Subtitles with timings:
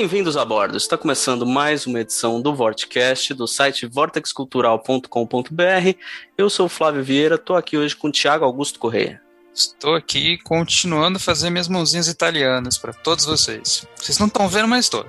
[0.00, 0.76] Bem-vindos a bordo.
[0.76, 5.98] Está começando mais uma edição do Vortecast do site vortexcultural.com.br.
[6.38, 9.20] Eu sou o Flávio Vieira, estou aqui hoje com o Thiago Augusto Correia.
[9.52, 13.88] Estou aqui continuando a fazer minhas mãozinhas italianas para todos vocês.
[13.96, 15.04] Vocês não estão vendo, mas estou.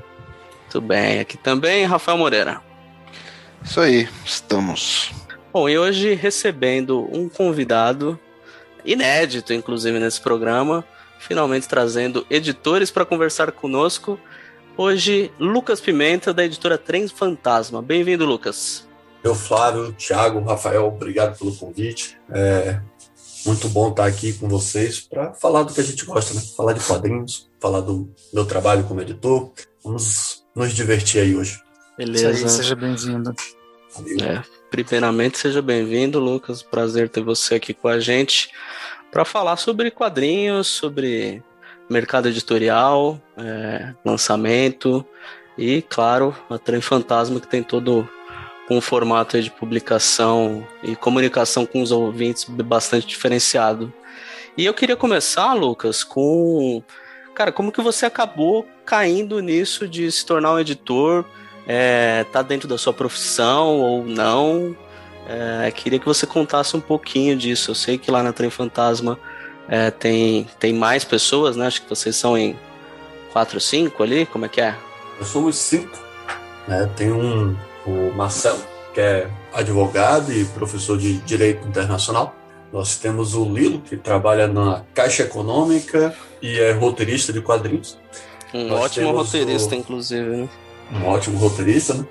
[0.72, 2.60] Tudo bem, aqui também Rafael Moreira.
[3.64, 5.12] Isso aí, estamos.
[5.54, 8.20] Bom, e hoje recebendo um convidado
[8.84, 10.84] inédito, inclusive, nesse programa,
[11.20, 14.20] finalmente trazendo editores para conversar conosco
[14.82, 17.82] Hoje, Lucas Pimenta, da editora Trem Fantasma.
[17.82, 18.88] Bem-vindo, Lucas.
[19.22, 22.18] Eu, Flávio, Thiago, Rafael, obrigado pelo convite.
[22.32, 22.80] É
[23.46, 26.40] muito bom estar aqui com vocês para falar do que a gente gosta, né?
[26.56, 29.52] Falar de quadrinhos, falar do meu trabalho como editor.
[29.84, 31.62] Vamos nos divertir aí hoje.
[31.98, 32.30] Beleza.
[32.30, 33.36] Aí, seja bem-vindo.
[34.24, 34.42] É,
[34.72, 36.64] primeiramente, seja bem-vindo, Lucas.
[36.64, 38.50] Prazer ter você aqui com a gente
[39.12, 41.44] para falar sobre quadrinhos, sobre
[41.90, 45.06] mercado editorial, é, lançamento
[45.58, 48.08] e, claro, a Trem Fantasma que tem todo
[48.70, 53.92] um formato de publicação e comunicação com os ouvintes bastante diferenciado.
[54.56, 56.84] E eu queria começar, Lucas, com
[57.34, 61.24] cara, como que você acabou caindo nisso de se tornar um editor?
[61.66, 64.76] É, tá dentro da sua profissão ou não?
[65.28, 67.72] É, queria que você contasse um pouquinho disso.
[67.72, 69.18] Eu sei que lá na Trem Fantasma
[69.70, 71.68] é, tem, tem mais pessoas, né?
[71.68, 72.58] Acho que vocês são em
[73.32, 74.76] quatro, cinco ali, como é que é?
[75.20, 75.98] Nós somos cinco.
[76.68, 76.90] Né?
[76.96, 78.60] Tem um, o Marcelo,
[78.94, 82.36] que é advogado e professor de Direito Internacional.
[82.74, 87.98] Nós temos o Lilo, que trabalha na Caixa Econômica e é roteirista de quadrinhos.
[88.54, 89.78] Um Nós ótimo roteirista, o...
[89.78, 90.50] inclusive, né?
[90.92, 92.06] Um ótimo roteirista, né?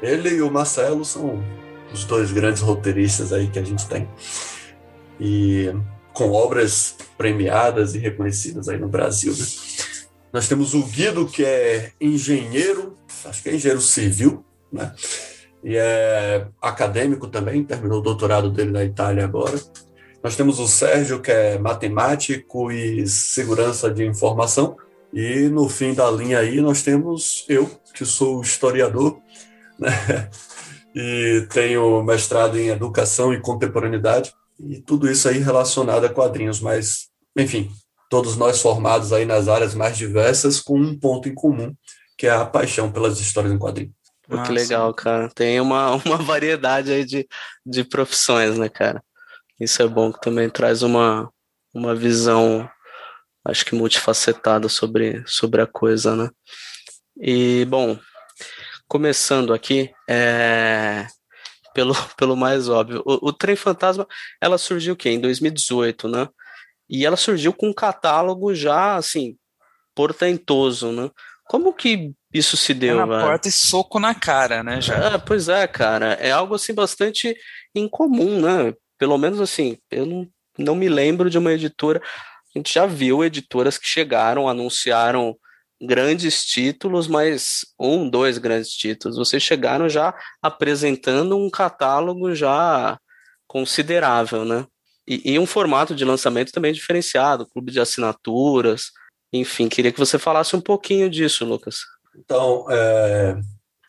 [0.00, 1.42] Ele e o Marcelo são
[1.92, 4.08] os dois grandes roteiristas aí que a gente tem.
[5.20, 5.72] E
[6.12, 9.32] com obras premiadas e reconhecidas aí no Brasil.
[9.32, 9.44] Né?
[10.32, 14.92] Nós temos o Guido, que é engenheiro, acho que é engenheiro civil, né?
[15.62, 19.58] e é acadêmico também, terminou o doutorado dele na Itália agora.
[20.22, 24.76] Nós temos o Sérgio, que é matemático e segurança de informação.
[25.12, 29.18] E no fim da linha aí nós temos eu, que sou historiador,
[29.78, 29.90] né?
[30.94, 37.08] e tenho mestrado em educação e contemporaneidade e tudo isso aí relacionado a quadrinhos, mas,
[37.36, 37.70] enfim,
[38.08, 41.74] todos nós formados aí nas áreas mais diversas com um ponto em comum,
[42.16, 43.94] que é a paixão pelas histórias em quadrinhos.
[44.28, 45.28] Pô, que legal, cara.
[45.34, 47.26] Tem uma, uma variedade aí de,
[47.64, 49.02] de profissões, né, cara?
[49.58, 51.30] Isso é bom que também traz uma,
[51.74, 52.68] uma visão,
[53.44, 56.30] acho que multifacetada sobre, sobre a coisa, né?
[57.20, 57.98] E, bom,
[58.88, 61.06] começando aqui, é
[61.74, 63.02] pelo, pelo mais óbvio.
[63.04, 64.06] O, o Trem Fantasma,
[64.40, 65.10] ela surgiu o quê?
[65.10, 66.28] Em 2018, né?
[66.88, 69.36] E ela surgiu com um catálogo já, assim,
[69.94, 71.10] portentoso, né?
[71.46, 73.26] Como que isso se deu, é na velho?
[73.26, 75.14] porta e soco na cara, né, já?
[75.14, 76.14] É, pois é, cara.
[76.14, 77.36] É algo, assim, bastante
[77.74, 78.74] incomum, né?
[78.98, 80.28] Pelo menos, assim, eu não,
[80.58, 82.00] não me lembro de uma editora...
[82.54, 85.34] A gente já viu editoras que chegaram, anunciaram
[85.82, 89.16] grandes títulos, mas um, dois grandes títulos.
[89.16, 92.98] Vocês chegaram já apresentando um catálogo já
[93.46, 94.64] considerável, né?
[95.06, 98.92] E, e, um formato de lançamento também diferenciado, clube de assinaturas,
[99.32, 101.80] enfim, queria que você falasse um pouquinho disso, Lucas.
[102.16, 103.40] Então, é,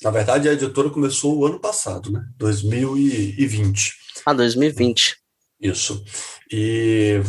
[0.02, 2.26] na verdade, a editora começou o ano passado, né?
[2.38, 3.94] 2020.
[4.26, 5.18] Ah, 2020.
[5.62, 6.04] Isso.
[6.52, 7.22] E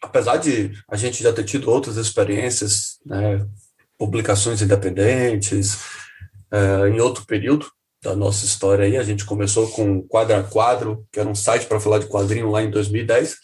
[0.00, 3.46] apesar de a gente já ter tido outras experiências, né,
[4.02, 5.78] publicações independentes.
[6.50, 7.70] É, em outro período
[8.02, 11.66] da nossa história aí, a gente começou com Quadro a Quadro, que era um site
[11.66, 13.36] para falar de quadrinho lá em 2010,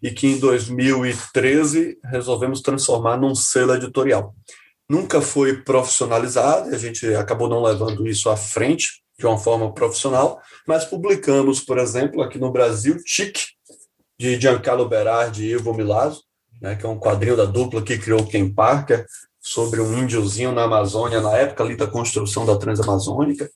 [0.00, 4.32] e que em 2013 resolvemos transformar num selo editorial.
[4.88, 10.40] Nunca foi profissionalizado, a gente acabou não levando isso à frente de uma forma profissional,
[10.68, 13.38] mas publicamos, por exemplo, aqui no Brasil, Tic,
[14.20, 16.22] de Giancarlo Berardi e Ivo Milazzo,
[16.62, 19.04] né, que é um quadrinho da dupla que criou Ken Parker,
[19.46, 23.48] sobre um índiozinho na Amazônia, na época ali da construção da Transamazônica,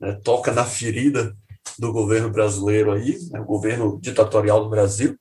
[0.00, 1.36] né, toca na ferida
[1.78, 5.18] do governo brasileiro aí, né, o governo ditatorial do Brasil,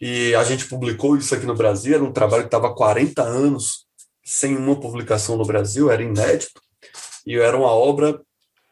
[0.00, 3.22] e a gente publicou isso aqui no Brasil, era um trabalho que estava há 40
[3.22, 3.84] anos
[4.24, 6.58] sem uma publicação no Brasil, era inédito,
[7.26, 8.18] e era uma obra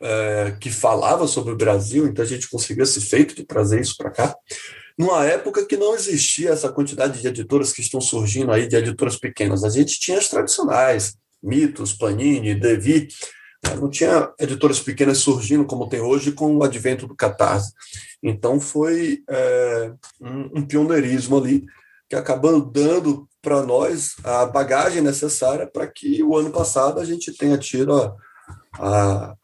[0.01, 3.99] é, que falava sobre o Brasil, então a gente conseguiu esse feito de trazer isso
[3.99, 4.35] para cá,
[4.99, 9.17] numa época que não existia essa quantidade de editoras que estão surgindo aí, de editoras
[9.17, 9.65] pequenas.
[9.65, 13.09] A gente tinha as tradicionais, Mitos, Panini, Devi,
[13.65, 13.75] né?
[13.77, 17.73] não tinha editoras pequenas surgindo como tem hoje com o advento do Catarse.
[18.23, 21.65] Então foi é, um, um pioneirismo ali
[22.09, 27.33] que acabou dando para nós a bagagem necessária para que o ano passado a gente
[27.33, 28.15] tenha tido a,
[28.79, 29.35] a,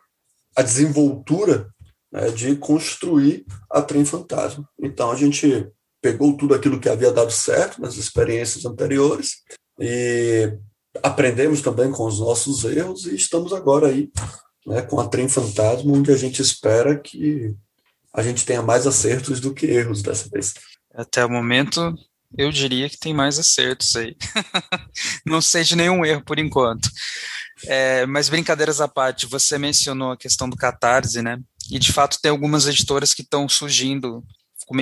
[0.57, 1.69] a desenvoltura
[2.13, 4.69] né, de construir a Trem Fantasma.
[4.81, 5.69] Então a gente
[6.01, 9.43] pegou tudo aquilo que havia dado certo nas experiências anteriores
[9.81, 10.57] e
[11.03, 14.11] aprendemos também com os nossos erros e estamos agora aí
[14.67, 17.55] né, com a Trem Fantasma, onde a gente espera que
[18.13, 20.55] a gente tenha mais acertos do que erros dessa vez.
[20.95, 21.95] Até o momento,
[22.37, 24.17] eu diria que tem mais acertos aí.
[25.25, 26.89] Não sei de nenhum erro por enquanto.
[27.65, 31.39] É, mas brincadeiras à parte, você mencionou a questão do Catarse, né?
[31.71, 34.25] E de fato tem algumas editoras que estão surgindo,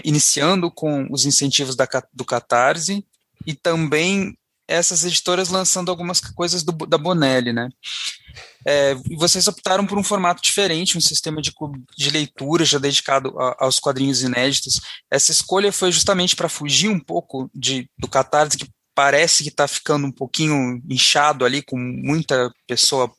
[0.04, 3.04] iniciando com os incentivos da, do Catarse
[3.46, 4.36] e também
[4.66, 7.68] essas editoras lançando algumas coisas do, da Bonelli, né?
[8.66, 11.52] É, vocês optaram por um formato diferente, um sistema de,
[11.96, 14.80] de leitura já dedicado a, aos quadrinhos inéditos.
[15.10, 19.68] Essa escolha foi justamente para fugir um pouco de, do Catarse, que parece que está
[19.68, 23.12] ficando um pouquinho inchado ali, com muita pessoa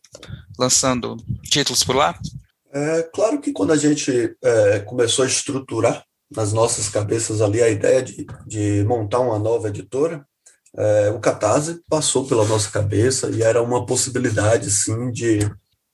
[0.58, 2.18] lançando títulos por lá?
[2.75, 7.69] É claro que quando a gente é, começou a estruturar nas nossas cabeças ali a
[7.69, 10.27] ideia de, de montar uma nova editora,
[10.75, 15.39] é, o Catarse passou pela nossa cabeça e era uma possibilidade, sim, de,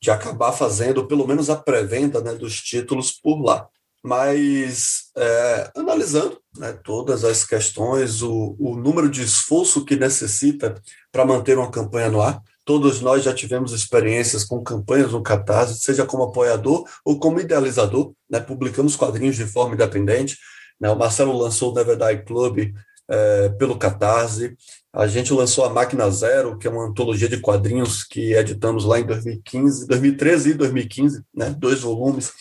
[0.01, 3.67] de acabar fazendo pelo menos a pré-venda né, dos títulos por lá.
[4.03, 10.81] Mas é, analisando né, todas as questões, o, o número de esforço que necessita
[11.11, 12.41] para manter uma campanha no ar,
[12.71, 18.13] todos nós já tivemos experiências com campanhas no Catarse, seja como apoiador ou como idealizador,
[18.29, 20.37] né, publicamos quadrinhos de forma independente.
[20.79, 22.73] Né, o Marcelo lançou o Never Die Club
[23.09, 24.55] é, pelo Catarse.
[24.93, 29.01] A gente lançou a Máquina Zero, que é uma antologia de quadrinhos que editamos lá
[29.01, 32.31] em 2015, 2013 e 2015, né, dois volumes,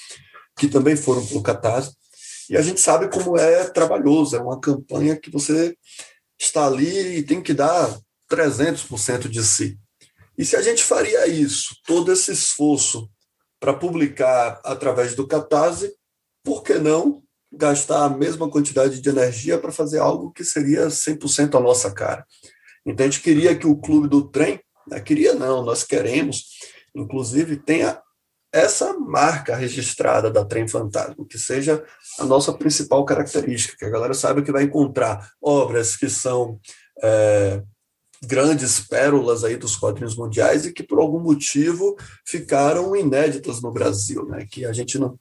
[0.57, 1.91] que também foram pelo Catarse.
[2.49, 5.75] E a gente sabe como é trabalhoso, é uma campanha que você
[6.39, 7.99] está ali e tem que dar
[8.31, 9.80] 300% de si.
[10.41, 13.11] E se a gente faria isso, todo esse esforço
[13.61, 15.93] para publicar através do Catarse,
[16.43, 17.23] por que não
[17.53, 22.25] gastar a mesma quantidade de energia para fazer algo que seria 100% a nossa cara.
[22.87, 24.59] Então a gente queria que o clube do trem,
[24.89, 26.45] né, queria não, nós queremos,
[26.97, 28.01] inclusive tenha
[28.51, 31.85] essa marca registrada da Trem Fantasma, que seja
[32.19, 36.59] a nossa principal característica, que a galera saiba que vai encontrar obras que são
[37.03, 37.63] é,
[38.23, 44.27] grandes pérolas aí dos quadrinhos mundiais e que por algum motivo ficaram inéditas no Brasil,
[44.27, 44.47] né?
[44.51, 45.19] Que a gente não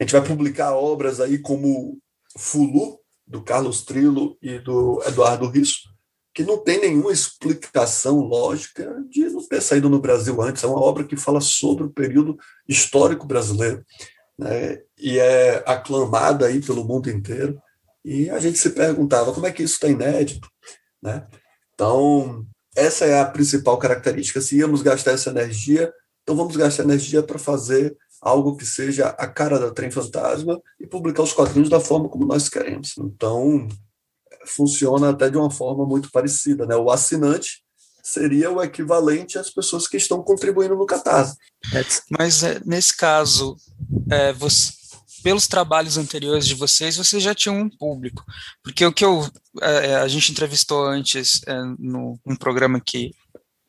[0.00, 1.98] a gente vai publicar obras aí como
[2.36, 5.90] Fulu, do Carlos Trilo e do Eduardo Risso,
[6.32, 10.62] que não tem nenhuma explicação lógica de não ter saído no Brasil antes.
[10.62, 13.84] É uma obra que fala sobre o período histórico brasileiro,
[14.38, 14.80] né?
[14.96, 17.60] e é aclamada aí pelo mundo inteiro.
[18.04, 20.48] E a gente se perguntava como é que isso está inédito.
[21.02, 21.26] Né?
[21.78, 22.44] Então,
[22.74, 24.40] essa é a principal característica.
[24.40, 25.92] Se íamos gastar essa energia,
[26.24, 30.88] então vamos gastar energia para fazer algo que seja a cara da Trem Fantasma e
[30.88, 32.98] publicar os quadrinhos da forma como nós queremos.
[32.98, 33.68] Então,
[34.44, 36.66] funciona até de uma forma muito parecida.
[36.66, 36.74] Né?
[36.74, 37.62] O assinante
[38.02, 41.36] seria o equivalente às pessoas que estão contribuindo no Catarse.
[42.10, 43.56] Mas, é, nesse caso,
[44.10, 44.72] é, você,
[45.22, 48.24] pelos trabalhos anteriores de vocês, vocês já tinham um público.
[48.62, 49.28] Porque o que eu,
[49.60, 53.14] é, é a gente entrevistou antes é, no um programa que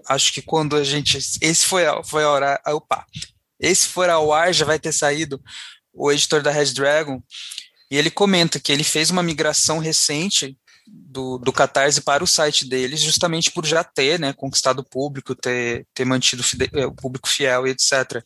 [0.07, 3.05] acho que quando a gente esse foi foi a hora opa
[3.59, 5.41] esse for ao ar, já vai ter saído
[5.93, 7.21] o editor da Red Dragon,
[7.91, 12.65] e ele comenta que ele fez uma migração recente do, do Catarse para o site
[12.65, 17.27] deles, justamente por já ter né, conquistado o público, ter, ter mantido é, o público
[17.27, 18.23] fiel e etc.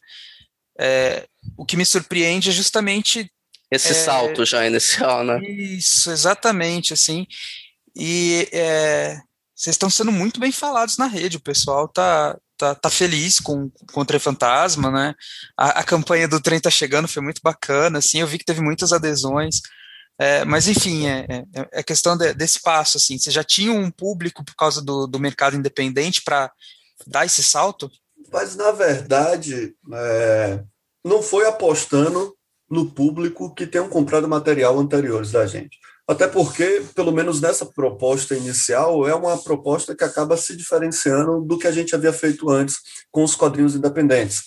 [0.79, 1.27] É,
[1.57, 3.31] o que me surpreende é justamente.
[3.69, 5.39] Esse é, salto já inicial, né?
[5.43, 7.25] Isso, exatamente, assim.
[7.95, 9.19] E é,
[9.55, 13.69] vocês estão sendo muito bem falados na rede, o pessoal tá, tá, tá feliz com,
[13.91, 15.15] com o Trem Fantasma, né?
[15.57, 18.61] A, a, campanha do trem tá chegando, foi muito bacana, assim, eu vi que teve
[18.61, 19.61] muitas adesões.
[20.19, 23.89] É, mas enfim, é, é, é questão de, desse passo, assim, você já tinha um
[23.89, 26.51] público por causa do, do mercado independente para
[27.07, 27.91] dar esse salto?
[28.33, 30.63] Mas na verdade, é,
[31.05, 32.35] não foi apostando
[32.67, 35.77] no público que tenham comprado material anteriores da gente.
[36.07, 41.57] Até porque, pelo menos nessa proposta inicial, é uma proposta que acaba se diferenciando do
[41.57, 42.77] que a gente havia feito antes
[43.11, 44.43] com os quadrinhos independentes.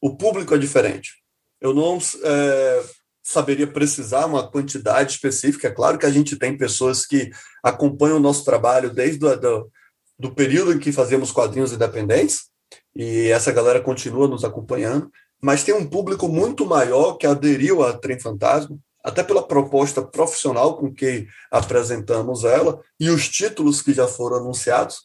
[0.00, 1.12] o público é diferente.
[1.60, 2.84] Eu não é,
[3.22, 5.68] saberia precisar uma quantidade específica.
[5.68, 7.30] É claro que a gente tem pessoas que
[7.62, 9.70] acompanham o nosso trabalho desde o do,
[10.18, 12.48] do período em que fazíamos quadrinhos independentes,
[12.94, 17.92] e essa galera continua nos acompanhando, mas tem um público muito maior que aderiu a
[17.92, 24.06] Trem Fantasma, até pela proposta profissional com que apresentamos ela e os títulos que já
[24.06, 24.98] foram anunciados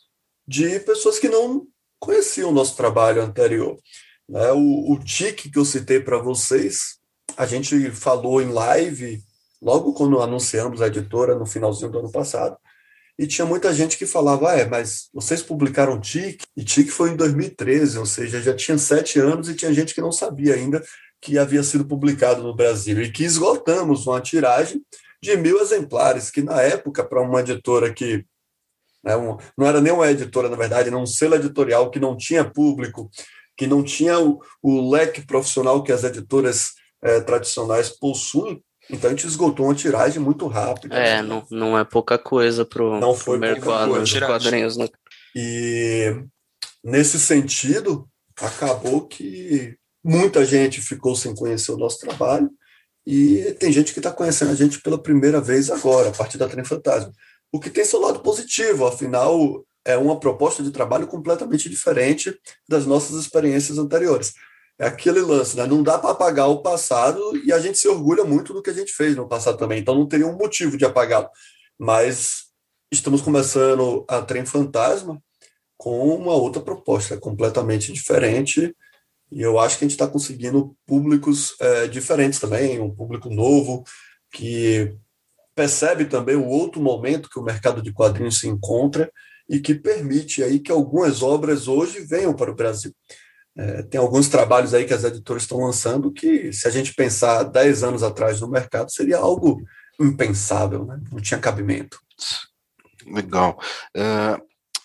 [0.47, 1.65] de pessoas que não
[1.99, 3.77] conheciam o nosso trabalho anterior.
[4.27, 4.51] Né?
[4.51, 6.97] O, o tique que eu citei para vocês,
[7.37, 9.21] a gente falou em live
[9.61, 12.57] logo quando anunciamos a editora no finalzinho do ano passado,
[13.17, 17.12] e tinha muita gente que falava, ah, é, mas vocês publicaram TIC, e TIC foi
[17.12, 20.84] em 2013, ou seja, já tinha sete anos e tinha gente que não sabia ainda
[21.22, 24.82] que havia sido publicado no Brasil, e que esgotamos uma tiragem
[25.22, 28.25] de mil exemplares, que na época, para uma editora que
[29.03, 32.17] né, um, não era nem uma editora, na verdade, não um selo editorial que não
[32.17, 33.10] tinha público,
[33.55, 39.13] que não tinha o, o leque profissional que as editoras eh, tradicionais possuem, então a
[39.13, 40.95] gente esgotou uma tiragem muito rápida.
[40.95, 44.77] É, não, não é pouca coisa para o mercado de quadrinhos.
[44.77, 44.87] Né?
[45.35, 46.15] E
[46.83, 48.07] nesse sentido,
[48.39, 52.49] acabou que muita gente ficou sem conhecer o nosso trabalho
[53.05, 56.47] e tem gente que está conhecendo a gente pela primeira vez agora, a partir da
[56.47, 57.11] Trem Fantasma.
[57.51, 62.37] O que tem seu lado positivo, afinal, é uma proposta de trabalho completamente diferente
[62.67, 64.33] das nossas experiências anteriores
[64.79, 65.65] é aquele lance, né?
[65.65, 68.73] Não dá para apagar o passado e a gente se orgulha muito do que a
[68.73, 69.79] gente fez no passado também.
[69.79, 71.29] Então não teria um motivo de apagá-lo.
[71.77, 72.45] Mas
[72.91, 75.21] estamos começando a Trem Fantasma
[75.77, 78.75] com uma outra proposta completamente diferente.
[79.31, 83.83] E eu acho que a gente está conseguindo públicos é, diferentes também, um público novo
[84.31, 84.95] que
[85.55, 89.11] percebe também o outro momento que o mercado de quadrinhos se encontra
[89.47, 92.93] e que permite aí que algumas obras hoje venham para o Brasil.
[93.55, 97.43] É, tem alguns trabalhos aí que as editoras estão lançando que, se a gente pensar
[97.43, 99.62] 10 anos atrás no mercado, seria algo
[100.00, 101.00] impensável, né?
[101.12, 102.00] não tinha cabimento.
[103.05, 103.60] Legal.
[103.95, 104.41] Uh,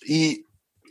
[0.06, 0.44] e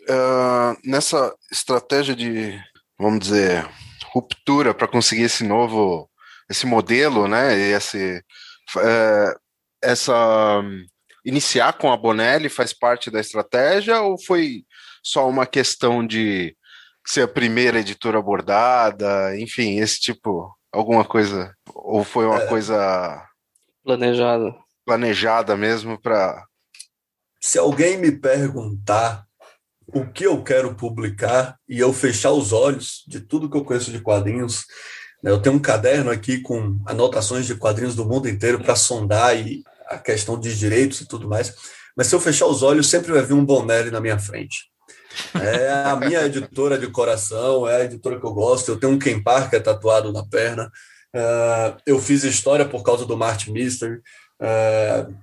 [0.10, 2.60] uh, nessa estratégia de,
[2.98, 3.68] vamos dizer,
[4.12, 6.10] ruptura para conseguir esse novo,
[6.50, 7.56] esse modelo, né?
[7.56, 8.24] Esse,
[8.76, 9.40] uh,
[9.84, 10.64] essa
[11.24, 14.64] iniciar com a Bonelli faz parte da estratégia ou foi
[15.04, 16.56] só uma questão de
[17.08, 23.26] ser a primeira editora abordada, enfim, esse tipo, alguma coisa, ou foi uma é, coisa
[23.82, 24.54] planejada,
[24.86, 26.46] planejada mesmo para
[27.42, 29.26] Se alguém me perguntar
[29.88, 33.90] o que eu quero publicar e eu fechar os olhos de tudo que eu conheço
[33.90, 34.66] de quadrinhos,
[35.24, 39.38] né, eu tenho um caderno aqui com anotações de quadrinhos do mundo inteiro para sondar
[39.38, 41.56] e a questão de direitos e tudo mais.
[41.96, 44.70] Mas se eu fechar os olhos, sempre vai vir um Bonelli na minha frente.
[45.34, 48.70] É a minha editora de coração, é a editora que eu gosto.
[48.70, 50.72] Eu tenho um Ken Parker tatuado na perna.
[51.16, 54.02] Uh, eu fiz história por causa do Martin Mystery.
[54.42, 55.16] Uh,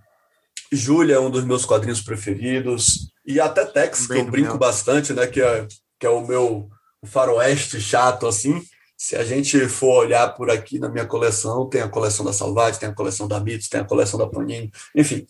[0.72, 3.12] Júlia é um dos meus quadrinhos preferidos.
[3.26, 5.26] E até Tex, que eu brinco bastante, né?
[5.26, 5.66] Que é,
[5.98, 6.68] que é o meu
[7.04, 8.62] faroeste chato, assim.
[9.04, 12.80] Se a gente for olhar por aqui na minha coleção, tem a coleção da Salvati,
[12.80, 15.26] tem a coleção da Mitos, tem a coleção da Panini, enfim.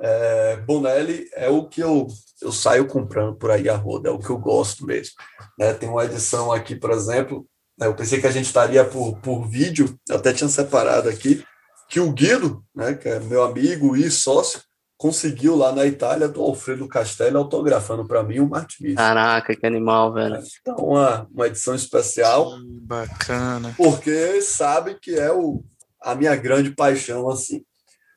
[0.00, 2.06] É, Bonelli é o que eu,
[2.40, 5.14] eu saio comprando por aí a roda, é o que eu gosto mesmo.
[5.58, 7.44] Né, tem uma edição aqui, por exemplo,
[7.76, 11.44] né, eu pensei que a gente estaria por, por vídeo, até tinha separado aqui,
[11.88, 14.60] que o Guido, né, que é meu amigo e sócio,
[14.96, 20.12] conseguiu lá na Itália do Alfredo Castelli autografando para mim o Martin Caraca, que animal,
[20.12, 20.42] velho.
[20.60, 22.58] Então, uma, uma edição especial.
[22.82, 23.74] bacana.
[23.76, 25.62] Porque sabe que é o,
[26.00, 27.62] a minha grande paixão, assim.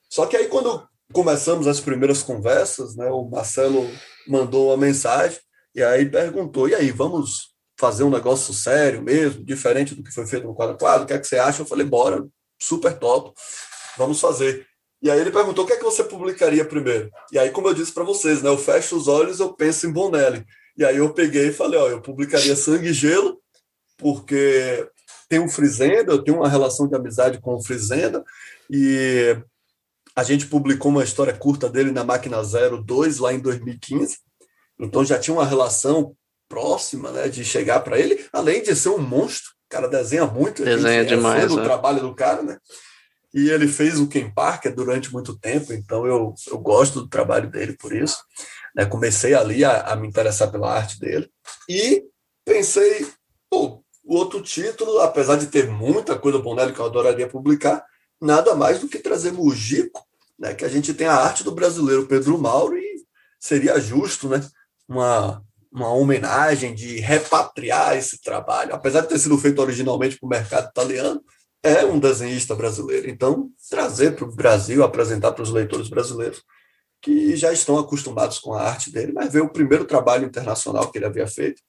[0.09, 3.89] Só que aí, quando começamos as primeiras conversas, né, o Marcelo
[4.27, 5.39] mandou uma mensagem
[5.75, 10.25] e aí perguntou: e aí, vamos fazer um negócio sério mesmo, diferente do que foi
[10.25, 11.03] feito no quadro quadro?
[11.03, 11.61] O que é que você acha?
[11.61, 12.25] Eu falei: bora,
[12.59, 13.33] super top,
[13.97, 14.65] vamos fazer.
[15.01, 17.09] E aí ele perguntou o que é que você publicaria primeiro.
[17.31, 19.91] E aí, como eu disse para vocês, né, eu fecho os olhos, eu penso em
[19.91, 20.45] Bonelli.
[20.77, 23.39] E aí eu peguei e falei, ó, eu publicaria Sangue e Gelo,
[23.97, 24.87] porque
[25.29, 28.23] tem um Frizenda, eu tenho uma relação de amizade com o Frizenda,
[28.69, 29.37] e
[30.15, 34.17] a gente publicou uma história curta dele na Máquina 02 lá em 2015.
[34.79, 36.15] Então já tinha uma relação
[36.49, 40.63] próxima, né, de chegar para ele, além de ser um monstro, o cara desenha muito,
[40.63, 41.53] desenha demais, é.
[41.53, 42.57] o trabalho do cara, né?
[43.33, 47.49] E ele fez o Ken Parker durante muito tempo, então eu, eu gosto do trabalho
[47.49, 48.17] dele por isso.
[48.75, 48.85] Né?
[48.85, 51.29] Comecei ali a, a, me interessar pela arte dele
[51.67, 52.03] e
[52.43, 53.07] pensei,
[53.49, 57.85] pô, o outro título, apesar de ter muita coisa bom que eu adoraria publicar,
[58.19, 60.03] nada mais do que trazer Mujico,
[60.37, 60.55] né?
[60.55, 63.03] que a gente tem a arte do brasileiro Pedro Mauro e
[63.39, 64.41] seria justo né?
[64.87, 68.73] uma, uma homenagem, de repatriar esse trabalho.
[68.73, 71.21] Apesar de ter sido feito originalmente para o mercado italiano,
[71.63, 73.09] é um desenhista brasileiro.
[73.09, 76.43] Então, trazer para o Brasil, apresentar para os leitores brasileiros
[77.01, 80.97] que já estão acostumados com a arte dele, mas ver o primeiro trabalho internacional que
[80.97, 81.61] ele havia feito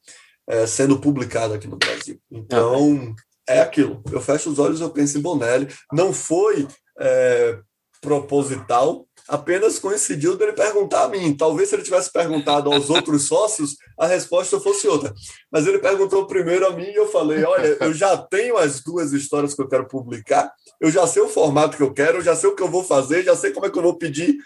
[0.48, 2.20] é, sendo publicado aqui no Brasil.
[2.30, 3.14] Então,
[3.48, 4.02] é aquilo.
[4.10, 5.68] Eu fecho os olhos, eu penso em Bonelli.
[5.92, 6.66] Não foi
[6.98, 7.58] é,
[8.00, 11.34] proposital, apenas coincidiu dele perguntar a mim.
[11.34, 15.14] Talvez se ele tivesse perguntado aos outros sócios, a resposta fosse outra.
[15.50, 19.12] Mas ele perguntou primeiro a mim e eu falei: olha, eu já tenho as duas
[19.12, 22.34] histórias que eu quero publicar, eu já sei o formato que eu quero, eu já
[22.34, 24.36] sei o que eu vou fazer, já sei como é que eu vou pedir.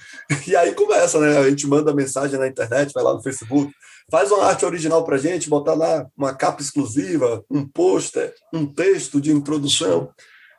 [0.47, 1.39] E aí começa, né?
[1.39, 3.73] A gente manda mensagem na internet, vai lá no Facebook,
[4.11, 9.21] faz uma arte original para gente, botar lá uma capa exclusiva, um pôster, um texto
[9.21, 10.11] de introdução.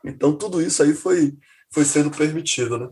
[0.03, 1.33] Então, tudo isso aí foi,
[1.71, 2.89] foi sendo permitido, né?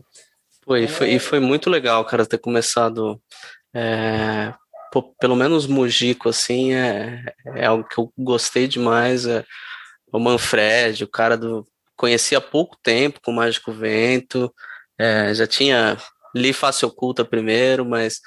[0.64, 3.20] Foi, foi, e foi muito legal, cara, ter começado.
[3.74, 4.54] É,
[4.92, 9.26] pô, pelo menos Mujico, assim, é, é algo que eu gostei demais.
[9.26, 9.44] É,
[10.12, 11.66] o Manfred, o cara do.
[11.96, 14.52] Conheci há pouco tempo com o Mágico Vento,
[14.98, 15.96] é, já tinha.
[16.36, 18.20] Li Face Oculta primeiro, mas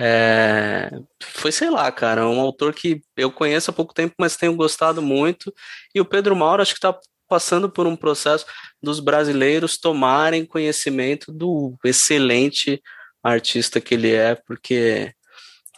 [0.00, 0.90] é,
[1.22, 5.02] foi, sei lá, cara, um autor que eu conheço há pouco tempo, mas tenho gostado
[5.02, 5.52] muito.
[5.94, 6.98] E o Pedro Mauro, acho que está
[7.30, 8.44] passando por um processo
[8.82, 12.82] dos brasileiros tomarem conhecimento do excelente
[13.22, 15.14] artista que ele é, porque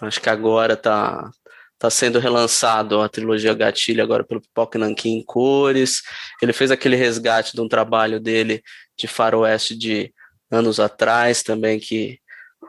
[0.01, 1.31] acho que agora está
[1.79, 6.01] tá sendo relançado a trilogia Gatilho agora pelo Pipoca Nankin em cores.
[6.41, 8.63] Ele fez aquele resgate de um trabalho dele
[8.97, 10.11] de faroeste de
[10.51, 12.19] anos atrás também que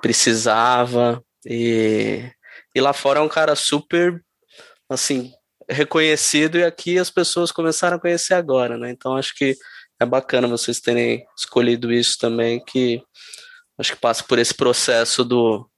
[0.01, 2.29] precisava e,
[2.75, 4.21] e lá fora é um cara super
[4.89, 5.31] assim
[5.69, 8.91] reconhecido e aqui as pessoas começaram a conhecer agora, né?
[8.91, 9.55] Então acho que
[9.99, 13.01] é bacana vocês terem escolhido isso também, que
[13.77, 15.69] acho que passa por esse processo do,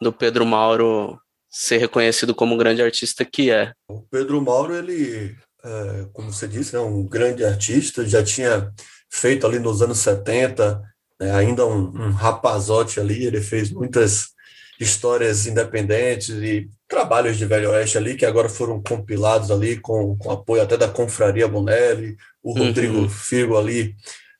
[0.00, 1.18] do Pedro Mauro
[1.50, 3.72] ser reconhecido como um grande artista que é.
[3.88, 8.72] O Pedro Mauro, ele, é, como você disse, é um grande artista, já tinha
[9.10, 10.82] feito ali nos anos 70,
[11.20, 14.28] né, ainda um, um rapazote ali, ele fez muitas
[14.78, 20.30] histórias independentes e trabalhos de Velho Oeste ali, que agora foram compilados ali com, com
[20.30, 22.66] apoio até da Confraria Bonelli, o uhum.
[22.66, 23.94] Rodrigo Figo ali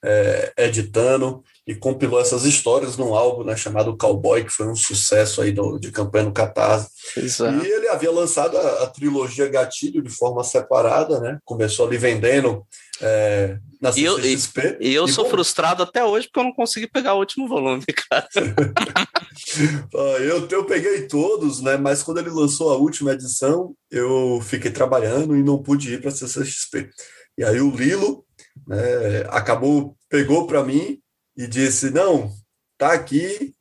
[0.04, 5.42] é, editando, e compilou essas histórias num álbum né, chamado Cowboy, que foi um sucesso
[5.42, 6.88] aí do, de campanha no Catarse.
[7.14, 7.62] Exato.
[7.62, 11.38] E ele havia lançado a, a, trilogia Gatilho de forma separada, né?
[11.44, 12.66] Começou ali vendendo
[13.02, 14.38] é, na e eu, e,
[14.80, 17.46] e eu e, sou bom, frustrado até hoje porque eu não consegui pegar o último
[17.46, 18.26] volume, cara.
[20.22, 21.76] eu, eu peguei todos, né?
[21.76, 26.08] Mas quando ele lançou a última edição, eu fiquei trabalhando e não pude ir para
[26.08, 26.88] a CCXP.
[27.36, 28.24] E aí o Lilo
[28.66, 30.98] né, acabou, pegou para mim
[31.38, 32.32] e disse: Não,
[32.76, 33.54] tá aqui,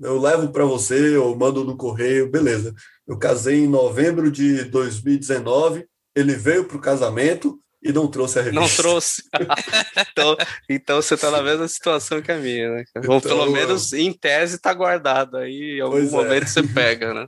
[0.00, 2.74] eu levo para você, eu mando no correio, beleza.
[3.06, 5.86] Eu casei em novembro de 2019,
[6.16, 8.60] ele veio para o casamento e não trouxe a revista.
[8.60, 9.22] Não trouxe.
[10.10, 10.36] então,
[10.68, 12.84] então você está na mesma situação que a minha, né?
[12.96, 16.02] Então, Ou pelo menos em tese está guardado, aí em algum é.
[16.02, 16.46] momento é.
[16.46, 17.26] você pega, né?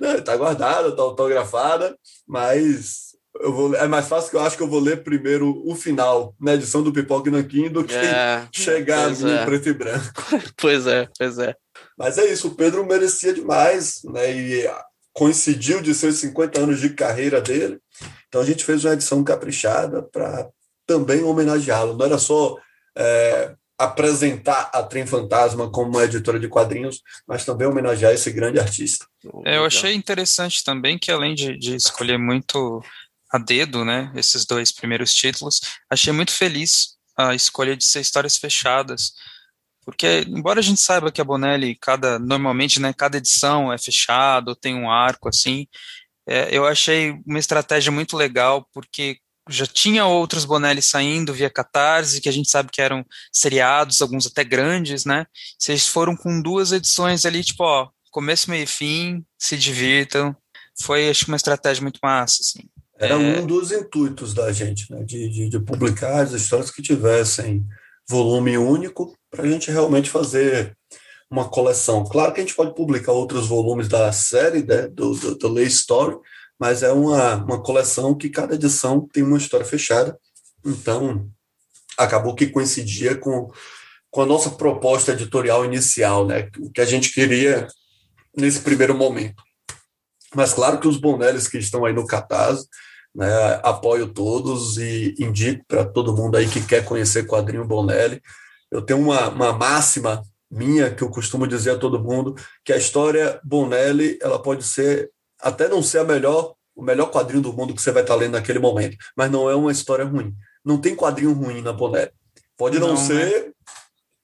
[0.18, 4.68] Está guardada, está autografada, mas eu vou, é mais fácil que eu acho que eu
[4.68, 9.10] vou ler primeiro o final, na edição do Pipoca e Nanquim, do que é, chegar
[9.10, 9.44] no é.
[9.44, 10.22] preto e branco.
[10.56, 11.54] Pois é, pois é.
[11.98, 14.32] Mas é isso, o Pedro merecia demais, né?
[14.32, 14.70] E
[15.12, 17.78] coincidiu de ser 50 anos de carreira dele.
[18.28, 20.48] Então a gente fez uma edição caprichada para
[20.86, 21.96] também homenageá-lo.
[21.96, 22.56] Não era só
[22.96, 28.60] é, apresentar a Trem Fantasma como uma editora de quadrinhos, mas também homenagear esse grande
[28.60, 29.06] artista.
[29.44, 32.82] É, eu achei interessante também que, além de, de escolher muito
[33.32, 35.60] a dedo, né, esses dois primeiros títulos.
[35.90, 39.12] Achei muito feliz a escolha de ser histórias fechadas,
[39.84, 44.54] porque embora a gente saiba que a Bonelli cada normalmente, né, cada edição é fechado,
[44.54, 45.66] tem um arco assim,
[46.28, 49.18] é, eu achei uma estratégia muito legal porque
[49.48, 54.26] já tinha outros Bonelli saindo via Catarse, que a gente sabe que eram seriados, alguns
[54.26, 55.26] até grandes, né?
[55.58, 60.36] Vocês foram com duas edições ali, tipo, ó, começo, meio e fim, se divirtam.
[60.80, 62.68] Foi, acho uma estratégia muito massa, assim.
[63.02, 63.16] Era é...
[63.16, 65.02] um dos intuitos da gente, né?
[65.02, 67.66] de, de, de publicar as histórias que tivessem
[68.08, 70.76] volume único, para a gente realmente fazer
[71.28, 72.04] uma coleção.
[72.04, 75.64] Claro que a gente pode publicar outros volumes da série, né, do, do, do Lay
[75.66, 76.16] Story,
[76.60, 80.16] mas é uma, uma coleção que cada edição tem uma história fechada.
[80.64, 81.28] Então,
[81.98, 83.50] acabou que coincidia com,
[84.10, 86.48] com a nossa proposta editorial inicial, né?
[86.60, 87.66] O que a gente queria
[88.36, 89.42] nesse primeiro momento.
[90.34, 92.66] Mas claro que os Bonellis que estão aí no Catarse
[93.14, 93.60] né?
[93.62, 98.20] Apoio todos e indico para todo mundo aí que quer conhecer quadrinho Bonelli.
[98.70, 102.76] Eu tenho uma, uma máxima minha que eu costumo dizer a todo mundo que a
[102.76, 107.74] história Bonelli ela pode ser até não ser a melhor, o melhor quadrinho do mundo
[107.74, 110.34] que você vai estar lendo naquele momento, mas não é uma história ruim.
[110.64, 112.12] Não tem quadrinho ruim na Bonelli.
[112.56, 113.52] Pode não, não ser né?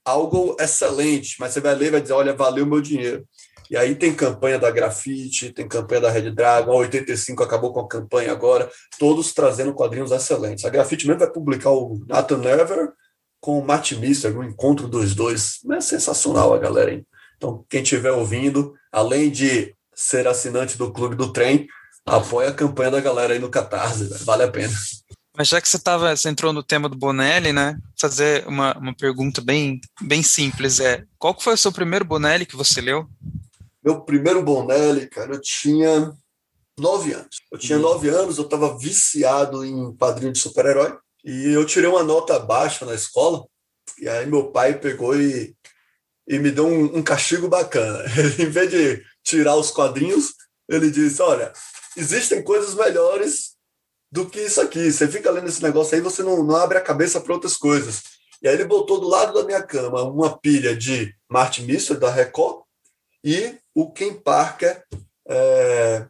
[0.05, 3.25] algo excelente, mas você vai ler e vai dizer, olha, valeu meu dinheiro.
[3.69, 7.81] E aí tem campanha da Grafite, tem campanha da Red Dragon, a 85 acabou com
[7.81, 10.65] a campanha agora, todos trazendo quadrinhos excelentes.
[10.65, 12.91] A Grafite mesmo vai publicar o Nathan Never
[13.39, 15.59] com o Matt Mister, no encontro dos dois.
[15.71, 17.05] É sensacional a galera, hein?
[17.37, 21.67] Então, quem estiver ouvindo, além de ser assinante do Clube do Trem,
[22.05, 24.73] apoia a campanha da galera aí no Catarse, vale a pena.
[25.37, 27.77] Mas já que você, tava, você entrou no tema do Bonelli, né?
[27.97, 32.57] Fazer uma, uma pergunta bem, bem simples é: qual foi o seu primeiro Bonelli que
[32.57, 33.07] você leu?
[33.89, 36.15] Meu primeiro Bonelli, cara, eu tinha
[36.79, 37.37] nove anos.
[37.51, 37.81] Eu tinha uhum.
[37.81, 40.95] nove anos, eu estava viciado em quadrinho de super-herói.
[41.25, 43.47] E eu tirei uma nota baixa na escola.
[43.99, 45.55] E aí meu pai pegou e,
[46.27, 48.03] e me deu um, um castigo bacana.
[48.15, 50.35] Ele, em vez de tirar os quadrinhos,
[50.69, 51.51] ele disse: Olha,
[51.97, 53.55] existem coisas melhores
[54.11, 54.91] do que isso aqui.
[54.91, 58.03] Você fica lendo esse negócio aí, você não, não abre a cabeça para outras coisas.
[58.39, 62.11] E aí ele botou do lado da minha cama uma pilha de Martin Mister, da
[62.11, 62.68] Record,
[63.23, 64.83] e o Ken Parker
[65.27, 66.05] é,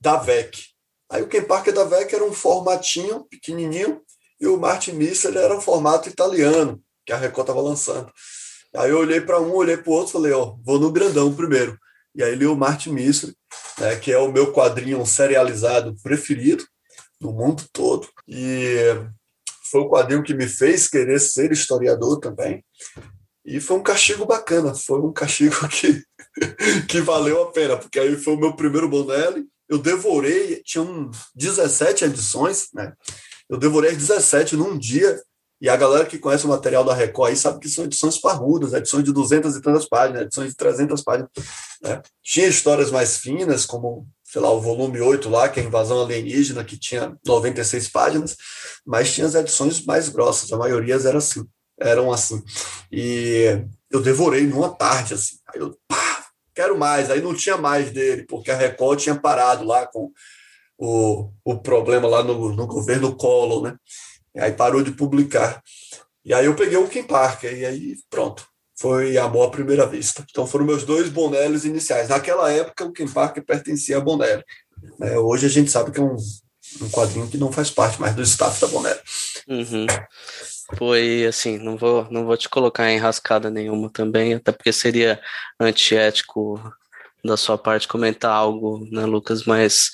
[0.00, 0.66] da VEC.
[1.10, 4.00] Aí o Ken Parker da VEC era um formatinho pequenininho
[4.40, 8.12] e o Martin Mister era um formato italiano, que a Record estava lançando.
[8.74, 11.78] Aí eu olhei para um, olhei para o outro falei, ó, vou no grandão primeiro.
[12.14, 13.32] E aí li o Martin Mister,
[13.78, 16.64] né, que é o meu quadrinho serializado preferido
[17.20, 18.08] no mundo todo.
[18.28, 18.76] E
[19.70, 22.64] foi o quadrinho que me fez querer ser historiador também.
[23.44, 26.02] E foi um castigo bacana, foi um castigo que,
[26.88, 29.46] que valeu a pena, porque aí foi o meu primeiro Bonelli.
[29.68, 32.92] Eu devorei, tinham 17 edições, né?
[33.48, 35.20] Eu devorei as 17 num dia.
[35.60, 38.74] E a galera que conhece o material da Record aí sabe que são edições parrudas,
[38.74, 41.30] edições de 200 e tantas páginas, edições de 300 páginas.
[41.82, 42.02] Né?
[42.22, 46.02] Tinha histórias mais finas, como, sei lá, o volume 8 lá, que é a Invasão
[46.02, 48.36] Alienígena, que tinha 96 páginas,
[48.84, 51.46] mas tinha as edições mais grossas, a maioria era assim
[51.78, 52.42] eram assim.
[52.90, 55.36] E eu devorei numa tarde, assim.
[55.48, 56.13] Aí eu, pá,
[56.54, 57.10] quero mais.
[57.10, 60.10] Aí não tinha mais dele, porque a Record tinha parado lá com
[60.78, 63.76] o, o problema lá no, no governo Collor, né?
[64.34, 65.62] E aí parou de publicar.
[66.24, 68.46] E aí eu peguei o Kim Parker, e aí pronto.
[68.76, 70.24] Foi amor à primeira vista.
[70.28, 72.08] Então foram meus dois Bonellis iniciais.
[72.08, 74.42] Naquela época, o Kim Parker pertencia a Bonelli.
[75.00, 76.16] É, hoje a gente sabe que é um,
[76.82, 79.00] um quadrinho que não faz parte mais do staff da Bonelli.
[79.48, 79.86] Uhum
[80.76, 85.20] foi assim, não vou, não vou te colocar em rascada nenhuma também, até porque seria
[85.60, 86.60] antiético
[87.24, 89.44] da sua parte comentar algo, né, Lucas?
[89.44, 89.90] Mas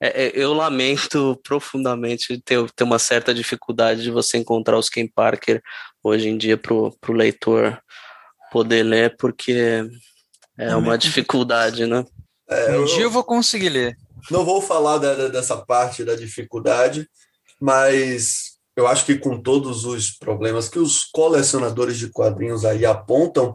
[0.00, 5.06] é, é, eu lamento profundamente ter, ter uma certa dificuldade de você encontrar os Ken
[5.06, 5.62] Parker
[6.02, 7.80] hoje em dia para o leitor
[8.50, 9.84] poder ler, porque
[10.58, 12.04] é uma dificuldade, né?
[12.48, 13.96] É, um dia eu vou conseguir ler.
[14.30, 17.08] Não vou falar da, dessa parte da dificuldade,
[17.60, 23.54] mas eu acho que com todos os problemas que os colecionadores de quadrinhos aí apontam,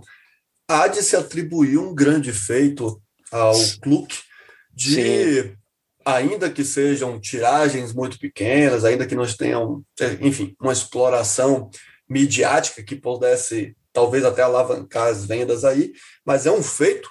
[0.67, 3.01] há de se atribuir um grande feito
[3.32, 4.15] ao Kluck
[4.73, 5.56] de, Sim.
[6.06, 9.84] ainda que sejam tiragens muito pequenas, ainda que nós tenham,
[10.21, 11.69] enfim, uma exploração
[12.08, 15.91] midiática que pudesse talvez até alavancar as vendas aí,
[16.23, 17.10] mas é um feito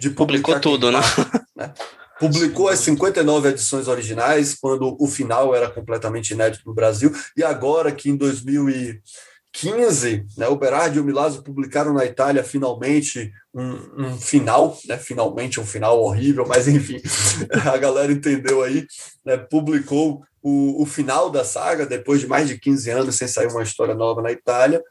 [0.00, 0.98] de publicou tudo, né?
[1.56, 1.72] né?
[2.18, 7.92] Publicou as 59 edições originais, quando o final era completamente inédito no Brasil, e agora
[7.92, 14.18] que em 2015, né, o Berardi e o Milazzo publicaram na Itália finalmente um, um,
[14.18, 17.02] final, né, finalmente um final horrível, mas enfim,
[17.70, 18.86] a galera entendeu aí,
[19.24, 23.48] né, publicou o, o final da saga, depois de mais de 15 anos sem sair
[23.48, 24.82] uma história nova na Itália,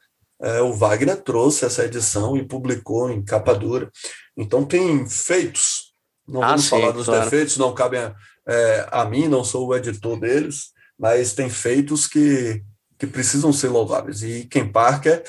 [0.41, 3.89] é, o Wagner trouxe essa edição e publicou em capa dura.
[4.35, 5.84] Então tem feitos
[6.27, 7.23] não ah, vamos sim, falar dos claro.
[7.23, 8.15] defeitos, não cabem a,
[8.47, 12.63] é, a mim, não sou o editor deles, mas tem feitos que,
[12.97, 14.23] que precisam ser louváveis.
[14.23, 15.23] E Ken Parker,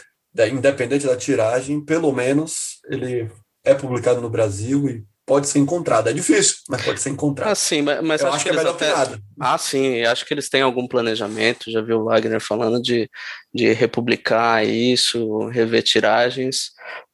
[0.52, 3.30] independente da tiragem, pelo menos ele
[3.64, 6.08] é publicado no Brasil e pode ser encontrado.
[6.08, 7.50] É difícil, mas pode ser encontrado.
[7.50, 8.90] Ah, sim, mas, Eu acho, acho que, que é melhor até...
[8.90, 9.18] que nada.
[9.40, 11.70] Ah, sim, acho que eles têm algum planejamento.
[11.70, 13.10] Já vi o Wagner falando de,
[13.52, 16.70] de republicar isso, rever tiragens.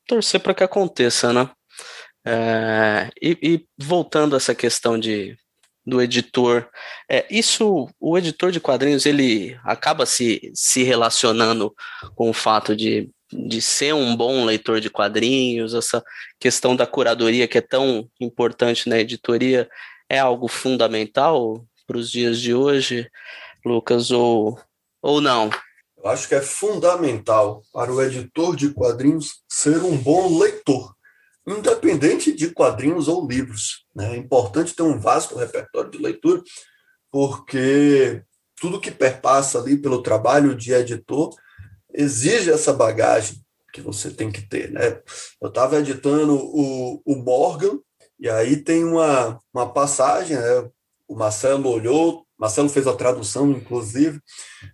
[0.06, 1.48] Torcer para que aconteça, né?
[2.24, 5.36] É, e, e, voltando a essa questão de,
[5.84, 6.68] do editor,
[7.10, 11.74] é, isso, o editor de quadrinhos, ele acaba se, se relacionando
[12.14, 16.02] com o fato de, de ser um bom leitor de quadrinhos, essa
[16.38, 19.68] questão da curadoria que é tão importante na editoria,
[20.08, 23.10] é algo fundamental para os dias de hoje,
[23.64, 24.60] Lucas, ou,
[25.02, 25.50] ou não?
[25.96, 30.94] Eu acho que é fundamental para o editor de quadrinhos ser um bom leitor
[31.46, 33.84] independente de quadrinhos ou livros.
[33.94, 34.14] Né?
[34.14, 36.42] É importante ter um vasto repertório de leitura,
[37.10, 38.22] porque
[38.60, 41.34] tudo que perpassa ali pelo trabalho de editor
[41.92, 44.70] exige essa bagagem que você tem que ter.
[44.70, 45.00] Né?
[45.40, 47.78] Eu estava editando o, o Morgan,
[48.20, 50.70] e aí tem uma, uma passagem, né?
[51.08, 54.20] o Marcelo olhou, Marcelo fez a tradução, inclusive,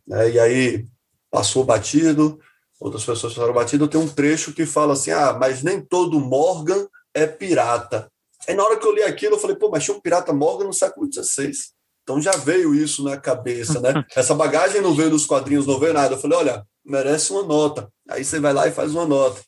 [0.07, 0.31] né?
[0.31, 0.87] e aí
[1.31, 2.39] passou batido,
[2.81, 6.87] outras pessoas passaram batido, tem um trecho que fala assim, ah, mas nem todo Morgan
[7.13, 8.11] é pirata.
[8.47, 10.67] Aí na hora que eu li aquilo, eu falei, pô, mas tinha um pirata Morgan
[10.67, 11.53] no século XVI.
[12.03, 13.93] Então já veio isso na cabeça, né?
[14.17, 16.15] Essa bagagem não veio dos quadrinhos, não veio nada.
[16.15, 17.93] Eu falei, olha, merece uma nota.
[18.09, 19.43] Aí você vai lá e faz uma nota.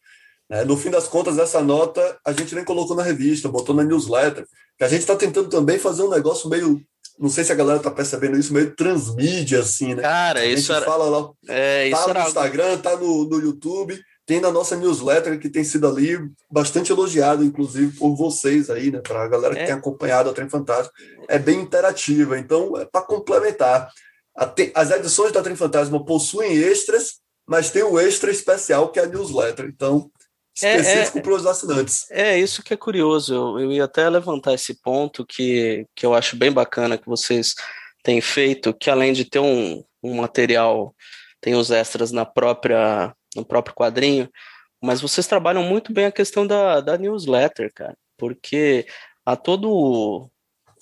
[0.50, 3.84] É, no fim das contas, essa nota a gente nem colocou na revista, botou na
[3.84, 4.44] newsletter,
[4.76, 6.82] que a gente está tentando também fazer um negócio meio
[7.18, 10.02] não sei se a galera tá percebendo isso, meio transmídia, assim, né?
[10.02, 10.84] Cara, isso era...
[10.84, 12.26] fala lá, é, tá no era...
[12.26, 16.16] Instagram, tá no, no YouTube, tem na nossa newsletter que tem sido ali
[16.48, 19.00] bastante elogiado, inclusive, por vocês aí, né?
[19.00, 19.66] Para a galera que é.
[19.66, 20.92] tem acompanhado a Trem Fantasma.
[21.28, 23.90] É bem interativa, então é para complementar.
[24.74, 29.06] As edições da Trem Fantasma possuem extras, mas tem o extra especial que é a
[29.06, 29.66] newsletter.
[29.66, 30.08] Então,
[30.54, 32.10] específico é, é, para os assinantes.
[32.10, 33.34] É, isso que é curioso.
[33.34, 37.54] Eu, eu ia até levantar esse ponto que, que eu acho bem bacana que vocês
[38.02, 40.94] têm feito, que além de ter um, um material,
[41.40, 44.28] tem os extras na própria, no próprio quadrinho,
[44.82, 48.86] mas vocês trabalham muito bem a questão da, da newsletter, cara, porque
[49.24, 50.30] há todo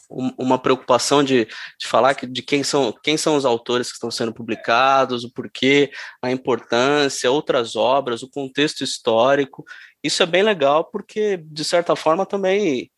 [0.08, 1.44] uma preocupação de,
[1.78, 5.32] de falar que, de quem são, quem são os autores que estão sendo publicados, o
[5.32, 5.90] porquê,
[6.22, 9.64] a importância, outras obras, o contexto histórico.
[10.02, 12.90] Isso é bem legal porque, de certa forma, também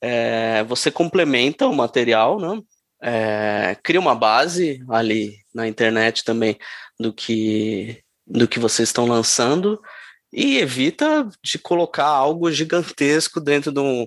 [0.00, 2.60] é, você complementa o material, né?
[3.00, 6.58] É, cria uma base ali na internet também
[6.98, 9.80] do que, do que vocês estão lançando
[10.32, 14.06] e evita de colocar algo gigantesco dentro de um,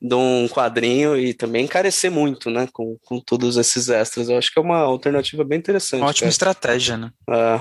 [0.00, 4.28] de um quadrinho e também encarecer muito, né, com, com todos esses extras.
[4.28, 6.00] Eu acho que é uma alternativa bem interessante.
[6.00, 6.30] Uma ótima cara.
[6.30, 7.10] estratégia, né?
[7.30, 7.60] É.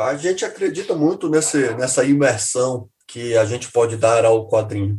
[0.00, 4.98] A gente acredita muito nesse, nessa imersão que a gente pode dar ao quadrinho.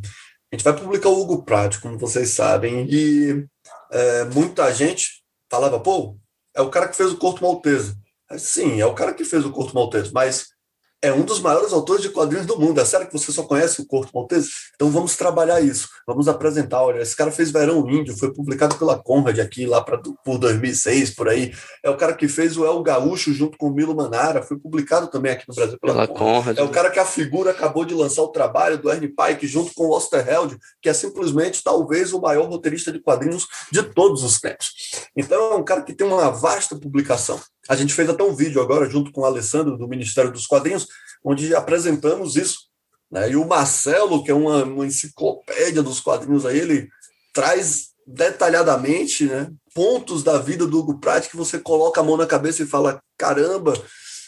[0.51, 3.45] A gente vai publicar o Hugo Pratt, como vocês sabem, e
[3.91, 6.17] é, muita gente falava, pô,
[6.55, 7.95] é o cara que fez o Corto Maltese.
[8.38, 10.47] Sim, é o cara que fez o Corto Maltese, mas
[11.01, 12.79] é um dos maiores autores de quadrinhos do mundo.
[12.79, 14.49] É sério que você só conhece o Corto Maltese?
[14.75, 15.88] Então vamos trabalhar isso.
[16.05, 16.81] Vamos apresentar.
[16.81, 21.12] Olha, esse cara fez Verão Índio, foi publicado pela Conrad aqui lá pra, por 2006,
[21.15, 21.53] por aí.
[21.83, 25.07] É o cara que fez o El Gaúcho junto com o Milo Manara, foi publicado
[25.07, 26.43] também aqui no Brasil pela, pela Conrad.
[26.43, 26.57] Conrad.
[26.57, 29.73] É o cara que a figura acabou de lançar o trabalho do Ernie Pike junto
[29.73, 34.39] com o Osterheld, que é simplesmente talvez o maior roteirista de quadrinhos de todos os
[34.39, 34.73] tempos.
[35.15, 37.39] Então é um cara que tem uma vasta publicação.
[37.69, 40.88] A gente fez até um vídeo agora, junto com o Alessandro, do Ministério dos Quadrinhos,
[41.23, 42.67] onde apresentamos isso.
[43.12, 43.32] Né?
[43.32, 46.89] E o Marcelo, que é uma, uma enciclopédia dos quadrinhos aí, ele
[47.32, 52.25] traz detalhadamente né, pontos da vida do Hugo Pratt que você coloca a mão na
[52.25, 53.73] cabeça e fala: caramba,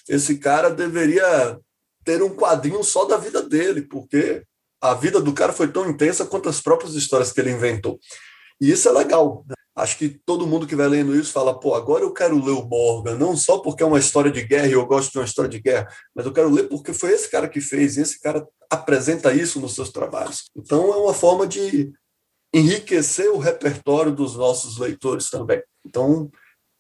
[0.08, 1.58] esse cara deveria
[2.04, 4.44] ter um quadrinho só da vida dele, porque
[4.80, 8.00] a vida do cara foi tão intensa quanto as próprias histórias que ele inventou.
[8.60, 9.44] E isso é legal.
[9.48, 9.56] Né?
[9.82, 12.64] Acho que todo mundo que vai lendo isso fala, pô, agora eu quero ler o
[12.64, 15.50] Morgan, não só porque é uma história de guerra e eu gosto de uma história
[15.50, 18.48] de guerra, mas eu quero ler porque foi esse cara que fez, e esse cara
[18.70, 20.52] apresenta isso nos seus trabalhos.
[20.56, 21.92] Então é uma forma de
[22.54, 25.64] enriquecer o repertório dos nossos leitores também.
[25.84, 26.30] Então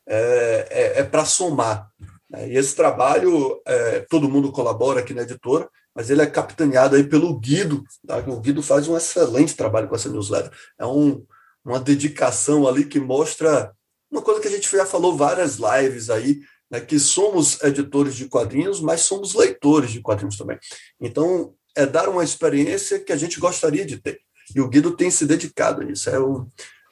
[0.08, 1.90] é, é, é para somar.
[2.30, 2.50] Né?
[2.50, 7.04] E esse trabalho, é, todo mundo colabora aqui na editora, mas ele é capitaneado aí
[7.04, 7.84] pelo Guido.
[8.06, 8.18] Tá?
[8.28, 10.52] O Guido faz um excelente trabalho com essa newsletter.
[10.78, 11.26] É um
[11.63, 13.71] uma dedicação ali que mostra
[14.12, 18.28] uma coisa que a gente já falou várias lives aí, né, que somos editores de
[18.28, 20.60] quadrinhos, mas somos leitores de quadrinhos também.
[21.00, 24.19] Então, é dar uma experiência que a gente gostaria de ter.
[24.54, 26.10] E o Guido tem se dedicado a isso.
[26.10, 26.45] É um,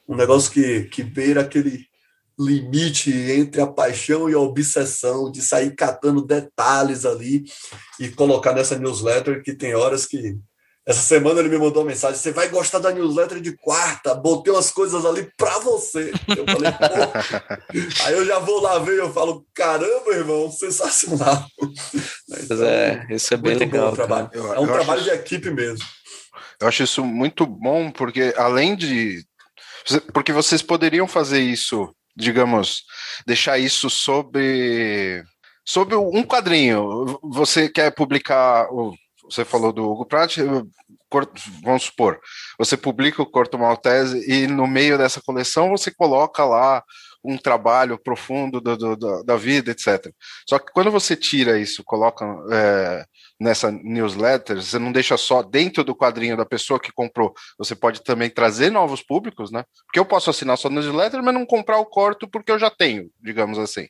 [0.07, 1.85] um negócio que, que beira aquele
[2.39, 7.43] limite entre a paixão e a obsessão de sair catando detalhes ali
[7.99, 10.37] e colocar nessa newsletter que tem horas que
[10.89, 14.51] essa semana ele me mandou uma mensagem: você vai gostar da newsletter de quarta, botei
[14.51, 16.11] umas coisas ali para você.
[16.35, 18.01] Eu falei, pô.
[18.05, 21.45] Aí eu já vou lá ver e eu falo: caramba, irmão, sensacional.
[22.27, 23.91] Então, é, isso é bem legal.
[23.91, 24.31] Trabalho.
[24.33, 25.85] Eu, é um trabalho de equipe mesmo.
[26.59, 29.23] Eu acho isso muito bom, porque além de.
[30.11, 32.81] Porque vocês poderiam fazer isso, digamos,
[33.27, 35.23] deixar isso sobre.
[35.63, 37.19] Sobre um quadrinho.
[37.21, 38.67] Você quer publicar
[39.29, 40.37] você falou do Hugo Pratt,
[41.63, 42.19] vamos supor,
[42.57, 46.83] você publica o Corto Maltese e no meio dessa coleção você coloca lá
[47.23, 50.11] um trabalho profundo do, do, do, da vida, etc.
[50.47, 53.05] Só que quando você tira isso, coloca é,
[53.39, 58.03] nessa newsletter, você não deixa só dentro do quadrinho da pessoa que comprou, você pode
[58.03, 59.63] também trazer novos públicos, né?
[59.85, 63.09] Porque eu posso assinar só newsletter, mas não comprar o corto porque eu já tenho,
[63.21, 63.87] digamos assim.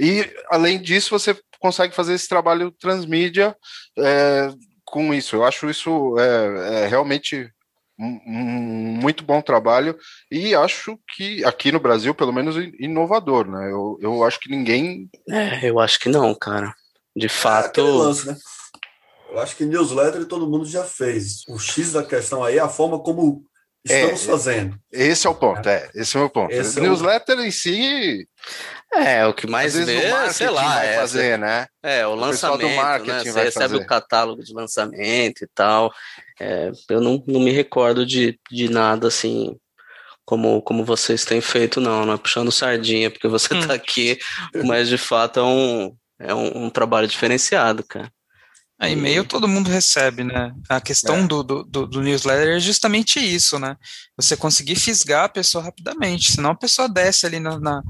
[0.00, 3.54] E, além disso, você consegue fazer esse trabalho transmídia
[3.98, 4.48] é,
[4.84, 5.36] com isso.
[5.36, 7.52] Eu acho isso é, é realmente
[7.98, 9.96] um, muito bom trabalho
[10.30, 13.70] e acho que aqui no Brasil, pelo menos, inovador, né?
[13.70, 15.10] Eu, eu acho que ninguém.
[15.28, 16.74] É, eu acho que não, cara.
[17.14, 17.80] De é fato.
[17.80, 18.36] É lance, né?
[19.30, 21.44] Eu acho que newsletter todo mundo já fez.
[21.46, 23.44] O X da questão aí é a forma como
[23.84, 24.78] estamos é, fazendo.
[24.92, 25.90] Esse é o ponto, é.
[25.94, 26.52] é esse é o meu ponto.
[26.52, 27.44] Esse newsletter é o...
[27.44, 28.28] em si.
[28.92, 31.66] É, o que mais vê, sei lá, vai é, fazer, né?
[31.82, 33.32] É, o, o lançamento, do marketing né?
[33.32, 33.76] Você recebe fazer.
[33.76, 35.92] o catálogo de lançamento e tal.
[36.40, 39.56] É, eu não, não me recordo de, de nada assim
[40.30, 43.76] como, como vocês têm feito, não, não é puxando sardinha, porque você está hum.
[43.76, 44.16] aqui,
[44.64, 48.08] mas de fato é um, é um, um trabalho diferenciado, cara.
[48.80, 50.54] A e-mail todo mundo recebe, né?
[50.66, 51.26] A questão é.
[51.26, 53.76] do, do, do, newsletter é justamente isso, né?
[54.16, 57.82] Você conseguir fisgar a pessoa rapidamente, senão a pessoa desce ali no, na,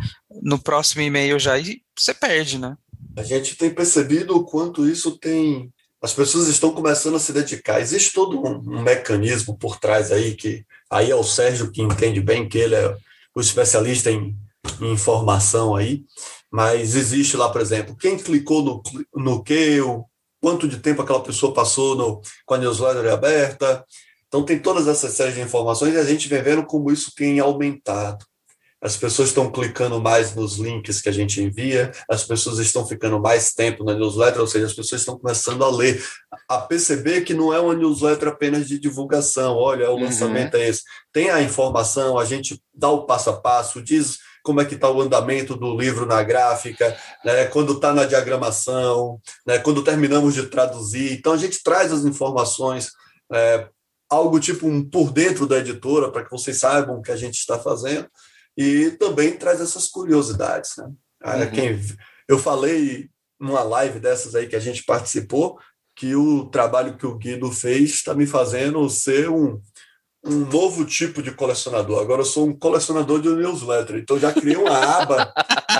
[0.42, 2.76] no próximo e-mail já e você perde, né?
[3.16, 5.72] A gente tem percebido o quanto isso tem.
[6.02, 7.80] As pessoas estão começando a se dedicar.
[7.80, 12.20] Existe todo um, um mecanismo por trás aí, que aí é o Sérgio que entende
[12.20, 12.96] bem, que ele é
[13.32, 14.36] o especialista em,
[14.80, 16.02] em informação aí,
[16.50, 18.82] mas existe lá, por exemplo, quem clicou no,
[19.14, 20.09] no que, o
[20.40, 23.84] quanto de tempo aquela pessoa passou no, com a newsletter aberta.
[24.26, 27.40] Então, tem todas essas séries de informações e a gente vem vendo como isso tem
[27.40, 28.24] aumentado.
[28.82, 33.20] As pessoas estão clicando mais nos links que a gente envia, as pessoas estão ficando
[33.20, 36.02] mais tempo na newsletter, ou seja, as pessoas estão começando a ler,
[36.48, 39.54] a perceber que não é uma newsletter apenas de divulgação.
[39.54, 40.04] Olha, o uhum.
[40.04, 40.82] lançamento é esse.
[41.12, 44.90] Tem a informação, a gente dá o passo a passo, diz como é que está
[44.90, 50.46] o andamento do livro na gráfica, né, quando está na diagramação, né, quando terminamos de
[50.46, 51.12] traduzir.
[51.12, 52.90] Então, a gente traz as informações,
[53.32, 53.68] é,
[54.08, 57.34] algo tipo um por dentro da editora, para que vocês saibam o que a gente
[57.34, 58.08] está fazendo,
[58.56, 60.76] e também traz essas curiosidades.
[60.76, 60.86] Né?
[61.24, 61.50] Uhum.
[61.50, 61.80] Quem,
[62.28, 65.58] eu falei numa live dessas aí que a gente participou,
[65.96, 69.60] que o trabalho que o Guido fez está me fazendo ser um
[70.24, 72.00] um novo tipo de colecionador.
[72.00, 73.96] Agora eu sou um colecionador de newsletter.
[73.96, 75.32] Então já criei uma aba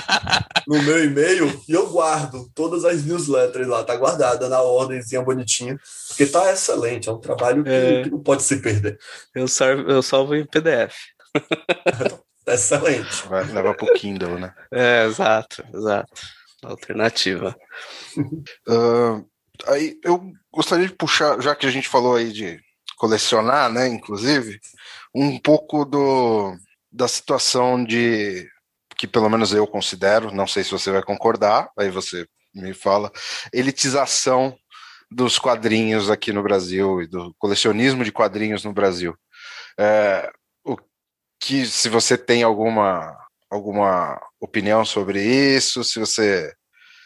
[0.67, 3.83] no meu e-mail e eu guardo todas as newsletters lá.
[3.83, 5.79] Tá guardada na ordemzinha bonitinha.
[6.07, 7.07] Porque tá excelente.
[7.07, 8.03] É um trabalho que, é...
[8.03, 8.97] que não pode se perder.
[9.35, 10.95] Eu salvo, eu salvo em PDF.
[12.47, 13.27] excelente.
[13.27, 14.53] Vai levar pro Kindle, né?
[14.71, 16.21] É, exato, exato.
[16.63, 17.55] Alternativa.
[18.67, 19.25] uh,
[19.67, 22.59] aí eu gostaria de puxar, já que a gente falou aí de
[23.01, 24.59] colecionar, né, inclusive,
[25.13, 26.55] um pouco do,
[26.91, 28.47] da situação de
[28.95, 33.11] que pelo menos eu considero, não sei se você vai concordar, aí você me fala,
[33.51, 34.55] elitização
[35.09, 39.15] dos quadrinhos aqui no Brasil e do colecionismo de quadrinhos no Brasil.
[39.79, 40.31] É,
[40.63, 40.77] o
[41.39, 43.17] que, se você tem alguma
[43.49, 46.53] alguma opinião sobre isso, se você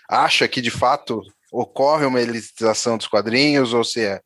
[0.10, 4.20] acha que de fato ocorre uma elitização dos quadrinhos ou se é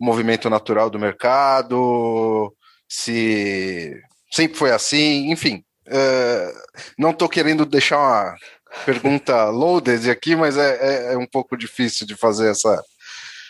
[0.00, 2.54] movimento natural do mercado,
[2.88, 3.94] se
[4.30, 5.62] sempre foi assim, enfim.
[5.86, 6.52] Uh,
[6.98, 8.36] não estou querendo deixar uma
[8.84, 12.82] pergunta loaded aqui, mas é, é, é, um pouco difícil de fazer essa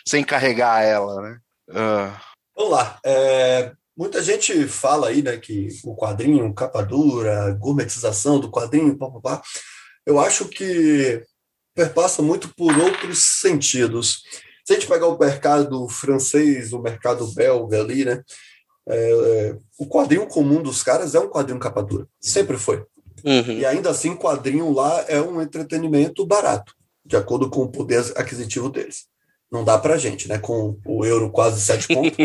[0.07, 1.39] sem carregar ela, né?
[1.69, 2.27] Uh.
[2.55, 2.99] Vamos lá.
[3.05, 9.41] É, muita gente fala aí, né, que o quadrinho, capa dura, gourmetização do quadrinho, papapá.
[10.05, 11.21] Eu acho que
[11.75, 14.23] perpassa muito por outros sentidos.
[14.67, 18.21] Se a gente pegar o mercado francês, o mercado belga ali, né?
[18.85, 22.05] É, é, o quadrinho comum dos caras é um quadrinho capa dura.
[22.19, 22.83] Sempre foi.
[23.23, 23.59] Uhum.
[23.59, 26.73] E ainda assim, quadrinho lá é um entretenimento barato,
[27.05, 29.05] de acordo com o poder aquisitivo deles.
[29.49, 30.37] Não dá pra gente, né?
[30.37, 32.17] Com o euro quase sete pontos.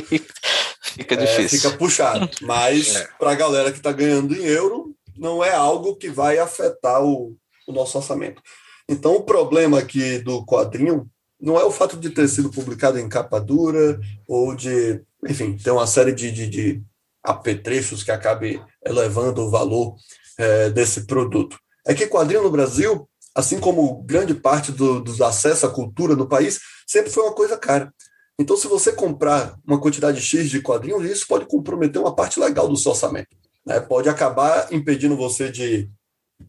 [0.83, 1.61] fica é, difícil.
[1.61, 2.29] Fica puxado.
[2.41, 3.09] Mas é.
[3.21, 7.37] pra galera que tá ganhando em euro, não é algo que vai afetar o,
[7.69, 8.43] o nosso orçamento.
[8.89, 11.09] Então, o problema aqui do quadrinho
[11.43, 15.73] não é o fato de ter sido publicado em capa dura ou de, enfim, ter
[15.73, 16.83] uma série de, de, de
[17.21, 19.97] apetrechos que acabe elevando o valor
[20.39, 21.59] é, desse produto.
[21.85, 26.29] É que quadrinho no Brasil, assim como grande parte do, dos acessos à cultura no
[26.29, 27.93] país, sempre foi uma coisa cara.
[28.39, 32.69] Então, se você comprar uma quantidade X de quadrinhos, isso pode comprometer uma parte legal
[32.69, 33.37] do seu orçamento.
[33.67, 33.81] Né?
[33.81, 35.91] Pode acabar impedindo você de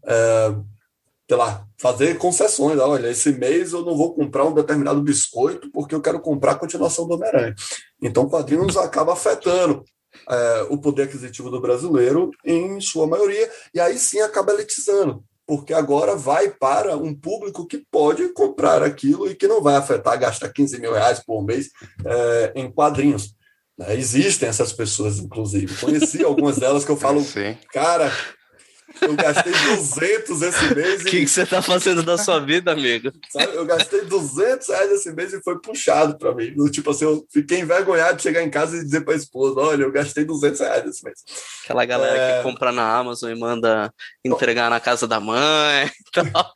[0.06, 0.56] é,
[1.34, 2.80] sei lá, fazer concessões.
[2.80, 6.56] Olha, esse mês eu não vou comprar um determinado biscoito porque eu quero comprar a
[6.56, 7.56] continuação do Homem-Aranha.
[8.00, 9.84] Então, quadrinhos acaba afetando
[10.30, 15.74] é, o poder aquisitivo do brasileiro em sua maioria, e aí sim acaba elitizando, porque
[15.74, 20.50] agora vai para um público que pode comprar aquilo e que não vai afetar gastar
[20.50, 21.72] 15 mil reais por mês
[22.06, 23.34] é, em quadrinhos.
[23.82, 25.76] É, existem essas pessoas, inclusive.
[25.78, 27.26] Conheci algumas delas que eu falo,
[27.72, 28.12] cara,
[29.02, 31.02] eu gastei 200 esse mês.
[31.02, 33.12] O que, que, você está fazendo da sua vida, amigo?
[33.32, 36.54] Sabe, eu gastei 200 reais esse mês e foi puxado para mim.
[36.70, 39.84] Tipo assim, eu fiquei envergonhado de chegar em casa e dizer para a esposa: olha,
[39.84, 41.20] eu gastei 200 reais esse mês.
[41.64, 42.38] Aquela galera é...
[42.38, 45.86] que compra na Amazon e manda entregar na casa da mãe
[46.18, 46.54] e tal.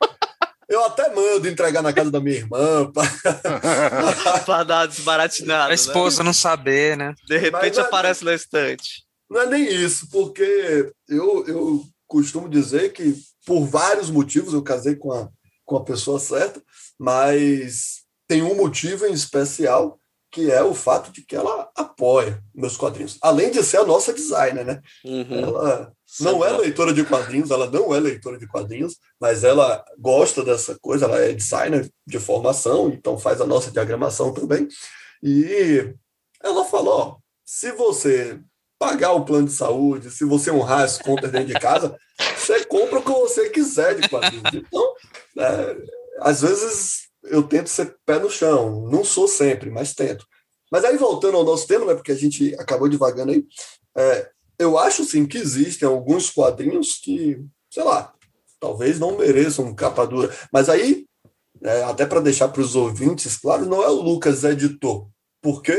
[0.68, 2.92] Eu até mando entregar na casa da minha irmã.
[4.44, 5.72] para dar desbaratinado.
[5.72, 6.26] A esposa né?
[6.26, 7.14] não saber, né?
[7.26, 9.02] De repente é aparece na estante.
[9.30, 13.14] Não é nem isso, porque eu, eu costumo dizer que,
[13.46, 15.28] por vários motivos, eu casei com a,
[15.64, 16.60] com a pessoa certa,
[16.98, 19.98] mas tem um motivo em especial
[20.30, 23.16] que é o fato de que ela apoia meus quadrinhos.
[23.22, 24.82] Além de ser a nossa designer, né?
[25.04, 25.38] Uhum.
[25.38, 30.44] Ela não é leitora de quadrinhos, ela não é leitora de quadrinhos, mas ela gosta
[30.44, 34.68] dessa coisa, ela é designer de formação, então faz a nossa diagramação também.
[35.22, 35.94] E
[36.42, 38.38] ela falou: ó, se você
[38.78, 41.96] pagar o plano de saúde, se você honrar as contas dentro de casa,
[42.36, 44.54] você compra o que você quiser de quadrinhos.
[44.54, 44.94] Então,
[45.38, 45.76] é,
[46.20, 50.24] às vezes eu tento ser pé no chão, não sou sempre, mas tento.
[50.70, 53.44] Mas aí voltando ao nosso tema, né, porque a gente acabou devagando aí,
[53.96, 58.12] é, eu acho sim que existem alguns quadrinhos que, sei lá,
[58.60, 61.06] talvez não mereçam capa dura, mas aí,
[61.62, 65.08] é, até para deixar para os ouvintes, claro, não é o Lucas editor,
[65.42, 65.72] porque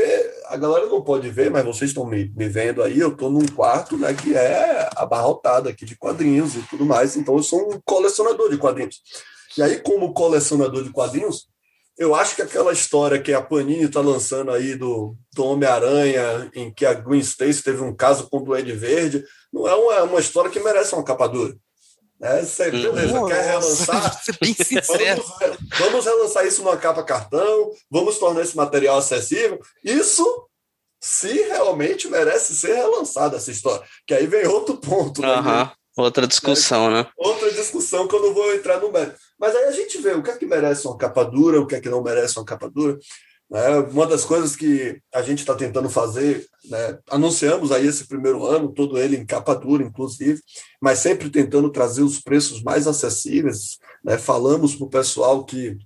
[0.50, 3.46] a galera não pode ver, mas vocês estão me, me vendo aí, eu estou num
[3.46, 7.80] quarto né, que é abarrotado aqui de quadrinhos e tudo mais, então eu sou um
[7.84, 9.00] colecionador de quadrinhos.
[9.56, 11.48] E aí, como colecionador de quadrinhos,
[11.96, 16.72] eu acho que aquela história que a Panini está lançando aí do, do Homem-Aranha, em
[16.72, 20.20] que a Gwen Stacy teve um caso com o Duende Verde, não é uma, uma
[20.20, 21.54] história que merece uma capa dura.
[22.22, 24.22] É, você, beleza, quer relançar?
[24.40, 25.24] Bem sincero.
[25.40, 29.58] Vamos, vamos relançar isso numa capa cartão, vamos tornar esse material acessível.
[29.82, 30.46] Isso
[31.00, 33.86] se realmente merece ser relançada essa história.
[34.06, 35.22] Que aí vem outro ponto.
[35.22, 35.72] Né?
[35.96, 37.06] Outra discussão, né?
[37.16, 39.16] Outra discussão que eu não vou entrar no mérito.
[39.38, 41.74] Mas aí a gente vê o que é que merece uma capa dura, o que
[41.74, 42.98] é que não merece uma capa dura.
[43.50, 43.68] Né?
[43.90, 46.98] Uma das coisas que a gente está tentando fazer, né?
[47.10, 50.40] anunciamos aí esse primeiro ano, todo ele em capa dura, inclusive,
[50.80, 53.78] mas sempre tentando trazer os preços mais acessíveis.
[54.04, 54.16] Né?
[54.16, 55.76] Falamos para o pessoal que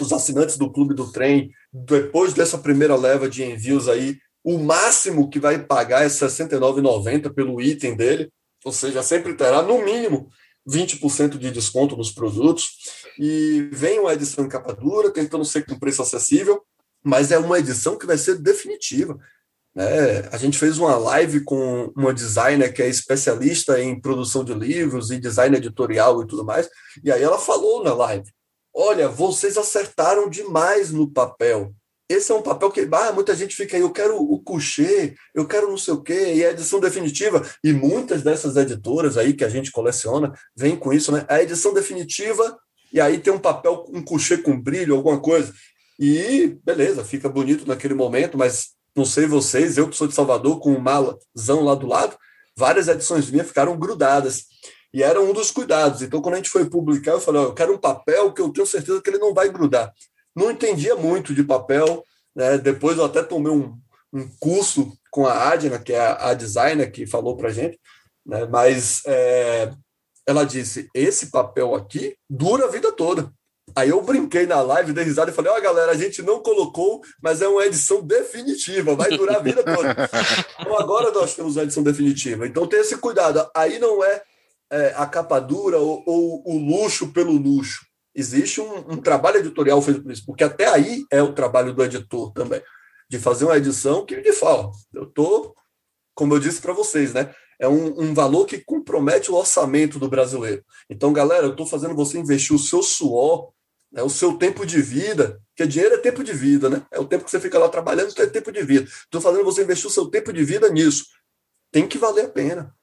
[0.00, 5.30] os assinantes do Clube do Trem, depois dessa primeira leva de envios aí, o máximo
[5.30, 8.30] que vai pagar é R$ 69,90 pelo item dele,
[8.64, 10.28] ou seja, sempre terá no mínimo
[10.68, 12.66] 20% de desconto nos produtos.
[13.18, 16.62] E vem uma edição em capa dura, tentando ser com preço acessível,
[17.04, 19.18] mas é uma edição que vai ser definitiva.
[19.74, 20.28] Né?
[20.32, 25.10] A gente fez uma live com uma designer que é especialista em produção de livros
[25.10, 26.68] e design editorial e tudo mais,
[27.02, 28.30] e aí ela falou na live:
[28.74, 31.74] Olha, vocês acertaram demais no papel.
[32.08, 35.46] Esse é um papel que ah, muita gente fica aí, eu quero o coucher, eu
[35.46, 37.42] quero não sei o quê, e a edição definitiva.
[37.62, 41.24] E muitas dessas editoras aí que a gente coleciona vêm com isso, né?
[41.28, 42.58] A edição definitiva,
[42.92, 45.52] e aí tem um papel, um coucher com brilho, alguma coisa.
[45.98, 50.60] E beleza, fica bonito naquele momento, mas não sei vocês, eu que sou de Salvador,
[50.60, 52.16] com um malazão lá do lado,
[52.56, 54.44] várias edições minhas ficaram grudadas.
[54.92, 56.02] E era um dos cuidados.
[56.02, 58.50] Então, quando a gente foi publicar, eu falei: ó, eu quero um papel que eu
[58.50, 59.92] tenho certeza que ele não vai grudar.
[60.36, 62.04] Não entendia muito de papel.
[62.34, 62.58] Né?
[62.58, 63.76] Depois, eu até tomei um,
[64.12, 67.78] um curso com a Adna, que é a, a designer que falou para gente.
[68.24, 68.46] Né?
[68.46, 69.72] Mas é,
[70.24, 73.32] ela disse: esse papel aqui dura a vida toda.
[73.76, 76.40] Aí eu brinquei na live, dei risada e falei: Ó, oh, galera, a gente não
[76.40, 79.94] colocou, mas é uma edição definitiva, vai durar a vida toda.
[80.60, 82.46] então agora nós temos uma edição definitiva.
[82.46, 83.48] Então tem esse cuidado.
[83.54, 84.22] Aí não é,
[84.70, 87.84] é a capa dura ou, ou, o luxo pelo luxo.
[88.14, 91.82] Existe um, um trabalho editorial feito por isso, porque até aí é o trabalho do
[91.82, 92.62] editor também,
[93.10, 95.52] de fazer uma edição que de fala, eu tô,
[96.14, 97.34] como eu disse para vocês, né?
[97.58, 100.64] É um, um, valor que compromete o orçamento do brasileiro.
[100.90, 103.53] Então, galera, eu estou fazendo você investir o seu suor
[103.94, 106.84] é o seu tempo de vida, porque dinheiro é tempo de vida, né?
[106.90, 108.90] É o tempo que você fica lá trabalhando, então é tempo de vida.
[108.90, 111.06] Estou fazendo você investir o seu tempo de vida nisso.
[111.70, 112.74] Tem que valer a pena.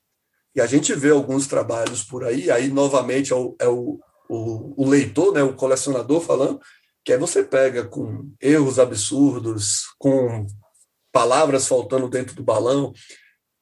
[0.56, 4.00] E a gente vê alguns trabalhos por aí, aí novamente é o, é o,
[4.30, 6.60] o, o leitor, né, o colecionador falando,
[7.04, 10.46] que aí você pega com erros absurdos, com
[11.12, 12.94] palavras faltando dentro do balão.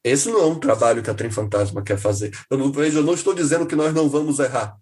[0.04, 2.32] Esse não é um trabalho que a Trem Fantasma quer fazer.
[2.50, 4.78] Eu não, eu não estou dizendo que nós não vamos errar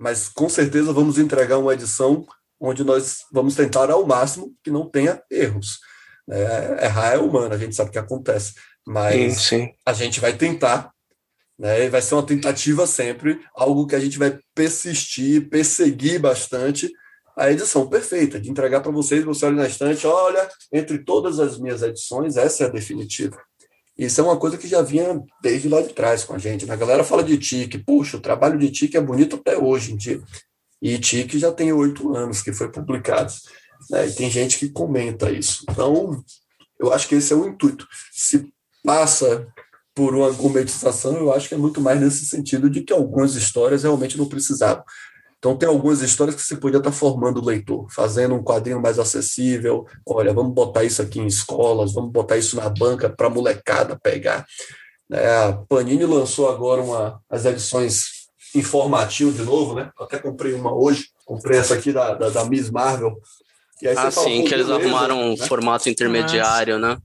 [0.00, 2.26] mas com certeza vamos entregar uma edição
[2.58, 5.78] onde nós vamos tentar ao máximo que não tenha erros.
[6.28, 8.54] É, errar é humano, a gente sabe que acontece,
[8.86, 9.72] Mas sim, sim.
[9.84, 10.90] a gente vai tentar,
[11.58, 11.88] né?
[11.88, 16.90] Vai ser uma tentativa sempre, algo que a gente vai persistir, perseguir bastante
[17.36, 21.58] a edição perfeita, de entregar para vocês, você olha na estante, olha, entre todas as
[21.58, 23.38] minhas edições, essa é a definitiva.
[24.00, 26.64] Isso é uma coisa que já vinha desde lá de trás com a gente.
[26.64, 26.72] Né?
[26.72, 29.96] A galera fala de TIC, puxa, o trabalho de TIC é bonito até hoje em
[29.96, 30.22] dia.
[30.80, 33.30] E TIC já tem oito anos que foi publicado.
[33.90, 34.08] Né?
[34.08, 35.66] E tem gente que comenta isso.
[35.68, 36.24] Então,
[36.78, 37.86] eu acho que esse é o intuito.
[38.10, 38.50] Se
[38.82, 39.46] passa
[39.94, 43.82] por uma gourmetização, eu acho que é muito mais nesse sentido de que algumas histórias
[43.82, 44.82] realmente não precisavam.
[45.40, 48.98] Então, tem algumas histórias que você podia estar formando o leitor, fazendo um quadrinho mais
[48.98, 49.86] acessível.
[50.06, 53.98] Olha, vamos botar isso aqui em escolas, vamos botar isso na banca para a molecada
[53.98, 54.44] pegar.
[55.10, 59.90] É, a Panini lançou agora uma, as edições informativas de novo, né?
[59.98, 63.16] Eu até comprei uma hoje, comprei essa aqui da, da, da Miss Marvel.
[63.96, 65.46] ah, sim, que eles arrumaram um né?
[65.46, 66.98] formato intermediário, né?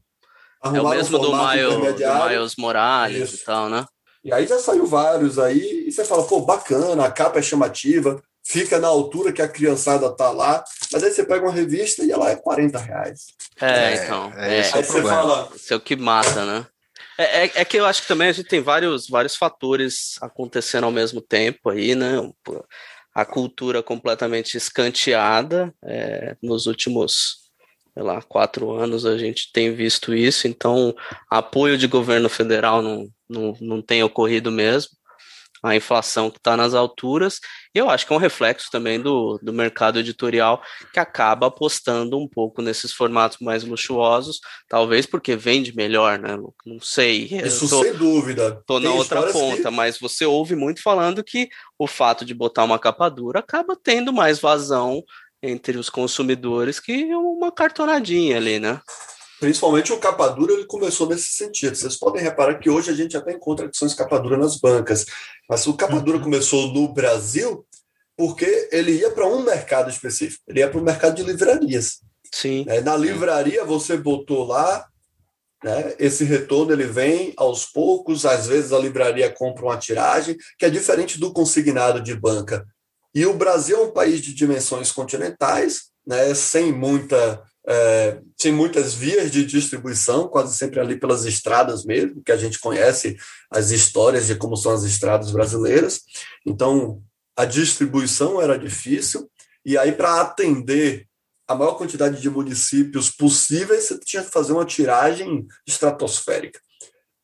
[0.61, 3.43] Arrumaram é o mesmo do, Miles, do Miles Morales isso.
[3.43, 3.85] e tal, né?
[4.25, 8.19] E aí já saiu vários aí, e você fala, pô, bacana, a capa é chamativa,
[8.43, 12.11] fica na altura que a criançada tá lá, mas aí você pega uma revista e
[12.11, 13.27] ela é 40 reais.
[13.61, 14.33] É, é então.
[14.35, 15.51] É, é, aí você fala.
[15.55, 16.65] Isso é o que mata, né?
[17.19, 20.85] É, é, é, que eu acho que também a gente tem vários, vários fatores acontecendo
[20.85, 22.15] ao mesmo tempo aí, né?
[23.13, 27.45] A cultura completamente escanteada é, nos últimos
[27.93, 30.93] sei lá, quatro anos a gente tem visto isso, então
[31.29, 34.91] apoio de governo federal não, não, não tem ocorrido mesmo,
[35.63, 37.39] a inflação que está nas alturas,
[37.73, 40.61] e eu acho que é um reflexo também do, do mercado editorial
[40.93, 46.37] que acaba apostando um pouco nesses formatos mais luxuosos, talvez porque vende melhor, né?
[46.65, 47.25] Não sei.
[47.43, 48.61] Isso tô, sem dúvida.
[48.67, 49.75] Tô na outra ponta, que...
[49.75, 51.49] mas você ouve muito falando que
[51.79, 55.03] o fato de botar uma capa dura acaba tendo mais vazão
[55.41, 58.79] entre os consumidores que uma cartonadinha ali, né?
[59.39, 61.75] Principalmente o capa dura, ele começou nesse sentido.
[61.75, 65.05] Vocês podem reparar que hoje a gente até encontra edições capa dura nas bancas,
[65.49, 66.23] mas o capa dura uhum.
[66.23, 67.65] começou no Brasil
[68.17, 71.99] porque ele ia para um mercado específico, ele ia para o mercado de livrarias.
[72.33, 72.65] Sim.
[72.67, 74.87] É, na livraria você botou lá,
[75.63, 80.65] né, esse retorno ele vem aos poucos, às vezes a livraria compra uma tiragem, que
[80.65, 82.65] é diferente do consignado de banca.
[83.13, 88.93] E o Brasil é um país de dimensões continentais, né, sem, muita, é, sem muitas
[88.93, 93.17] vias de distribuição, quase sempre ali pelas estradas mesmo, que a gente conhece
[93.49, 96.01] as histórias de como são as estradas brasileiras.
[96.45, 97.01] Então,
[97.35, 99.29] a distribuição era difícil,
[99.65, 101.07] e aí, para atender
[101.47, 106.59] a maior quantidade de municípios possíveis, você tinha que fazer uma tiragem estratosférica.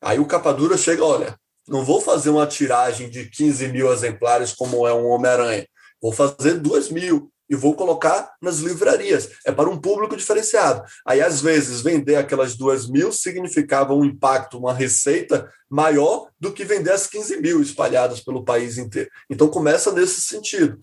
[0.02, 1.36] Aí o Capadura chega, olha,
[1.68, 5.66] não vou fazer uma tiragem de 15 mil exemplares como é um Homem-Aranha.
[6.00, 9.28] Vou fazer duas mil e vou colocar nas livrarias.
[9.44, 10.82] É para um público diferenciado.
[11.06, 16.64] Aí, às vezes, vender aquelas duas mil significava um impacto, uma receita maior do que
[16.64, 19.10] vender as 15 mil espalhadas pelo país inteiro.
[19.28, 20.78] Então, começa nesse sentido.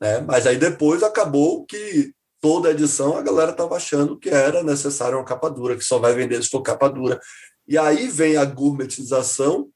[0.00, 0.20] Né?
[0.20, 5.24] Mas aí depois acabou que toda edição a galera estava achando que era necessário uma
[5.24, 7.20] capa dura, que só vai vender se for capa dura.
[7.66, 9.68] E aí vem a gourmetização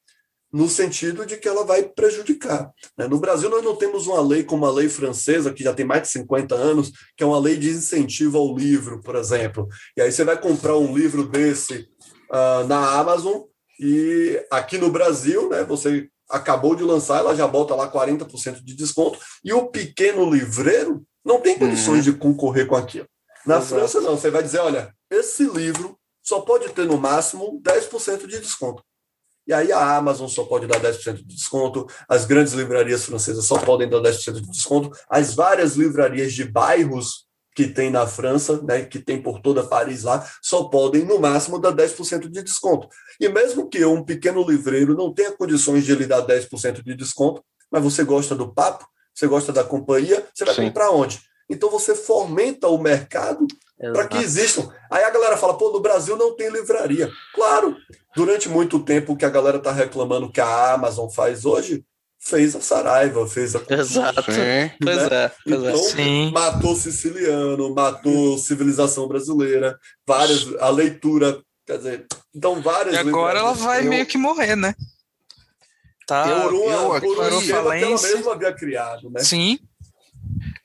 [0.51, 2.71] no sentido de que ela vai prejudicar.
[2.97, 3.07] Né?
[3.07, 6.03] No Brasil, nós não temos uma lei como a lei francesa, que já tem mais
[6.03, 9.67] de 50 anos, que é uma lei de incentivo ao livro, por exemplo.
[9.95, 11.87] E aí você vai comprar um livro desse
[12.31, 13.41] uh, na Amazon,
[13.79, 18.75] e aqui no Brasil, né, você acabou de lançar, ela já bota lá 40% de
[18.75, 22.13] desconto, e o pequeno livreiro não tem condições uhum.
[22.13, 23.07] de concorrer com aquilo.
[23.45, 23.67] Na Exato.
[23.67, 24.17] França, não.
[24.17, 28.83] Você vai dizer, olha, esse livro só pode ter no máximo 10% de desconto.
[29.47, 33.57] E aí a Amazon só pode dar 10% de desconto, as grandes livrarias francesas só
[33.57, 38.85] podem dar 10% de desconto, as várias livrarias de bairros que tem na França, né,
[38.85, 42.87] que tem por toda Paris lá, só podem no máximo dar 10% de desconto.
[43.19, 47.43] E mesmo que um pequeno livreiro não tenha condições de lhe dar 10% de desconto,
[47.71, 50.67] mas você gosta do papo, você gosta da companhia, você vai Sim.
[50.67, 51.19] comprar onde?
[51.49, 53.47] Então você fomenta o mercado
[53.77, 54.69] para que existam.
[54.89, 57.11] Aí a galera fala, pô, no Brasil não tem livraria.
[57.33, 57.75] Claro,
[58.15, 61.85] durante muito tempo o que a galera está reclamando que a Amazon faz hoje,
[62.19, 63.61] fez a Saraiva, fez a.
[63.69, 64.31] Exato.
[64.31, 64.73] Né?
[64.81, 65.31] Pois é.
[65.43, 65.69] Pois é.
[65.69, 66.31] então, Sim.
[66.31, 72.05] matou siciliano, matou civilização brasileira, várias, a leitura, quer dizer,
[72.35, 72.95] então várias.
[72.95, 73.89] E agora ela vai eu...
[73.89, 74.73] meio que morrer, né?
[76.07, 79.19] Tá, por, uma, eu, por um esquema que ela mesma havia criado, né?
[79.19, 79.59] Sim.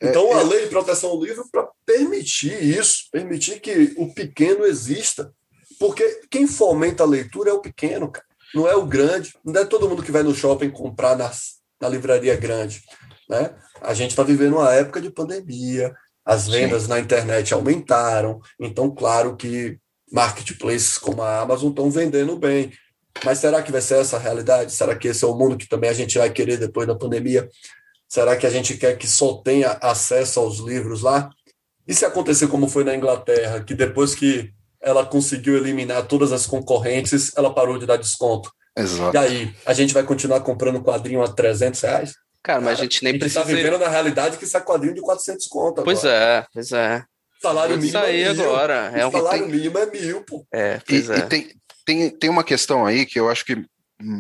[0.01, 4.65] Então, é, a lei de proteção ao livro para permitir isso, permitir que o pequeno
[4.65, 5.33] exista.
[5.79, 8.27] Porque quem fomenta a leitura é o pequeno, cara.
[8.55, 9.35] não é o grande.
[9.45, 12.83] Não é todo mundo que vai no shopping comprar nas, na livraria grande.
[13.29, 13.55] Né?
[13.81, 15.95] A gente está vivendo uma época de pandemia,
[16.25, 16.89] as vendas Sim.
[16.89, 19.79] na internet aumentaram, então, claro que
[20.13, 22.73] marketplaces como a Amazon estão vendendo bem.
[23.25, 24.73] Mas será que vai ser essa a realidade?
[24.73, 27.49] Será que esse é o mundo que também a gente vai querer depois da pandemia?
[28.13, 31.31] Será que a gente quer que só tenha acesso aos livros lá?
[31.89, 34.51] E se acontecer como foi na Inglaterra, que depois que
[34.83, 38.53] ela conseguiu eliminar todas as concorrentes, ela parou de dar desconto?
[38.77, 39.17] Exato.
[39.17, 42.13] E aí, a gente vai continuar comprando quadrinho a 300 reais?
[42.43, 43.41] Cara, mas a gente nem a gente precisa.
[43.41, 46.15] tá vivendo na realidade que sai quadrinho de 400 conto Pois agora.
[46.15, 47.05] é, pois é.
[47.41, 48.43] Salário Isso mínimo aí é mil.
[48.45, 48.93] agora.
[48.95, 49.13] É O um...
[49.13, 50.45] salário mínimo é mil, pô.
[50.53, 51.17] É, E, pois é.
[51.17, 51.49] e tem,
[51.87, 53.65] tem, tem uma questão aí que eu acho que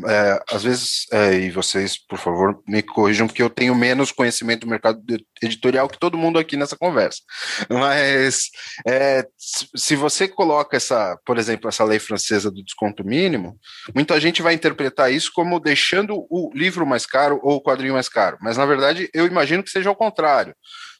[0.08, 4.60] é, às vezes, é, e vocês, por favor, me corrijam, porque eu tenho menos conhecimento
[4.60, 5.02] do mercado
[5.42, 7.20] editorial que todo mundo aqui nessa conversa.
[7.68, 8.50] Mas
[8.86, 13.58] é, se você coloca essa, por exemplo, essa lei francesa do desconto mínimo,
[13.94, 18.08] muita gente vai interpretar isso como deixando o livro mais caro ou o quadrinho mais
[18.08, 18.38] caro.
[18.40, 20.54] Mas na verdade, eu imagino que seja o contrário.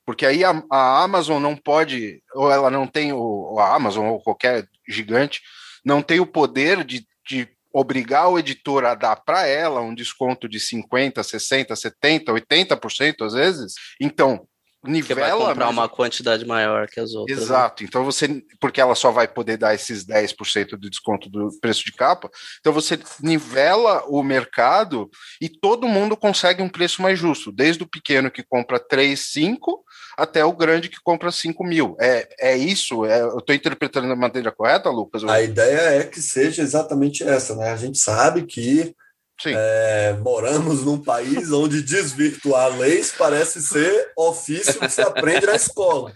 [0.05, 4.07] Porque aí a, a Amazon não pode, ou ela não tem, o, ou a Amazon
[4.07, 5.41] ou qualquer gigante,
[5.85, 10.49] não tem o poder de, de obrigar o editor a dar para ela um desconto
[10.49, 13.75] de 50%, 60%, 70%, 80% às vezes.
[14.01, 14.47] Então,
[14.83, 15.47] Porque vai nivela.
[15.51, 17.39] comprar mas- uma quantidade maior que as outras.
[17.39, 17.45] né?
[17.45, 17.85] Exato.
[17.85, 21.93] Então você, porque ela só vai poder dar esses 10% de desconto do preço de
[21.93, 25.09] capa, então você nivela o mercado
[25.41, 29.85] e todo mundo consegue um preço mais justo, desde o pequeno que compra 3, 5,
[30.17, 31.97] até o grande que compra 5 mil.
[32.01, 33.05] É, é isso?
[33.05, 35.25] É, eu estou interpretando da maneira correta, Lucas?
[35.25, 37.71] A ideia é que seja exatamente essa, né?
[37.71, 38.95] A gente sabe que
[39.41, 39.55] Sim.
[39.57, 46.13] é, moramos num país onde desvirtuar leis parece ser ofício que se aprende na escola.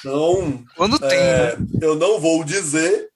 [0.00, 1.66] Então, Quando tem, é, né?
[1.80, 3.08] eu não vou dizer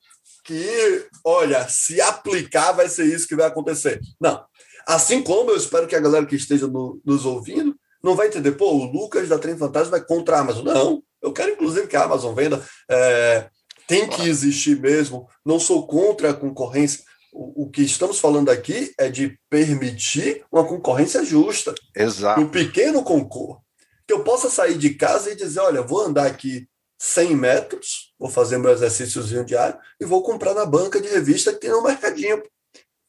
[0.45, 4.01] que, olha, se aplicar vai ser isso que vai acontecer.
[4.21, 4.43] Não.
[4.87, 8.53] Assim como eu espero que a galera que esteja no- nos ouvindo não vai entender,
[8.53, 10.65] pô, o Lucas da Trem Fantasma vai contra a Amazon.
[10.65, 11.03] Não.
[11.21, 12.65] Eu quero, inclusive, que a Amazon venda.
[12.91, 13.49] É,
[13.87, 15.29] tem que existir mesmo.
[15.45, 17.05] Não sou contra a concorrência.
[17.33, 22.41] O, o que estamos falando aqui é de permitir uma concorrência justa Exato.
[22.41, 23.61] o pequeno concorra.
[24.07, 26.67] Que eu possa sair de casa e dizer, olha, vou andar aqui
[26.99, 31.61] 100 metros, vou fazer meu exercíciozinho diário e vou comprar na banca de revista que
[31.61, 32.43] tem no mercadinho.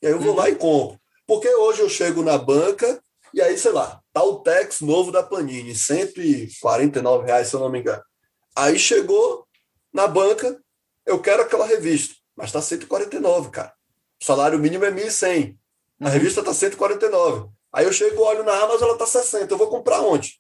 [0.01, 0.99] E aí eu vou lá e compro.
[1.25, 3.01] Porque hoje eu chego na banca
[3.33, 7.69] e aí, sei lá, tá o Tex novo da Panini, 149 reais, se eu não
[7.69, 8.01] me engano.
[8.55, 9.45] Aí chegou
[9.93, 10.57] na banca,
[11.05, 13.73] eu quero aquela revista, mas tá 149, cara.
[14.21, 15.55] O salário mínimo é 1.100.
[16.01, 17.49] A revista tá 149.
[17.73, 19.53] Aí eu chego, olho na Amazon, ela tá 60.
[19.53, 20.39] Eu vou comprar onde?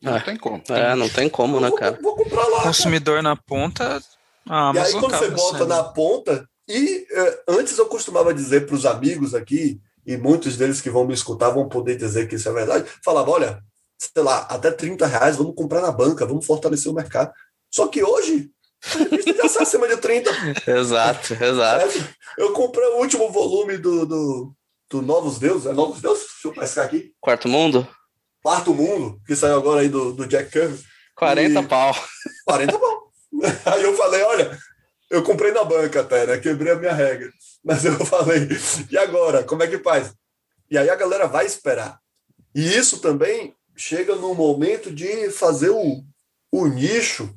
[0.00, 0.20] Não É.
[0.20, 0.62] tem como.
[0.70, 1.98] É, não tem como, Eu né, vou, cara?
[2.00, 2.56] vou comprar lá.
[2.58, 2.62] cara.
[2.68, 4.02] consumidor na ponta,
[4.48, 8.66] a E aí, quando você bota sendo- na ponta, e eh, antes eu costumava dizer
[8.66, 12.36] para os amigos aqui, e muitos deles que vão me escutar vão poder dizer que
[12.36, 13.62] isso é verdade, falava: olha,
[13.98, 17.32] sei lá, até 30 reais, vamos comprar na banca, vamos fortalecer o mercado.
[17.72, 18.50] Só que hoje,
[18.94, 20.30] a revista já sai acima de 30.
[20.66, 21.86] Exato, exato.
[22.38, 24.52] Eu comprei o último volume do, do,
[24.90, 26.24] do Novos Deuses, é Novos Deuses?
[26.42, 27.12] Deixa eu pescar aqui.
[27.20, 27.86] Quarto mundo?
[28.42, 30.82] Quarto Mundo, que saiu agora aí do, do Jack Kirby.
[31.14, 31.94] 40 E- pau.
[32.46, 33.10] 40 pau.
[33.66, 34.58] Aí eu falei, olha,
[35.10, 36.38] eu comprei na banca até, né?
[36.38, 37.30] Quebrei a minha regra.
[37.64, 38.48] Mas eu falei,
[38.90, 39.44] e agora?
[39.44, 40.12] Como é que faz?
[40.70, 41.98] E aí a galera vai esperar.
[42.54, 46.02] E isso também chega no momento de fazer o,
[46.52, 47.34] o nicho,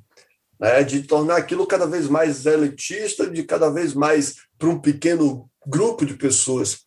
[0.60, 0.84] né?
[0.84, 6.06] De tornar aquilo cada vez mais elitista, de cada vez mais para um pequeno grupo
[6.06, 6.80] de pessoas.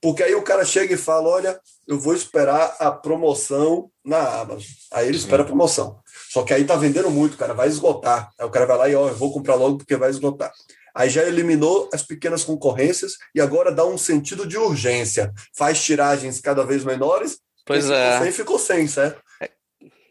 [0.00, 4.64] Porque aí o cara chega e fala, olha, eu vou esperar a promoção na Amazon.
[4.92, 6.00] Aí ele espera a promoção.
[6.30, 8.30] Só que aí tá vendendo muito, cara, vai esgotar.
[8.38, 10.52] Aí o cara vai lá e, ó, eu vou comprar logo porque vai esgotar.
[10.94, 15.32] Aí já eliminou as pequenas concorrências e agora dá um sentido de urgência.
[15.56, 17.38] Faz tiragens cada vez menores.
[17.64, 18.18] Pois ficou é.
[18.20, 19.22] sem ficou sem, certo?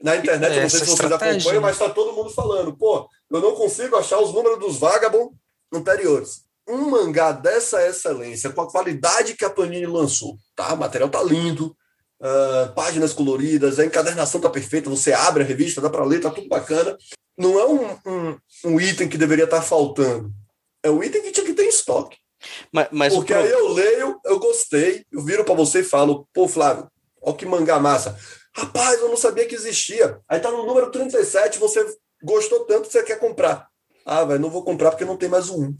[0.02, 1.60] Na internet, eu não sei se vocês acompanham, né?
[1.60, 5.36] mas tá todo mundo falando, pô, eu não consigo achar os números dos Vagabond
[5.72, 6.42] anteriores.
[6.68, 10.74] Um mangá dessa excelência, com a qualidade que a Panini lançou, tá?
[10.74, 11.76] O material tá lindo,
[12.22, 16.30] ah, páginas coloridas, a encadernação tá perfeita, você abre a revista, dá para ler, tá
[16.30, 16.96] tudo bacana.
[17.38, 20.32] Não é um, um, um item que deveria estar faltando.
[20.84, 22.18] É um item que tinha que ter em estoque.
[22.72, 25.84] Mas, mas o Porque pro- aí eu leio, eu gostei, eu viro para você e
[25.84, 26.90] falo, pô, Flávio,
[27.22, 28.18] ó que mangá massa.
[28.56, 30.20] Rapaz, eu não sabia que existia.
[30.28, 31.86] Aí tá no número 37, você
[32.24, 33.68] gostou tanto que você quer comprar.
[34.06, 35.74] Ah, velho, não vou comprar porque não tem mais um.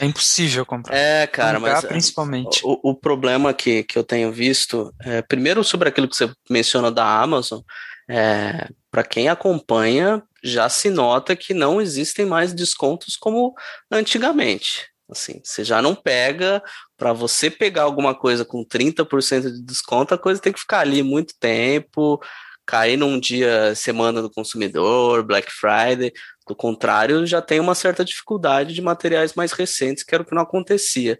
[0.00, 0.96] É impossível comprar.
[0.96, 2.60] É, cara, Mangá, mas é, principalmente.
[2.62, 6.90] o, o problema que, que eu tenho visto, é, primeiro sobre aquilo que você menciona
[6.90, 7.60] da Amazon,
[8.08, 13.54] é, para quem acompanha, já se nota que não existem mais descontos como
[13.90, 14.88] antigamente.
[15.10, 16.62] Assim, você já não pega,
[16.96, 21.02] para você pegar alguma coisa com 30% de desconto, a coisa tem que ficar ali
[21.02, 22.20] muito tempo,
[22.66, 26.12] cair num dia, semana do consumidor, Black Friday.
[26.46, 30.34] Do contrário, já tem uma certa dificuldade de materiais mais recentes, que era o que
[30.34, 31.18] não acontecia.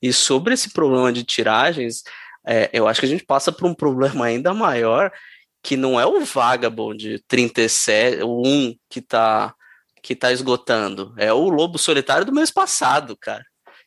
[0.00, 2.04] E sobre esse problema de tiragens,
[2.46, 5.10] é, eu acho que a gente passa por um problema ainda maior,
[5.64, 9.54] que não é o Vagabond 37, o 1 que está
[10.02, 13.42] que tá esgotando, é o Lobo Solitário do mês passado, cara.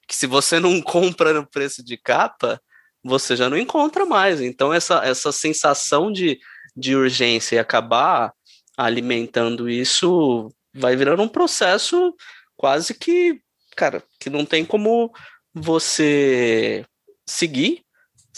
[0.07, 2.59] Que se você não compra no preço de capa,
[3.03, 4.41] você já não encontra mais.
[4.41, 6.39] Então, essa, essa sensação de,
[6.75, 8.33] de urgência e acabar
[8.75, 12.15] alimentando isso vai virando um processo
[12.55, 13.39] quase que,
[13.75, 15.11] cara, que não tem como
[15.53, 16.83] você
[17.27, 17.83] seguir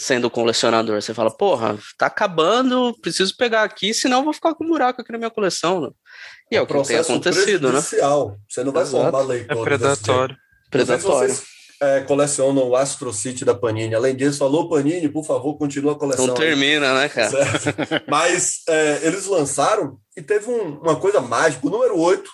[0.00, 1.00] sendo colecionador.
[1.00, 5.12] Você fala, porra, tá acabando, preciso pegar aqui, senão vou ficar com um buraco aqui
[5.12, 5.82] na minha coleção.
[5.82, 5.90] Né?
[6.50, 7.80] E é, é o que tem acontecido, né?
[7.80, 9.04] Você não vai Exato.
[9.04, 9.58] formar leitor.
[9.58, 10.36] É predatório.
[10.70, 11.34] Predatório
[11.82, 13.94] é, colecionam o Astro City da Panini.
[13.94, 16.26] Além disso, falou Panini, por favor, continua a coleção.
[16.26, 17.30] Não termina, né, cara?
[18.08, 21.66] Mas é, eles lançaram e teve um, uma coisa mágica.
[21.66, 22.30] O número 8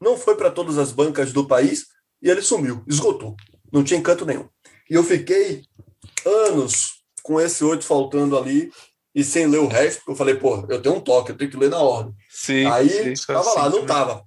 [0.00, 1.86] não foi para todas as bancas do país
[2.22, 3.36] e ele sumiu, esgotou.
[3.72, 4.48] Não tinha encanto nenhum.
[4.88, 5.62] E eu fiquei
[6.24, 6.93] anos
[7.24, 8.70] com esse 8 faltando ali
[9.14, 11.56] e sem ler o resto, eu falei, pô, eu tenho um toque, eu tenho que
[11.56, 12.14] ler na ordem.
[12.28, 14.22] Sim, Aí sim, tava lá, não tava.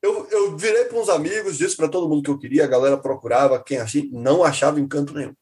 [0.00, 2.96] Eu, eu virei para uns amigos, disse para todo mundo que eu queria, a galera
[2.96, 5.34] procurava, quem achei, não achava encanto nenhum.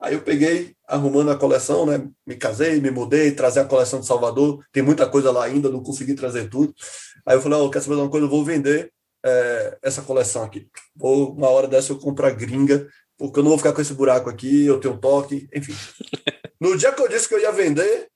[0.00, 2.08] Aí eu peguei, arrumando a coleção, né?
[2.26, 4.64] Me casei, me mudei, trazer a coleção de Salvador.
[4.72, 6.74] Tem muita coisa lá ainda, não consegui trazer tudo.
[7.26, 8.24] Aí eu falei, oh, quer saber de uma coisa?
[8.26, 8.90] Eu vou vender
[9.24, 10.66] é, essa coleção aqui.
[10.96, 12.88] Vou, uma hora dessa eu compro a gringa,
[13.20, 15.74] porque eu não vou ficar com esse buraco aqui, eu tenho toque, enfim.
[16.58, 18.06] No dia que eu disse que eu ia vender,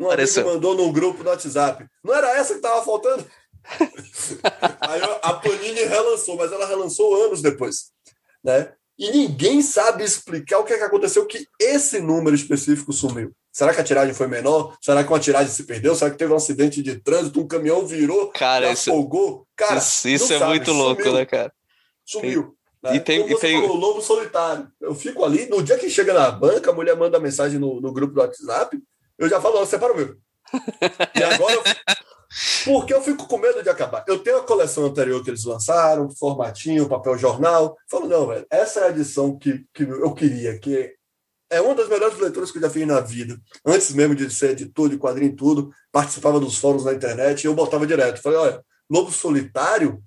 [0.00, 1.84] um amigo mandou num grupo no WhatsApp.
[2.02, 3.26] Não era essa que estava faltando?
[4.80, 7.92] Aí a Panini relançou, mas ela relançou anos depois,
[8.42, 8.72] né?
[8.98, 13.30] E ninguém sabe explicar o que, é que aconteceu que esse número específico sumiu.
[13.52, 14.74] Será que a tiragem foi menor?
[14.80, 15.94] Será que uma tiragem se perdeu?
[15.94, 17.42] Será que teve um acidente de trânsito?
[17.42, 19.46] Um caminhão virou, cara, afogou?
[19.54, 21.52] Cara, isso, isso é sabe, muito louco, sumiu, né, cara?
[22.06, 22.42] Sumiu.
[22.42, 22.96] Tem, né?
[22.96, 23.60] E tem, Como e tem...
[23.60, 24.66] falou, o lobo solitário.
[24.80, 27.92] Eu fico ali, no dia que chega na banca, a mulher manda mensagem no, no
[27.92, 28.80] grupo do WhatsApp,
[29.18, 30.16] eu já falo, separa o meu.
[31.14, 31.62] E agora eu,
[32.64, 34.04] porque eu fico com medo de acabar.
[34.08, 37.76] Eu tenho a coleção anterior que eles lançaram, formatinho, papel jornal.
[37.88, 40.94] Falo, não, velho, essa é a edição que, que eu queria, que
[41.50, 43.38] é uma das melhores leituras que eu já fiz na vida.
[43.64, 47.46] Antes mesmo de ser editor de quadrinho e tudo, participava dos fóruns na internet e
[47.46, 48.22] eu botava direto.
[48.22, 50.02] Falei, olha, Lobo Solitário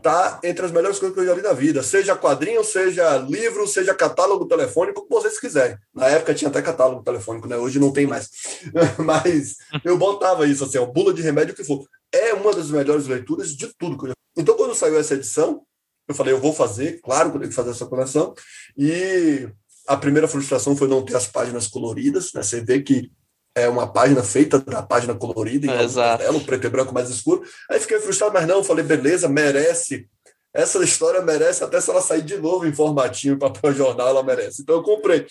[0.00, 1.82] tá entre as melhores coisas que eu já vi na vida.
[1.82, 5.76] Seja quadrinho, seja livro, seja catálogo telefônico, o que vocês quiserem.
[5.94, 7.56] Na época tinha até catálogo telefônico, né?
[7.56, 8.30] Hoje não tem mais.
[8.98, 11.84] Mas eu botava isso assim, ó, bula de remédio que for.
[12.10, 15.62] É uma das melhores leituras de tudo que eu já Então, quando saiu essa edição,
[16.08, 18.34] eu falei, eu vou fazer, claro que eu tenho que fazer essa coleção.
[18.76, 19.48] E
[19.86, 22.42] a primeira frustração foi não ter as páginas coloridas, né?
[22.42, 23.10] Você vê que
[23.54, 26.24] é uma página feita da página colorida, em Exato.
[26.24, 27.42] Tela, preto e branco mais escuro.
[27.70, 30.06] Aí fiquei frustrado, mas não, falei, beleza, merece.
[30.54, 34.62] Essa história merece, até se ela sair de novo em formatinho, papel jornal, ela merece.
[34.62, 35.26] Então eu comprei.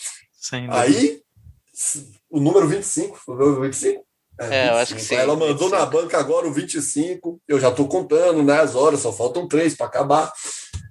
[0.69, 1.21] Aí,
[2.29, 4.03] o número 25, foi o 25?
[4.39, 5.15] É, é eu acho que sim.
[5.15, 5.75] Aí ela mandou 25.
[5.75, 9.75] na banca agora o 25, eu já estou contando, né, as horas, só faltam três
[9.75, 10.31] para acabar.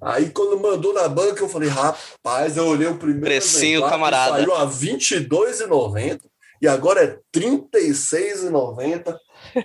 [0.03, 4.37] Aí quando mandou na banca, eu falei, rapaz, eu olhei o primeiro Precinho, camarada.
[4.37, 6.30] Saiu a R$ 22,90
[6.61, 9.17] e agora é R$ 36,90.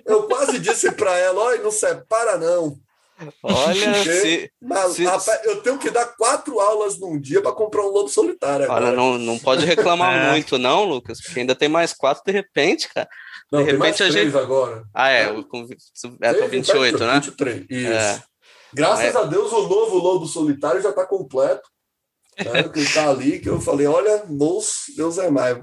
[0.05, 2.79] Eu quase disse para ela: olha, não separa, não.
[3.41, 7.83] Olha, se, Mas, se, rapaz, eu tenho que dar quatro aulas num dia para comprar
[7.83, 8.65] um lobo solitário.
[8.65, 8.87] Agora.
[8.87, 10.31] Olha, não, não pode reclamar é.
[10.31, 13.07] muito, não, Lucas, porque ainda tem mais quatro de repente, cara.
[13.51, 14.35] Não, de repente a gente.
[14.35, 14.83] agora.
[14.93, 15.43] Ah, é, é.
[15.43, 15.65] com,
[16.21, 17.13] é com 28, né?
[17.13, 17.91] 23, isso.
[17.91, 18.23] É.
[18.73, 19.17] Graças é.
[19.17, 21.69] a Deus, o novo lobo solitário já está completo.
[22.37, 25.57] Né, que está ali, que eu falei, olha, moço, Deus é mais.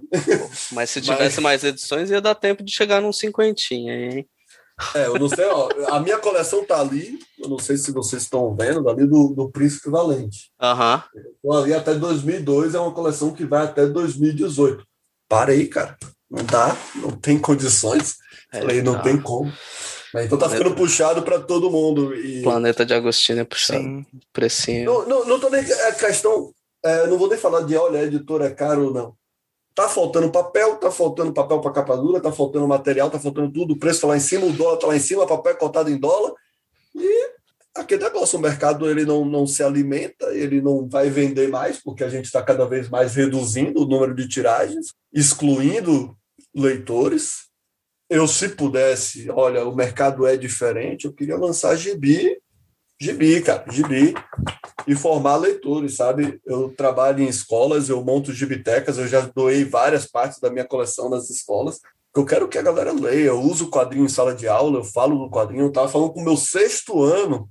[0.73, 1.43] Mas se tivesse Mas...
[1.43, 4.27] mais edições, ia dar tempo de chegar num cinquentinha, hein?
[4.95, 8.23] É, eu não sei, ó, a minha coleção tá ali, eu não sei se vocês
[8.23, 10.51] estão vendo, ali do, do Príncipe Valente.
[10.61, 11.05] Aham.
[11.45, 11.53] Uhum.
[11.53, 14.85] ali até 2002, é uma coleção que vai até 2018.
[15.29, 15.97] Parei, cara,
[16.31, 18.17] não dá, não tem condições.
[18.53, 19.53] É, Falei, não, não tem como.
[20.13, 20.65] Mas então tá Planeta...
[20.65, 22.15] ficando puxado para todo mundo.
[22.15, 22.43] E...
[22.43, 23.81] Planeta de Agostinho é puxado.
[23.81, 24.07] Sim.
[24.33, 24.85] Precinho.
[24.85, 25.61] Não, não, não tô nem.
[25.61, 26.53] A questão
[26.85, 29.17] é, não vou nem falar de, olha, editora é caro ou não.
[29.75, 33.73] Tá faltando papel, tá faltando papel para capa dura, tá faltando material, tá faltando tudo,
[33.73, 35.91] o preço tá lá em cima, o dólar tá lá em cima, papel é cotado
[35.91, 36.35] em dólar.
[36.95, 37.31] E
[37.75, 42.05] aquele negócio, o mercado ele não, não se alimenta, ele não vai vender mais, porque
[42.05, 46.15] a gente está cada vez mais reduzindo o número de tiragens, excluindo
[46.55, 47.51] leitores.
[48.11, 52.42] Eu, se pudesse, olha, o mercado é diferente, eu queria lançar gibi
[53.03, 54.15] Gibi, cara, gibi.
[54.87, 56.41] E formar leitores, sabe?
[56.47, 61.11] Eu trabalho em escolas, eu monto gibitecas, eu já doei várias partes da minha coleção
[61.11, 61.81] nas escolas.
[62.15, 63.31] Eu quero que a galera leia.
[63.31, 65.65] Eu uso o quadrinho em sala de aula, eu falo do quadrinho.
[65.65, 67.49] Eu estava falando com o meu sexto ano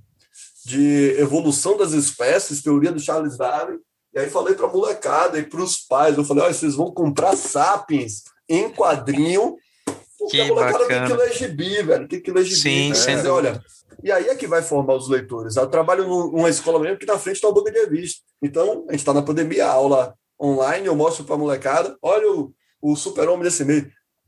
[0.64, 3.76] de evolução das espécies, teoria do Charles Darwin.
[4.14, 6.90] E aí falei para a molecada e para os pais, eu falei, olha, vocês vão
[6.90, 9.56] comprar Sapiens em quadrinho,
[10.22, 11.06] porque Que molecada bacana.
[11.06, 12.60] tem que ler gibi, velho, tem que ler gibi.
[12.60, 12.94] Sim, né?
[12.94, 13.50] sem Mas, dúvida.
[13.50, 13.64] olha,
[14.02, 15.56] e aí é que vai formar os leitores.
[15.56, 18.20] Eu trabalho num- numa escola mesmo que na frente está uma banca de revista.
[18.42, 22.52] Então, a gente está na pandemia, aula online, eu mostro para a molecada, olha o,
[22.80, 23.84] o super-homem desse mês.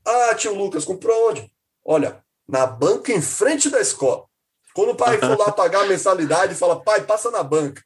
[0.07, 1.51] Ah, tio Lucas, comprou onde?
[1.85, 4.25] Olha, na banca em frente da escola.
[4.75, 7.83] Quando o pai for lá pagar a mensalidade, fala, pai, passa na banca.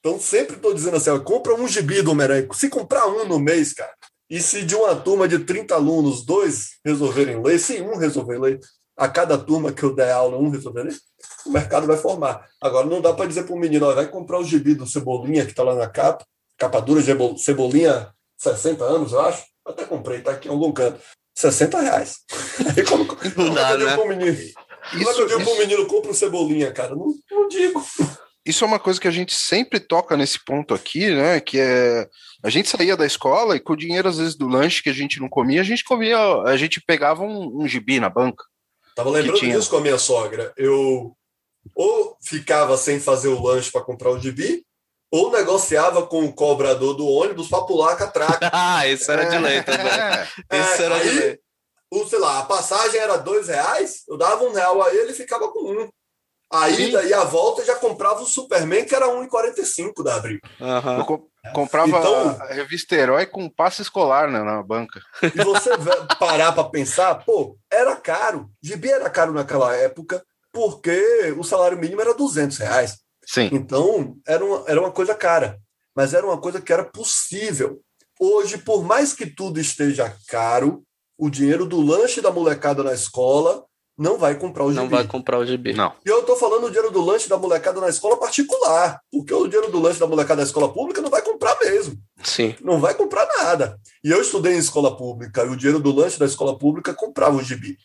[0.00, 2.46] Então, sempre estou dizendo assim, ó, compra um gibi do Homem-Aranha.
[2.52, 3.92] Se comprar um no mês, cara,
[4.28, 8.60] e se de uma turma de 30 alunos, dois resolverem ler, se um resolver ler,
[8.96, 10.96] a cada turma que eu der aula, um resolver ler,
[11.44, 12.44] o mercado vai formar.
[12.60, 15.44] Agora, não dá para dizer para o menino, ó, vai comprar o gibi do Cebolinha,
[15.44, 16.24] que está lá na capa,
[16.58, 19.44] capa dura, Cebo- Cebolinha, 60 anos, eu acho.
[19.66, 20.98] Até comprei, tá aqui em algum canto.
[21.34, 22.16] 60 reais.
[22.76, 23.96] Aí como, como dá, é que eu digo né?
[23.96, 24.36] pro menino?
[24.36, 26.94] Como é que Isso, eu digo isso, menino, compra um Cebolinha, cara?
[26.94, 27.84] Não, não digo.
[28.46, 31.40] Isso é uma coisa que a gente sempre toca nesse ponto aqui, né?
[31.40, 32.08] Que é
[32.42, 34.94] a gente saía da escola e com o dinheiro, às vezes, do lanche que a
[34.94, 38.44] gente não comia, a gente comia, a gente pegava um, um gibi na banca.
[38.94, 39.56] Tava lembrando tinha?
[39.56, 40.52] disso com a minha sogra.
[40.56, 41.16] Eu
[41.74, 44.64] ou ficava sem fazer o lanche para comprar o gibi,
[45.10, 48.50] ou negociava com o cobrador do ônibus para pular a catraca.
[48.52, 49.86] ah, isso era de lei também.
[49.86, 50.28] É,
[50.60, 51.40] Isso era de aí, lei.
[51.90, 55.14] o, sei lá, a passagem era dois reais, eu dava um real a ele e
[55.14, 55.88] ficava com um.
[56.50, 56.88] A Sim.
[56.88, 60.38] ida e a volta já comprava o Superman, que era 1,45 da Abril.
[60.98, 65.00] Eu co- comprava Então- a revista Herói com passe escolar né, na banca.
[65.22, 65.70] E você
[66.18, 68.48] parar para pensar, pô, era caro.
[68.62, 72.98] Gibi era caro naquela época, porque o salário mínimo era 200 reais.
[73.24, 73.50] Sim.
[73.52, 75.58] Então, era uma, era uma coisa cara,
[75.96, 77.80] mas era uma coisa que era possível.
[78.20, 80.84] Hoje, por mais que tudo esteja caro,
[81.18, 83.64] o dinheiro do lanche da molecada na escola
[83.98, 84.82] não vai comprar o gibi.
[84.82, 85.72] Não vai comprar o gibi.
[85.72, 85.92] Não.
[86.04, 89.46] E eu estou falando do dinheiro do lanche da molecada na escola particular, porque o
[89.46, 92.54] dinheiro do lanche da molecada na escola pública não vai comprar mesmo, Sim.
[92.60, 93.78] não vai comprar nada.
[94.04, 97.36] E eu estudei em escola pública, e o dinheiro do lanche da escola pública comprava
[97.36, 97.76] o gibi.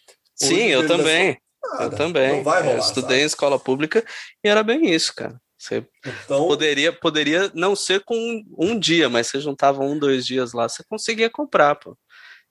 [0.41, 1.29] Hoje, Sim, o eu da também.
[1.29, 2.35] escola- Eu também.
[2.37, 2.75] Não vai rolar.
[2.75, 3.21] eu estudei sabe?
[3.21, 4.03] em escola pública
[4.43, 5.39] e era bem isso, cara.
[5.57, 5.85] Você
[6.25, 10.53] Então, poderia, poderia não ser com um, um dia, mas você juntava um, dois dias
[10.53, 11.95] lá, você conseguia comprar, pô.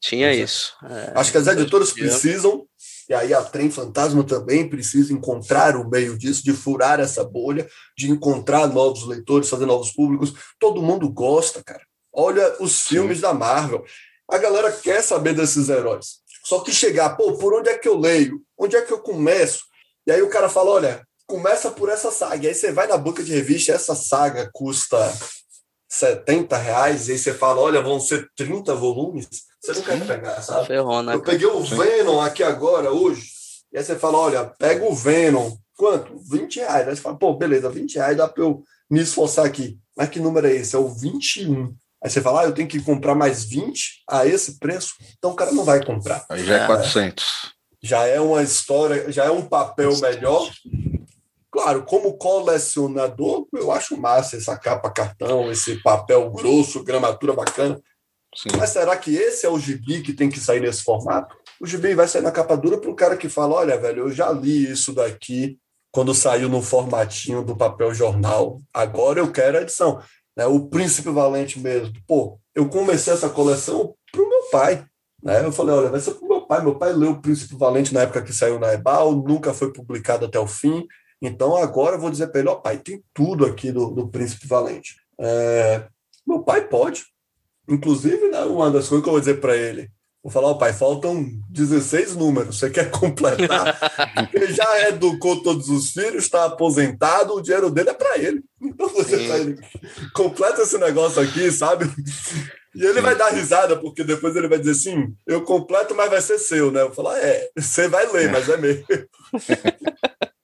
[0.01, 0.37] Tinha é.
[0.37, 0.75] isso.
[0.85, 2.65] É, Acho que as editoras precisam,
[3.11, 7.69] e aí a Trem Fantasma também precisa encontrar o meio disso, de furar essa bolha,
[7.99, 10.33] de encontrar novos leitores, fazer novos públicos.
[10.61, 11.83] Todo mundo gosta, cara.
[12.13, 13.85] Olha os filmes da Marvel.
[14.31, 16.21] A galera quer saber desses heróis.
[16.45, 18.43] Só que chegar, pô, por onde é que eu leio?
[18.57, 19.65] Onde é que eu começo?
[20.07, 22.45] E aí o cara fala, olha, começa por essa saga.
[22.45, 25.13] E aí você vai na banca de revista, essa saga custa
[25.89, 29.49] 70 reais, e aí você fala, olha, vão ser 30 volumes.
[29.61, 30.67] Você não quer pegar, sabe?
[30.67, 31.15] Ferrou, né?
[31.15, 33.23] Eu peguei o Venom aqui agora, hoje,
[33.73, 35.53] e aí você fala, olha, pega o Venom.
[35.77, 36.19] Quanto?
[36.31, 36.89] 20 reais.
[36.89, 39.79] Aí você fala, pô, beleza, 20 reais dá pra eu me esforçar aqui.
[39.97, 40.75] Mas que número é esse?
[40.75, 41.75] É o 21.
[42.03, 44.95] Aí você fala, ah, eu tenho que comprar mais 20 a esse preço?
[45.19, 46.25] Então o cara não vai comprar.
[46.29, 46.67] Aí já é É.
[46.67, 47.53] 400.
[47.83, 50.51] Já é uma história, já é um papel melhor.
[51.51, 57.81] Claro, como colecionador, eu acho massa essa capa cartão, esse papel grosso, gramatura bacana.
[58.35, 58.49] Sim.
[58.57, 61.37] Mas será que esse é o gibi que tem que sair nesse formato?
[61.61, 64.12] O gibi vai sair na capa dura para o cara que fala: olha, velho, eu
[64.12, 65.59] já li isso daqui
[65.93, 68.61] quando saiu no formatinho do papel jornal.
[68.72, 70.01] Agora eu quero a edição.
[70.37, 70.47] Né?
[70.47, 71.93] O Príncipe Valente mesmo.
[72.07, 74.85] Pô, eu comecei essa coleção pro meu pai.
[75.22, 75.45] Né?
[75.45, 76.62] Eu falei: olha, vai ser pro meu pai.
[76.62, 80.26] Meu pai leu o Príncipe Valente na época que saiu na Ebal, nunca foi publicado
[80.26, 80.87] até o fim.
[81.20, 84.47] Então agora eu vou dizer para ele: ó, pai, tem tudo aqui do, do Príncipe
[84.47, 84.95] Valente.
[85.20, 85.85] É,
[86.26, 87.05] meu pai pode.
[87.71, 89.89] Inclusive, né, uma das coisas que eu vou dizer para ele,
[90.23, 93.79] vou falar, ó, pai, faltam 16 números, você quer completar?
[94.35, 98.43] ele já educou todos os filhos, está aposentado, o dinheiro dele é para ele.
[98.61, 99.57] Então você tá ele,
[100.12, 101.89] completa esse negócio aqui, sabe?
[102.75, 106.21] E ele vai dar risada, porque depois ele vai dizer assim: eu completo, mas vai
[106.21, 106.83] ser seu, né?
[106.83, 108.85] Eu falo, é, você vai ler, mas é meu.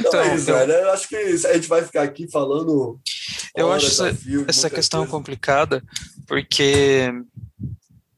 [0.00, 0.72] Então, Então, é isso, eu- velho.
[0.72, 3.00] Eu acho que a gente vai ficar aqui falando.
[3.54, 5.10] Eu acho essa- fio essa questão coisa.
[5.12, 5.82] complicada,
[6.26, 7.10] porque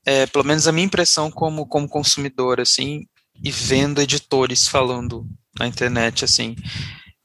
[0.04, 3.06] é, pelo menos a minha impressão como, como consumidor, assim,
[3.44, 5.26] e vendo editores falando
[5.58, 6.56] na internet, assim,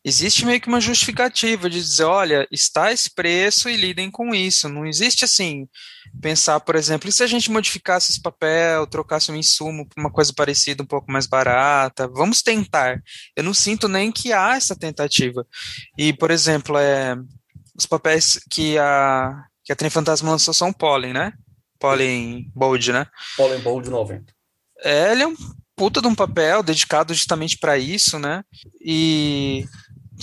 [0.03, 4.67] existe meio que uma justificativa de dizer, olha, está esse preço e lidem com isso.
[4.67, 5.67] Não existe assim,
[6.21, 10.11] pensar, por exemplo, e se a gente modificasse esse papel, trocasse um insumo para uma
[10.11, 12.07] coisa parecida, um pouco mais barata?
[12.07, 13.01] Vamos tentar.
[13.35, 15.45] Eu não sinto nem que há essa tentativa.
[15.97, 17.15] E, por exemplo, é,
[17.77, 21.33] os papéis que a, que a Trem Fantasma lançou são Pollen, né?
[21.79, 23.05] Pollen Bold, né?
[23.35, 24.33] Pollen Ball de 90.
[24.83, 25.35] É, ele é um
[25.75, 28.43] puta de um papel dedicado justamente para isso, né?
[28.79, 29.65] E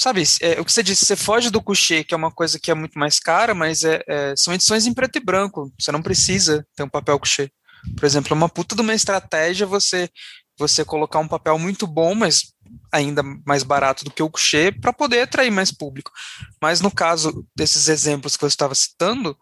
[0.00, 2.70] sabe, é, o que você disse, você foge do coucher, que é uma coisa que
[2.70, 6.02] é muito mais cara, mas é, é, são edições em preto e branco, você não
[6.02, 7.50] precisa ter um papel coucher.
[7.96, 10.08] Por exemplo, é uma puta de uma estratégia você
[10.58, 12.52] você colocar um papel muito bom, mas
[12.92, 16.12] ainda mais barato do que o coucher, para poder atrair mais público.
[16.60, 19.34] Mas no caso desses exemplos que você estava citando,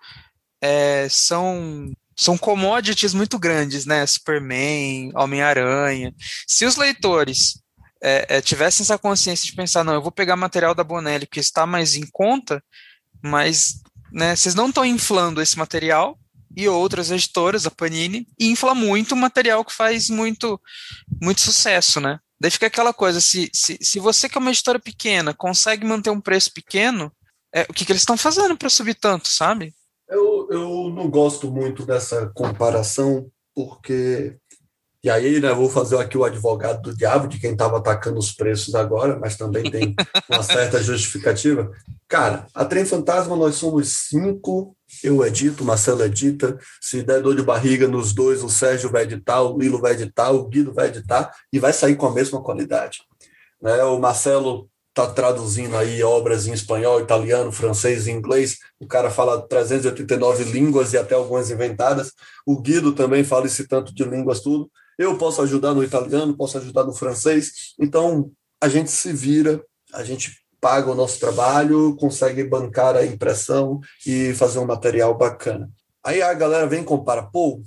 [0.62, 4.04] é, são são commodities muito grandes, né?
[4.06, 6.12] Superman, Homem-Aranha.
[6.48, 7.60] Se os leitores
[8.02, 11.40] é, é, tivessem essa consciência de pensar, não, eu vou pegar material da Bonelli que
[11.40, 12.62] está mais em conta,
[13.22, 13.80] mas
[14.12, 16.18] né, vocês não estão inflando esse material
[16.56, 20.60] e outras editoras, a Panini, infla muito o material que faz muito,
[21.22, 22.18] muito sucesso, né?
[22.40, 26.10] Daí fica aquela coisa, se, se, se você que é uma editora pequena consegue manter
[26.10, 27.12] um preço pequeno,
[27.54, 29.74] é, o que, que eles estão fazendo para subir tanto, sabe?
[30.08, 34.36] Eu, eu não gosto muito dessa comparação, porque
[35.08, 38.30] e aí, né, vou fazer aqui o advogado do diabo, de quem estava atacando os
[38.30, 39.96] preços agora, mas também tem
[40.28, 41.70] uma certa justificativa.
[42.06, 47.42] Cara, a Trem Fantasma nós somos cinco, eu edito, Marcelo edita, se der dor de
[47.42, 51.34] barriga nos dois, o Sérgio vai editar, o Lilo vai editar, o Guido vai editar,
[51.50, 52.98] e vai sair com a mesma qualidade.
[53.62, 53.82] Né?
[53.84, 58.58] O Marcelo está traduzindo aí obras em espanhol, italiano, francês e inglês.
[58.78, 62.12] O cara fala 389 línguas e até algumas inventadas.
[62.44, 64.70] O Guido também fala esse tanto de línguas tudo.
[64.98, 67.74] Eu posso ajudar no italiano, posso ajudar no francês.
[67.78, 73.80] Então, a gente se vira, a gente paga o nosso trabalho, consegue bancar a impressão
[74.04, 75.70] e fazer um material bacana.
[76.04, 77.62] Aí a galera vem e compara, pô,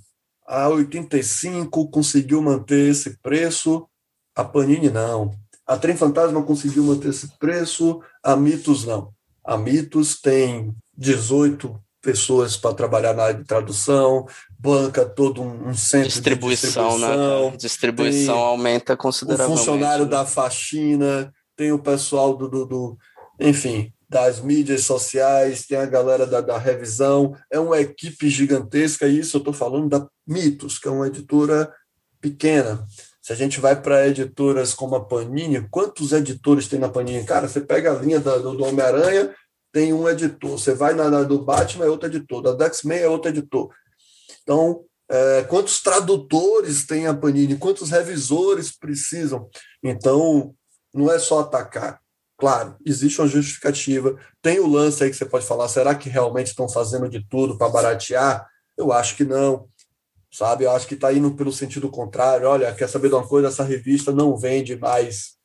[0.45, 3.87] a 85 conseguiu manter esse preço,
[4.35, 5.31] a Panini não.
[5.65, 9.13] A Trem Fantasma conseguiu manter esse preço, a Mitos não.
[9.43, 14.25] A Mitos tem 18 pessoas para trabalhar na área de tradução,
[14.59, 17.49] banca todo um, centro distribuição, de distribuição.
[17.51, 17.57] Né?
[17.57, 19.53] Distribuição aumenta consideravelmente.
[19.53, 20.11] O funcionário né?
[20.11, 22.97] da faxina, tem o pessoal do, do, do,
[23.39, 29.19] enfim, das mídias sociais, tem a galera da, da revisão, é uma equipe gigantesca, e
[29.19, 31.71] isso eu estou falando da Mitos, que é uma editora
[32.19, 32.85] pequena.
[33.21, 37.23] Se a gente vai para editoras como a Panini, quantos editores tem na Panini?
[37.23, 39.33] Cara, você pega a linha da, do, do Homem-Aranha,
[39.71, 40.51] tem um editor.
[40.51, 42.41] Você vai na, na, do Batman, é outro editor.
[42.55, 43.69] Da X-Men é outro editor.
[44.43, 47.57] Então, é, quantos tradutores tem a Panini?
[47.57, 49.49] Quantos revisores precisam?
[49.83, 50.53] Então,
[50.93, 51.99] não é só atacar.
[52.37, 54.17] Claro, existe uma justificativa.
[54.41, 57.57] Tem o lance aí que você pode falar: será que realmente estão fazendo de tudo
[57.57, 58.47] para baratear?
[58.77, 59.67] Eu acho que não.
[60.33, 62.47] Sabe, eu acho que está indo pelo sentido contrário.
[62.47, 63.49] Olha, quer saber de uma coisa?
[63.49, 65.35] Essa revista não vende mais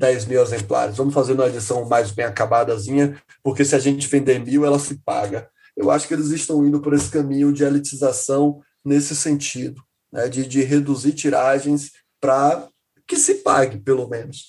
[0.00, 0.96] 10 mil exemplares.
[0.96, 4.94] Vamos fazer uma edição mais bem acabadazinha, porque se a gente vender mil, ela se
[5.04, 5.48] paga.
[5.76, 10.46] Eu acho que eles estão indo por esse caminho de elitização nesse sentido, né, de,
[10.46, 12.66] de reduzir tiragens para
[13.06, 14.46] que se pague, pelo menos.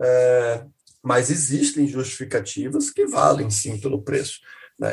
[0.00, 0.64] É,
[1.00, 4.40] mas existem justificativas que valem sim pelo preço.
[4.80, 4.90] Né?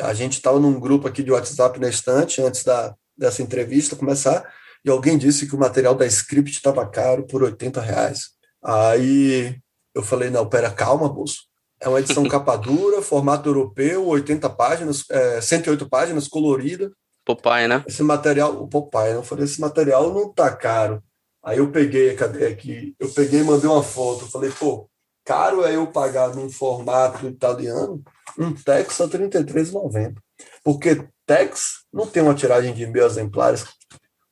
[0.00, 4.44] A gente estava num grupo aqui de WhatsApp na estante, antes da, dessa entrevista começar,
[4.84, 8.37] e alguém disse que o material da script estava caro por 80 reais.
[8.68, 9.58] Aí
[9.94, 11.44] eu falei, não, pera, calma, moço.
[11.80, 16.92] É uma edição capa dura, formato europeu, 80 páginas, é, 108 páginas, colorida.
[17.24, 17.82] Popeye, né?
[17.86, 21.02] Esse material, o Popeye, eu falei, esse material não tá caro.
[21.42, 22.94] Aí eu peguei, cadê aqui?
[22.98, 24.30] Eu peguei e mandei uma foto.
[24.30, 24.86] falei, pô,
[25.24, 28.02] caro é eu pagar num formato italiano
[28.38, 30.14] um Tex a R$ 33,90.
[30.62, 33.64] Porque Tex não tem uma tiragem de mil exemplares.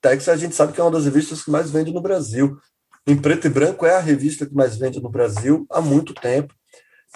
[0.02, 2.58] Tex a gente sabe que é uma das revistas que mais vende no Brasil.
[3.06, 6.52] Em preto e branco é a revista que mais vende no Brasil há muito tempo.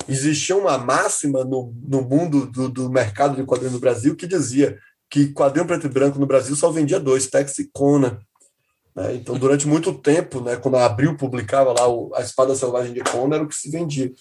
[0.08, 4.78] Existia uma máxima no, no mundo do, do mercado de quadrinhos no Brasil que dizia
[5.10, 8.20] que quadrinho preto e branco no Brasil só vendia dois, Tex e Conan.
[8.94, 9.16] Né?
[9.16, 13.00] Então, durante muito tempo, né, quando a Abril publicava lá o, a Espada Selvagem de
[13.00, 14.12] Conan, era o que se vendia.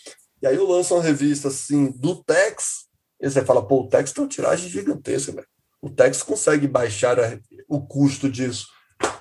[0.41, 2.87] E aí eu lanço uma revista assim do Tex,
[3.21, 5.45] e você fala, pô, o Tex tem uma tiragem gigantesca.
[5.81, 8.67] O Tex consegue baixar a, o custo disso.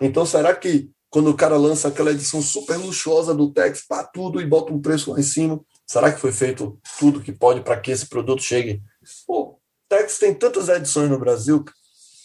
[0.00, 4.40] Então, será que quando o cara lança aquela edição super luxuosa do Tex para tudo
[4.40, 5.60] e bota um preço lá em cima.
[5.86, 8.82] Será que foi feito tudo que pode para que esse produto chegue?
[9.26, 11.64] Pô, Tex tem tantas edições no Brasil.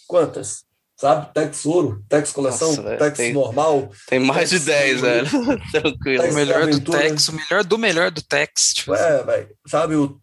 [0.08, 0.66] Quantas?
[0.96, 1.34] Sabe?
[1.34, 3.90] Tex Ouro, Tex Coleção, Nossa, Tex tem, Normal.
[4.08, 5.28] Tem mais Tex de 10, velho.
[5.72, 6.24] Tranquilo.
[6.24, 8.74] o melhor do Tex, o melhor do melhor do Tex.
[8.74, 9.26] Tipo é, assim.
[9.26, 9.50] velho.
[9.68, 10.20] Sabe, o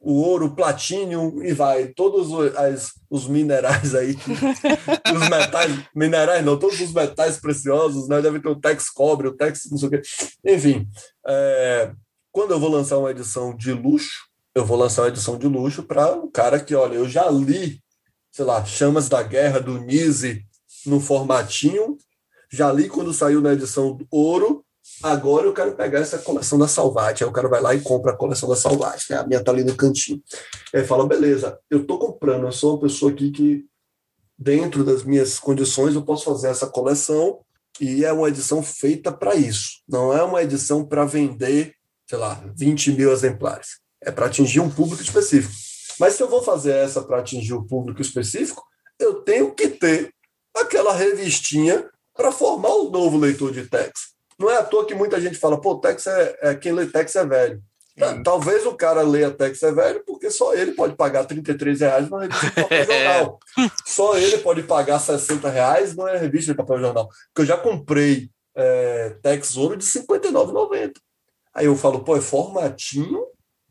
[0.00, 1.88] o ouro, o platínio e vai.
[1.88, 4.16] Todos os, as, os minerais aí,
[5.14, 8.22] os metais, minerais não, todos os metais preciosos, né?
[8.22, 10.02] Deve ter o Tex Cobre, o Tex não sei o quê.
[10.44, 10.88] Enfim,
[11.26, 11.92] é,
[12.32, 15.82] quando eu vou lançar uma edição de luxo, eu vou lançar uma edição de luxo
[15.82, 17.82] para o um cara que, olha, eu já li,
[18.32, 20.44] sei lá, Chamas da Guerra do Nise
[20.86, 21.98] no formatinho,
[22.50, 24.64] já li quando saiu na edição ouro,
[25.02, 27.24] agora eu quero pegar essa coleção da Salvati.
[27.24, 29.18] Aí o cara vai lá e compra a coleção da Salvati, né?
[29.18, 30.22] A minha tá ali no cantinho.
[30.74, 33.64] Aí fala, beleza, eu tô comprando, eu sou uma pessoa aqui que,
[34.38, 37.40] dentro das minhas condições, eu posso fazer essa coleção
[37.80, 39.82] e é uma edição feita para isso.
[39.88, 41.74] Não é uma edição para vender,
[42.08, 43.80] sei lá, 20 mil exemplares.
[44.02, 45.52] É para atingir um público específico.
[45.98, 48.62] Mas se eu vou fazer essa para atingir o público específico,
[48.98, 50.12] eu tenho que ter
[50.54, 54.10] aquela revistinha para formar o novo leitor de text.
[54.40, 57.14] Não é à toa que muita gente fala, pô, text é, é quem lê text
[57.14, 57.62] é velho.
[57.98, 58.22] Hum.
[58.22, 62.22] Talvez o cara leia text é velho, porque só ele pode pagar 33 reais numa
[62.22, 63.38] revista de papel jornal.
[63.84, 67.06] só ele pode pagar 60 reais numa revista de papel jornal.
[67.06, 70.94] Porque eu já comprei é, text ouro de R$ 59,90.
[71.52, 73.26] Aí eu falo, pô, é formatinho,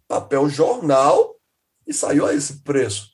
[0.07, 1.35] papel jornal,
[1.87, 3.07] e saiu a esse preço.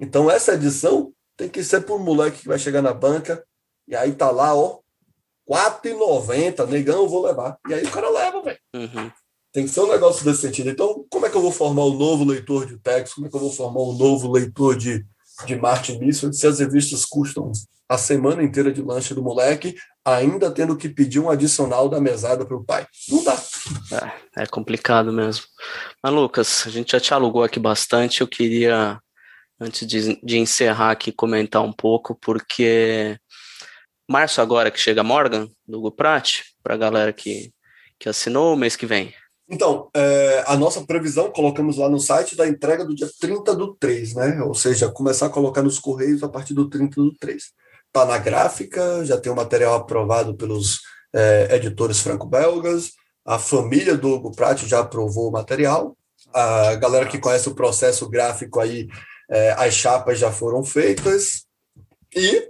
[0.00, 3.44] Então essa edição tem que ser para um moleque que vai chegar na banca,
[3.86, 4.80] e aí tá lá, ó,
[5.48, 7.56] R$4,90, negão, eu vou levar.
[7.68, 8.58] E aí o cara leva, velho.
[8.74, 9.10] Uhum.
[9.52, 10.68] Tem que ser um negócio desse sentido.
[10.68, 13.14] Então, como é que eu vou formar o um novo leitor de texto?
[13.14, 15.06] Como é que eu vou formar um novo leitor de,
[15.46, 17.52] de Martin Bissell se as revistas custam
[17.88, 22.44] a semana inteira de lanche do moleque, ainda tendo que pedir um adicional da mesada
[22.44, 22.86] para o pai?
[23.08, 23.40] Não dá.
[24.36, 25.44] É, é complicado mesmo.
[26.02, 28.20] Mas, Lucas, a gente já te alugou aqui bastante.
[28.20, 29.00] Eu queria,
[29.60, 33.18] antes de, de encerrar aqui, comentar um pouco, porque
[34.08, 37.52] março agora que chega Morgan, do Guprat, para a galera que,
[37.98, 39.14] que assinou o mês que vem.
[39.48, 43.76] Então, é, a nossa previsão, colocamos lá no site da entrega do dia 30 do
[43.76, 44.42] 3, né?
[44.42, 47.44] Ou seja, começar a colocar nos correios a partir do 30 do 3.
[47.86, 50.80] Está na gráfica, já tem o material aprovado pelos
[51.14, 52.92] é, editores franco-belgas,
[53.24, 55.96] a família do Hugo Prat já aprovou o material,
[56.32, 58.86] a galera que conhece o processo gráfico aí,
[59.30, 61.44] é, as chapas já foram feitas,
[62.14, 62.48] e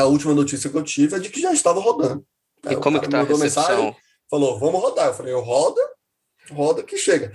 [0.00, 2.24] a última notícia que eu tive é de que já estava rodando.
[2.68, 3.38] E como que está a recepção?
[3.38, 3.96] Mensagem,
[4.30, 5.08] falou, vamos rodar.
[5.08, 5.80] Eu falei, eu roda,
[6.50, 7.32] roda que chega.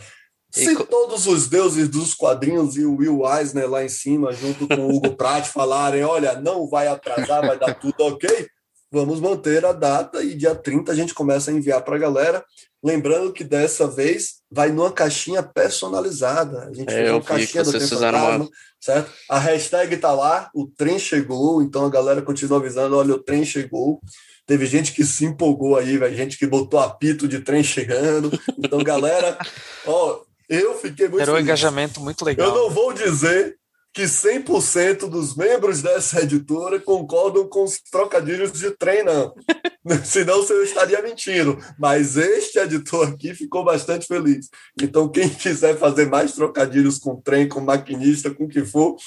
[0.50, 0.86] Se e...
[0.86, 4.96] todos os deuses dos quadrinhos e o Will Eisner lá em cima, junto com o
[4.96, 8.48] Hugo Pratt, falarem, olha, não vai atrasar, vai dar tudo ok,
[8.92, 12.46] vamos manter a data e dia 30 a gente começa a enviar para a galera.
[12.88, 16.70] Lembrando que dessa vez vai numa caixinha personalizada.
[16.70, 18.50] A gente é, fez uma caixinha do Tempo uma...
[18.80, 19.12] certo?
[19.30, 23.44] A hashtag tá lá, o trem chegou, então a galera continua avisando, olha, o trem
[23.44, 24.00] chegou.
[24.46, 28.32] Teve gente que se empolgou aí, véio, gente que botou apito de trem chegando.
[28.58, 29.38] Então, galera,
[29.86, 32.48] ó, eu fiquei muito Era um engajamento muito legal.
[32.48, 33.58] Eu não vou dizer
[33.98, 39.34] que 100% dos membros dessa editora concordam com os trocadilhos de trem, não.
[40.06, 41.58] Senão eu estaria mentindo.
[41.80, 44.50] Mas este editor aqui ficou bastante feliz.
[44.80, 48.98] Então, quem quiser fazer mais trocadilhos com trem, com maquinista, com o que for,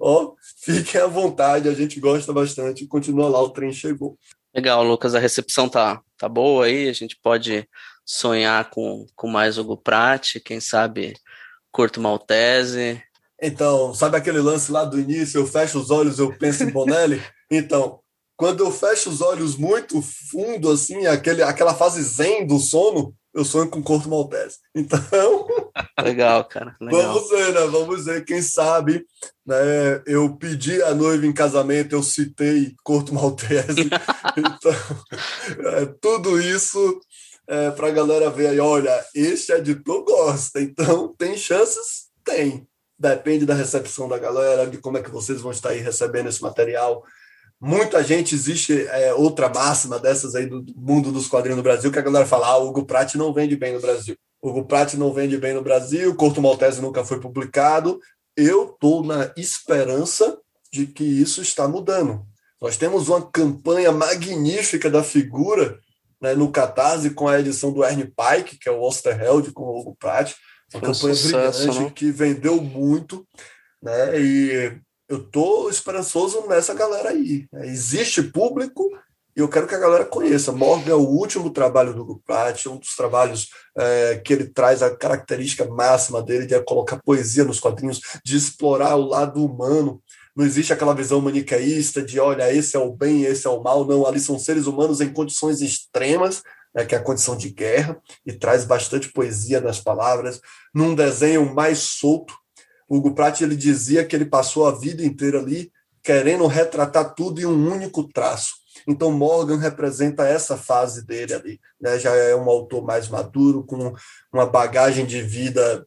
[0.00, 0.32] ó,
[0.62, 1.68] fiquem à vontade.
[1.68, 2.86] A gente gosta bastante.
[2.86, 4.18] Continua lá, o trem chegou.
[4.54, 5.14] Legal, Lucas.
[5.14, 6.88] A recepção tá, tá boa aí.
[6.88, 7.68] A gente pode
[8.02, 11.12] sonhar com, com mais Hugo Pratt, quem sabe
[11.70, 13.02] Curto Maltese
[13.40, 15.38] então, sabe aquele lance lá do início?
[15.38, 17.22] Eu fecho os olhos, eu penso em Bonelli?
[17.50, 18.00] Então,
[18.36, 23.42] quando eu fecho os olhos muito fundo, assim, aquele, aquela fase zen do sono, eu
[23.42, 24.58] sonho com Corto Maltese.
[24.74, 25.46] Então.
[25.98, 26.76] Legal, cara.
[26.78, 27.14] Legal.
[27.14, 27.60] Vamos ver, né?
[27.68, 29.06] Vamos ver, quem sabe.
[29.46, 30.02] Né?
[30.06, 33.88] Eu pedi a noiva em casamento, eu citei Corto Maltese.
[34.36, 37.00] então, é, tudo isso
[37.48, 42.08] é, para a galera ver aí, olha, este editor gosta, então tem chances?
[42.22, 42.67] Tem
[42.98, 46.42] depende da recepção da galera, de como é que vocês vão estar aí recebendo esse
[46.42, 47.04] material.
[47.60, 51.98] Muita gente, existe é, outra máxima dessas aí do mundo dos quadrinhos no Brasil, que
[51.98, 54.16] a galera fala, ah, o Hugo Pratt não vende bem no Brasil.
[54.40, 58.00] O Hugo Pratt não vende bem no Brasil, Corto Maltese nunca foi publicado.
[58.36, 60.38] Eu estou na esperança
[60.72, 62.24] de que isso está mudando.
[62.60, 65.78] Nós temos uma campanha magnífica da figura
[66.20, 69.80] né, no Catarse com a edição do Ernie Pike, que é o Osterheld com o
[69.80, 70.34] Hugo Pratt.
[70.74, 71.92] Uma campanha sucesso, brilhante né?
[71.94, 73.26] que vendeu muito,
[73.82, 74.20] né?
[74.20, 74.72] E
[75.08, 77.46] eu tô esperançoso nessa galera aí.
[77.52, 77.66] Né?
[77.66, 78.90] Existe público
[79.34, 80.52] e eu quero que a galera conheça.
[80.52, 84.82] Morgan é o último trabalho do Hugo Pratt, um dos trabalhos é, que ele traz
[84.82, 90.02] a característica máxima dele de colocar poesia nos quadrinhos, de explorar o lado humano.
[90.36, 93.86] Não existe aquela visão maniqueísta de, olha, esse é o bem, esse é o mal.
[93.86, 96.42] Não, ali são seres humanos em condições extremas
[96.78, 100.40] né, que é a condição de guerra, e traz bastante poesia nas palavras.
[100.72, 102.32] Num desenho mais solto,
[102.88, 105.72] Hugo Pratt ele dizia que ele passou a vida inteira ali
[106.04, 108.52] querendo retratar tudo em um único traço.
[108.86, 111.98] Então Morgan representa essa fase dele ali, né?
[111.98, 113.92] Já é um autor mais maduro com
[114.32, 115.84] uma bagagem de vida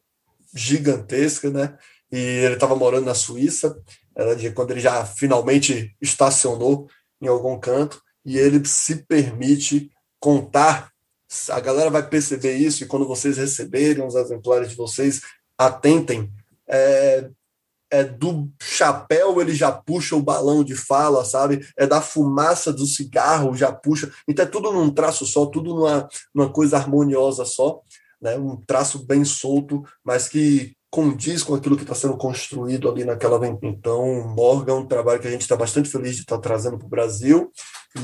[0.54, 1.74] gigantesca, né?
[2.12, 3.74] E ele estava morando na Suíça,
[4.14, 6.86] era de quando ele já finalmente estacionou
[7.18, 9.90] em algum canto e ele se permite
[10.22, 10.92] contar
[11.50, 15.22] a galera vai perceber isso e quando vocês receberem os exemplares de vocês,
[15.56, 16.30] atentem.
[16.68, 17.28] É,
[17.90, 21.66] é do chapéu ele já puxa o balão de fala, sabe?
[21.76, 24.12] É da fumaça do cigarro já puxa.
[24.26, 27.80] Então é tudo num traço só, tudo numa, numa coisa harmoniosa só,
[28.20, 28.36] né?
[28.36, 33.40] Um traço bem solto, mas que condiz com aquilo que está sendo construído ali naquela.
[33.62, 36.86] Então, Morgan um trabalho que a gente está bastante feliz de estar tá trazendo para
[36.86, 37.50] o Brasil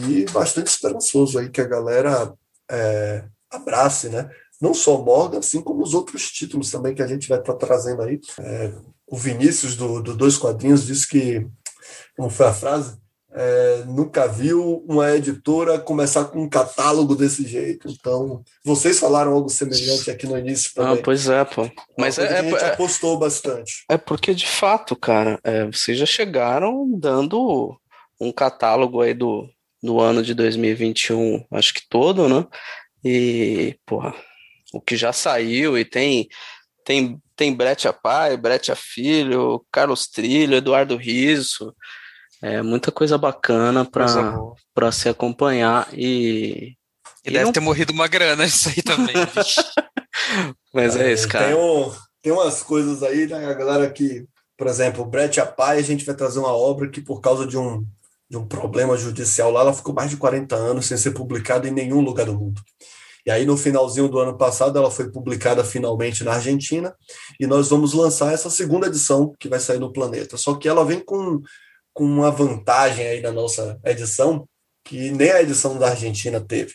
[0.08, 2.32] e bastante esperançoso aí que a galera
[2.70, 4.28] é, abrace, né?
[4.60, 7.66] Não só Morgan, assim como os outros títulos também que a gente vai estar tá
[7.66, 8.20] trazendo aí.
[8.40, 8.72] É,
[9.06, 11.46] o Vinícius, do, do Dois Quadrinhos, disse que,
[12.16, 12.98] como foi a frase?
[13.30, 17.88] É, nunca viu uma editora começar com um catálogo desse jeito.
[17.88, 20.98] Então, vocês falaram algo semelhante aqui no início ah, também.
[20.98, 21.70] Ah, pois é, pô.
[21.96, 23.84] Mas é, a gente é, apostou bastante.
[23.88, 27.78] É porque, de fato, cara, é, vocês já chegaram dando
[28.20, 29.48] um catálogo aí do,
[29.82, 32.46] do ano de 2021, acho que todo, né?
[33.04, 34.14] E, porra,
[34.72, 36.28] o que já saiu e tem
[36.84, 41.74] tem tem Brete a pai, Brete a filho, Carlos Trilho, Eduardo Riso,
[42.42, 46.76] é muita coisa bacana para se acompanhar e
[47.24, 47.52] e, e deve não...
[47.52, 49.14] ter morrido uma grana isso aí também.
[50.72, 51.46] Mas é, é isso, cara.
[51.46, 51.92] Tem, um,
[52.22, 54.26] tem umas coisas aí, né, a galera que,
[54.56, 57.56] por exemplo, Brett a pai, a gente vai trazer uma obra que por causa de
[57.56, 57.84] um
[58.30, 61.70] de um problema judicial lá, ela ficou mais de 40 anos sem ser publicada em
[61.70, 62.60] nenhum lugar do mundo.
[63.24, 66.94] E aí, no finalzinho do ano passado, ela foi publicada finalmente na Argentina,
[67.38, 70.36] e nós vamos lançar essa segunda edição que vai sair no Planeta.
[70.36, 71.40] Só que ela vem com,
[71.92, 74.48] com uma vantagem aí na nossa edição,
[74.84, 76.74] que nem a edição da Argentina teve.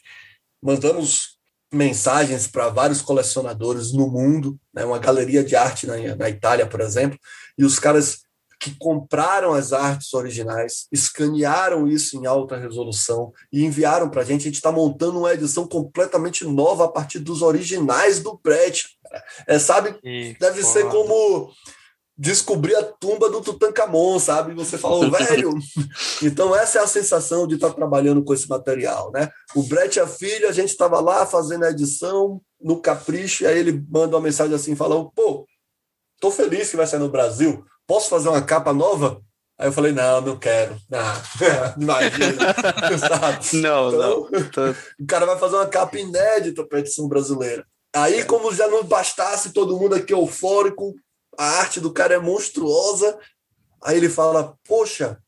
[0.62, 1.40] Mandamos
[1.74, 6.82] mensagens para vários colecionadores no mundo, né, uma galeria de arte na, na Itália, por
[6.82, 7.18] exemplo,
[7.58, 8.20] e os caras
[8.64, 14.42] que compraram as artes originais, escanearam isso em alta resolução e enviaram para a gente.
[14.42, 18.88] A gente está montando uma edição completamente nova a partir dos originais do Brett.
[19.46, 20.00] É, sabe?
[20.02, 20.74] E, deve porra.
[20.74, 21.52] ser como
[22.18, 24.54] descobrir a tumba do Tutankhamon, sabe?
[24.54, 25.52] Você falou, velho.
[26.24, 29.30] Então, essa é a sensação de estar tá trabalhando com esse material, né?
[29.54, 33.60] O Brett a filho, a gente estava lá fazendo a edição no Capricho, e aí
[33.60, 35.46] ele manda uma mensagem assim, falando, pô,
[36.22, 39.22] tô feliz que vai sair no Brasil posso fazer uma capa nova?
[39.58, 40.78] Aí eu falei, não, não quero.
[40.90, 41.00] Não,
[41.80, 42.56] imagina.
[43.54, 44.50] não, então, não.
[44.50, 44.62] Tô...
[45.00, 47.66] O cara vai fazer uma capa inédita para a edição brasileira.
[47.96, 48.24] Aí, é.
[48.26, 50.96] como já não bastasse todo mundo aqui eufórico,
[51.38, 53.18] a arte do cara é monstruosa,
[53.84, 55.20] aí ele fala, poxa,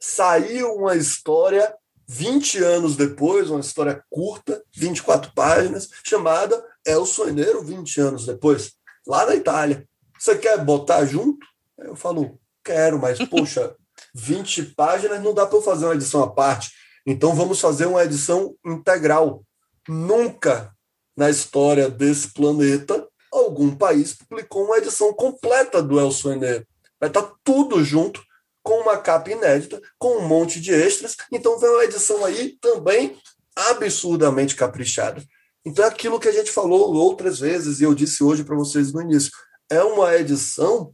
[0.00, 1.74] saiu uma história
[2.08, 8.72] 20 anos depois, uma história curta, 24 páginas, chamada É o Sonheiro 20 anos depois,
[9.06, 9.86] lá na Itália.
[10.18, 11.46] Você quer botar junto?
[11.80, 13.74] Eu falo, quero, mas, poxa,
[14.14, 16.70] 20 páginas não dá para eu fazer uma edição à parte.
[17.06, 19.44] Então vamos fazer uma edição integral.
[19.88, 20.74] Nunca
[21.16, 26.64] na história desse planeta algum país publicou uma edição completa do El Sueño.
[26.98, 28.22] Vai estar tá tudo junto,
[28.62, 31.16] com uma capa inédita, com um monte de extras.
[31.32, 33.16] Então vem uma edição aí também
[33.56, 35.22] absurdamente caprichada.
[35.64, 38.92] Então é aquilo que a gente falou outras vezes e eu disse hoje para vocês
[38.92, 39.30] no início.
[39.70, 40.92] É uma edição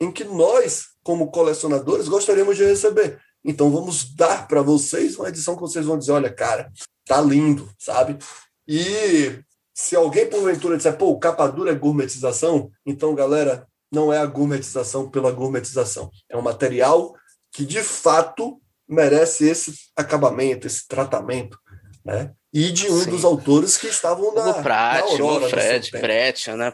[0.00, 3.20] em que nós, como colecionadores, gostaríamos de receber.
[3.44, 6.70] Então vamos dar para vocês uma edição que vocês vão dizer, olha, cara,
[7.06, 8.18] tá lindo, sabe?
[8.66, 9.38] E
[9.74, 15.08] se alguém porventura disser, pô, capa dura é gourmetização, então, galera, não é a gourmetização
[15.08, 16.10] pela gourmetização.
[16.28, 17.14] É um material
[17.52, 21.58] que, de fato, merece esse acabamento, esse tratamento,
[22.04, 22.32] né?
[22.52, 23.10] E de um Sim.
[23.10, 26.72] dos autores que estavam na, o Prat, na o Fred, Brett, né?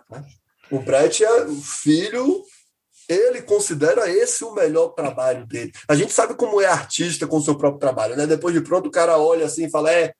[0.71, 2.45] O Brett é filho
[3.09, 5.73] ele considera esse o melhor trabalho dele.
[5.89, 8.27] A gente sabe como é artista com o seu próprio trabalho, né?
[8.27, 10.13] Depois de pronto, o cara olha assim e fala: É,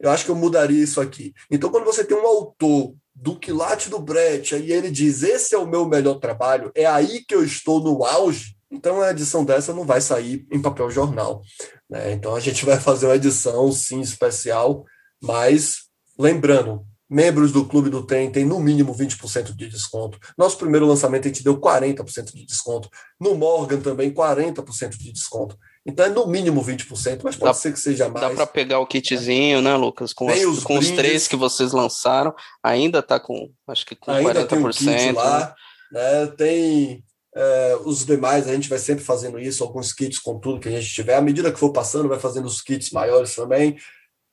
[0.00, 1.32] eu acho que eu mudaria isso aqui.
[1.50, 5.58] Então, quando você tem um autor do quilate do Brecht e ele diz: Esse é
[5.58, 8.56] o meu melhor trabalho, é aí que eu estou no auge.
[8.70, 11.42] Então, a edição dessa não vai sair em papel jornal.
[11.90, 12.12] Né?
[12.12, 14.84] Então, a gente vai fazer uma edição, sim, especial,
[15.22, 15.82] mas
[16.18, 20.18] lembrando, Membros do Clube do Trem têm no mínimo 20% de desconto.
[20.36, 22.88] Nosso primeiro lançamento a gente deu 40% de desconto.
[23.20, 25.58] No Morgan também, 40% de desconto.
[25.84, 28.26] Então é no mínimo 20%, mas pode dá, ser que seja mais.
[28.26, 30.14] Dá para pegar o kitzinho, né, Lucas?
[30.14, 34.10] Com, as, os, com os, três que vocês lançaram, ainda está com, acho que com
[34.10, 34.48] ainda 40%.
[34.48, 35.54] Tem um kit lá,
[35.92, 36.26] né?
[36.28, 37.04] Tem
[37.36, 40.72] é, os demais, a gente vai sempre fazendo isso, alguns kits com tudo que a
[40.72, 41.16] gente tiver.
[41.16, 43.76] À medida que for passando, vai fazendo os kits maiores também.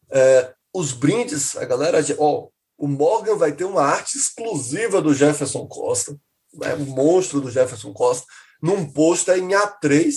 [0.09, 2.47] É, os brindes, a galera, ó,
[2.79, 6.17] o Morgan vai ter uma arte exclusiva do Jefferson Costa,
[6.53, 8.25] né, o monstro do Jefferson Costa,
[8.61, 10.13] num pôster em A3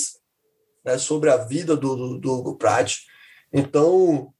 [0.84, 2.98] né, sobre a vida do, do, do Hugo Pratt.
[3.52, 4.32] Então,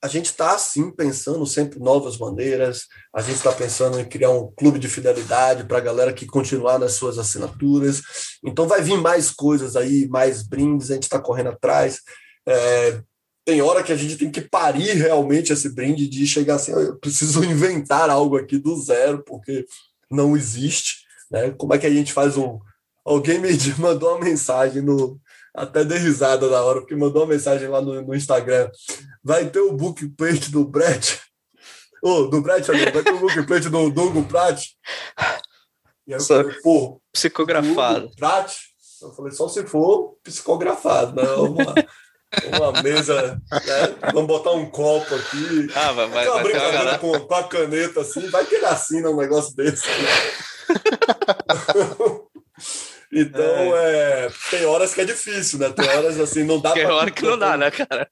[0.00, 4.52] a gente está, sim, pensando sempre novas maneiras, a gente está pensando em criar um
[4.52, 8.02] clube de fidelidade para a galera que continuar nas suas assinaturas.
[8.44, 12.00] Então, vai vir mais coisas aí, mais brindes, a gente está correndo atrás.
[12.46, 13.02] É,
[13.48, 16.98] tem hora que a gente tem que parir realmente esse brinde de chegar assim, eu
[16.98, 19.64] preciso inventar algo aqui do zero, porque
[20.10, 21.06] não existe.
[21.30, 21.50] Né?
[21.52, 22.58] Como é que a gente faz um.
[23.02, 23.48] Alguém me
[23.80, 25.18] mandou uma mensagem no,
[25.54, 28.70] até dei risada na hora, porque mandou uma mensagem lá no, no Instagram.
[29.24, 31.18] Vai ter o book plate do Brett.
[32.04, 34.66] Ô, oh, do Brett, vai ter o book plate do Douglas Pratt.
[36.06, 37.00] E aí eu falei, pô.
[37.10, 38.10] Psicografado.
[38.14, 38.54] Pratt?
[39.00, 41.28] Eu falei, só se for psicografado, né?
[41.32, 41.74] Uma,
[42.56, 43.40] uma mesa, né?
[44.12, 45.68] Vamos botar um copo aqui.
[45.74, 49.16] Ah, vai, vai, uma brincadeira com, com a caneta assim, vai que ele assina um
[49.16, 49.86] negócio desse.
[53.10, 54.26] Então, é.
[54.26, 54.30] é.
[54.50, 55.70] tem horas que é difícil, né?
[55.70, 58.08] Tem horas assim, não dá Tem hora que não dá, né, cara?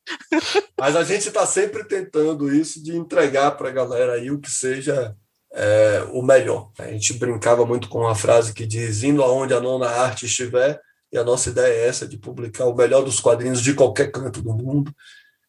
[0.79, 4.51] Mas a gente está sempre tentando isso de entregar para a galera aí o que
[4.51, 5.15] seja
[5.53, 6.71] é, o melhor.
[6.79, 10.81] A gente brincava muito com uma frase que diz: indo aonde a nona arte estiver,
[11.17, 14.43] e a nossa ideia é essa, de publicar o melhor dos quadrinhos de qualquer canto
[14.43, 14.95] do mundo.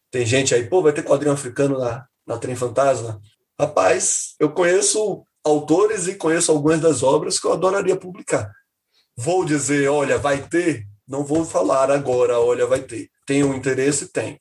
[0.10, 3.22] Tem gente aí, pô, vai ter quadrinho africano na, na Trem Fantasma?
[3.60, 8.49] Rapaz, eu conheço autores e conheço algumas das obras que eu adoraria publicar.
[9.15, 10.85] Vou dizer, olha, vai ter?
[11.07, 13.10] Não vou falar agora, olha, vai ter.
[13.26, 14.07] Tem um interesse?
[14.07, 14.39] Tem.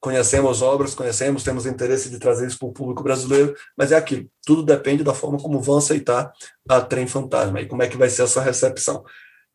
[0.00, 4.26] Conhecemos obras, conhecemos, temos interesse de trazer isso para o público brasileiro, mas é aquilo.
[4.46, 6.32] Tudo depende da forma como vão aceitar
[6.68, 9.04] a Trem Fantasma e como é que vai ser essa recepção.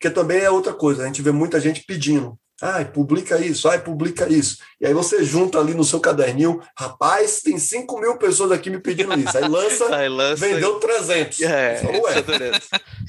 [0.02, 2.36] Porque também é outra coisa, a gente vê muita gente pedindo.
[2.60, 4.58] Ai, publica isso, ai, publica isso.
[4.80, 8.80] E aí você junta ali no seu caderninho, rapaz, tem 5 mil pessoas aqui me
[8.80, 9.38] pedindo isso.
[9.38, 11.40] Aí lança, aí lança vendeu 300.
[11.42, 12.60] É, isso é dureza.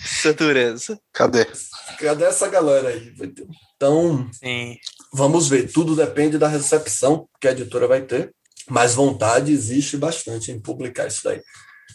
[0.05, 0.99] Isso é dureza.
[1.11, 1.47] Cadê?
[1.97, 3.11] Cadê essa galera aí?
[3.75, 4.77] Então, Sim.
[5.11, 5.71] vamos ver.
[5.71, 8.31] Tudo depende da recepção que a editora vai ter,
[8.69, 11.41] mas vontade existe bastante em publicar isso daí.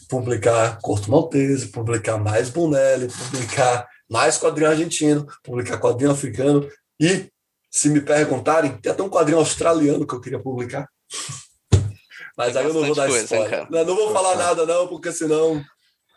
[0.09, 6.67] Publicar Corto Maltese, publicar mais Bonelli, publicar mais quadrinho argentino, publicar quadrinho africano
[6.99, 7.29] e
[7.71, 10.87] se me perguntarem, tem até um quadrinho australiano que eu queria publicar.
[12.35, 13.67] Mas aí eu não vou dar coisa, spoiler.
[13.69, 15.63] Não, não, vou falar nada, não, porque senão.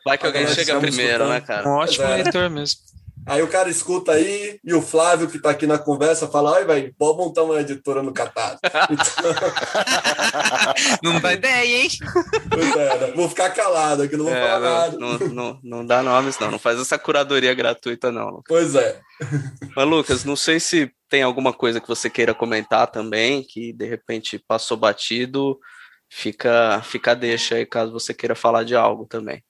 [0.05, 1.69] Vai que alguém chega primeiro, né, cara?
[1.69, 2.23] Um ótimo é.
[2.23, 2.81] leitor mesmo.
[3.25, 6.65] Aí o cara escuta aí, e o Flávio, que está aqui na conversa, fala: ai,
[6.65, 8.59] velho, pode montar uma editora no Catar.
[8.91, 9.33] Então...
[11.03, 11.89] não dá ideia, hein?
[12.77, 13.13] É, né?
[13.15, 14.99] Vou ficar calado aqui, não vou é, falar não, nada.
[14.99, 16.51] Não, não, não dá nomes, não.
[16.51, 18.29] Não faz essa curadoria gratuita, não.
[18.29, 18.45] Lucas.
[18.49, 19.01] Pois é.
[19.77, 23.87] Mas, Lucas, não sei se tem alguma coisa que você queira comentar também, que de
[23.87, 25.59] repente passou batido.
[26.11, 29.43] Fica, fica deixa aí caso você queira falar de algo também.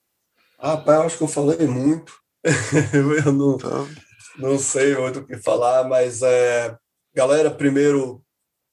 [0.59, 2.22] Ah, pai, eu acho que eu falei muito.
[3.25, 3.89] eu não, então...
[4.39, 6.77] não sei muito o que falar, mas é,
[7.15, 8.23] galera, primeiro,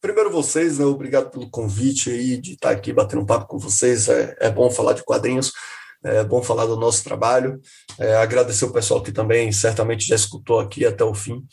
[0.02, 0.86] primeiro vocês, né?
[0.86, 4.08] Obrigado pelo convite aí de estar aqui batendo um papo com vocês.
[4.10, 5.52] É, é bom falar de quadrinhos,
[6.04, 7.60] é bom falar do nosso trabalho.
[7.98, 11.44] É, agradecer o pessoal que também certamente já escutou aqui até o fim.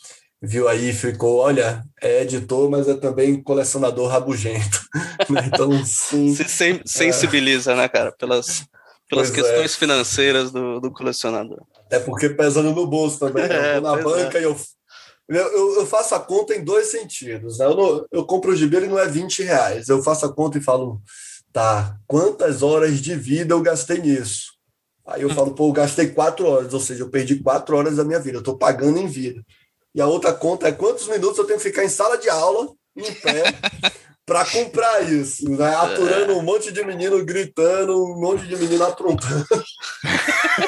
[0.41, 4.85] Viu aí, ficou, olha, é editor, mas é também colecionador rabugento.
[5.29, 6.33] Né, então, sim.
[6.33, 6.45] Se
[6.85, 7.75] sensibiliza, é.
[7.75, 8.63] né, cara, pelas,
[9.09, 9.33] pelas pois é.
[9.33, 11.59] questões financeiras do, do colecionador.
[11.89, 13.47] É porque pesando no bolso também.
[13.47, 13.77] Né?
[13.77, 14.41] Eu vou na banca é.
[14.41, 14.57] e eu,
[15.29, 17.59] eu, eu, faço a conta em dois sentidos.
[17.59, 17.65] Né?
[17.65, 19.89] Eu, não, eu compro o gibi e não é 20 reais.
[19.89, 21.01] Eu faço a conta e falo,
[21.51, 24.57] tá, quantas horas de vida eu gastei nisso?
[25.05, 28.03] Aí eu falo, pô, eu gastei quatro horas, ou seja, eu perdi quatro horas da
[28.03, 29.41] minha vida, eu estou pagando em vida.
[29.95, 32.67] E a outra conta é quantos minutos eu tenho que ficar em sala de aula,
[32.95, 33.43] em pé,
[34.27, 35.73] para comprar isso, né?
[35.73, 39.47] aturando um monte de menino gritando, um monte de menino aprontando.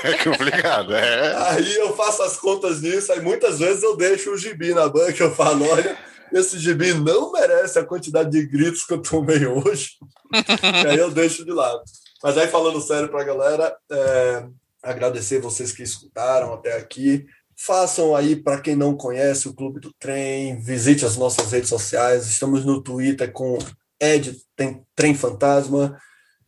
[0.04, 1.36] É complicado, é.
[1.50, 5.24] Aí eu faço as contas disso, aí muitas vezes eu deixo o gibi na banca,
[5.24, 5.98] eu falo, olha,
[6.32, 9.94] esse gibi não merece a quantidade de gritos que eu tomei hoje.
[10.32, 11.82] e aí eu deixo de lado.
[12.24, 14.46] Mas aí falando sério para a galera, é,
[14.84, 17.26] agradecer vocês que escutaram até aqui.
[17.62, 22.26] Façam aí, para quem não conhece, o Clube do Trem, visite as nossas redes sociais.
[22.26, 23.58] Estamos no Twitter com
[24.00, 26.00] Ed tem Trem Fantasma,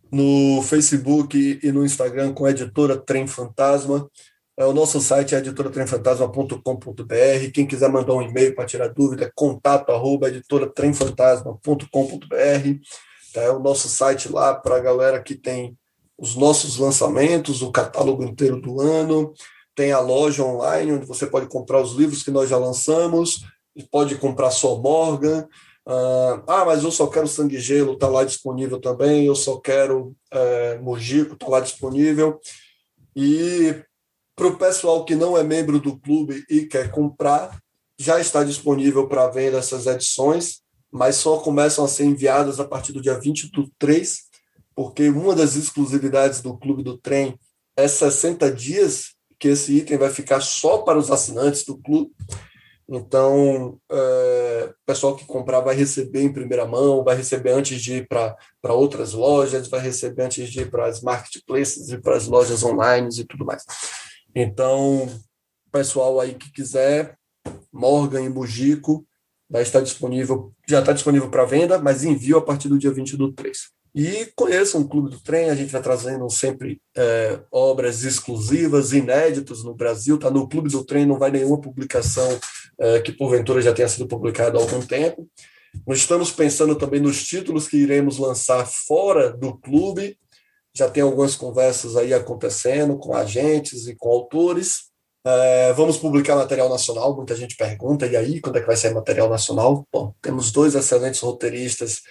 [0.09, 4.09] no Facebook e no Instagram com Editora Trem Fantasma.
[4.55, 7.51] É, o nosso site é editoratremfantasma.com.br.
[7.53, 12.79] Quem quiser mandar um e-mail para tirar dúvida, é contato arroba editoratremfantasma.com.br.
[13.35, 15.77] É o nosso site lá para a galera que tem
[16.17, 19.33] os nossos lançamentos, o catálogo inteiro do ano
[19.75, 23.45] tem a loja online, onde você pode comprar os livros que nós já lançamos,
[23.89, 25.47] pode comprar só Morgan.
[25.87, 29.25] Uh, ah, mas eu só quero Sangue Gelo, está lá disponível também.
[29.25, 32.39] Eu só quero é, Mojico, está lá disponível.
[33.15, 33.83] E
[34.35, 37.59] para o pessoal que não é membro do clube e quer comprar,
[37.97, 40.61] já está disponível para venda essas edições.
[40.91, 44.23] mas só começam a ser enviadas a partir do dia 20 do 3,
[44.75, 47.39] porque uma das exclusividades do Clube do Trem
[47.77, 52.11] é 60 dias que esse item vai ficar só para os assinantes do clube.
[52.87, 57.95] Então, é, o pessoal que comprar vai receber em primeira mão, vai receber antes de
[57.95, 58.35] ir para
[58.73, 63.09] outras lojas, vai receber antes de ir para as marketplaces e para as lojas online
[63.17, 63.63] e tudo mais.
[64.35, 65.09] Então,
[65.71, 67.17] pessoal aí que quiser,
[67.73, 69.07] Morgan e Bugico,
[69.49, 73.17] vai estar disponível, já está disponível para venda, mas envio a partir do dia 20
[73.17, 73.57] do 3.
[73.93, 79.63] E conheçam o Clube do Trem, a gente vai trazendo sempre é, obras exclusivas, inéditas
[79.63, 80.17] no Brasil.
[80.17, 82.39] Tá no Clube do Trem, não vai nenhuma publicação
[82.79, 85.27] é, que porventura já tenha sido publicada há algum tempo.
[85.85, 90.17] Nós estamos pensando também nos títulos que iremos lançar fora do clube.
[90.73, 94.91] Já tem algumas conversas aí acontecendo com agentes e com autores.
[95.25, 98.93] É, vamos publicar material nacional, muita gente pergunta, e aí, quando é que vai sair
[98.93, 99.85] material nacional?
[99.93, 102.01] Bom, temos dois excelentes roteiristas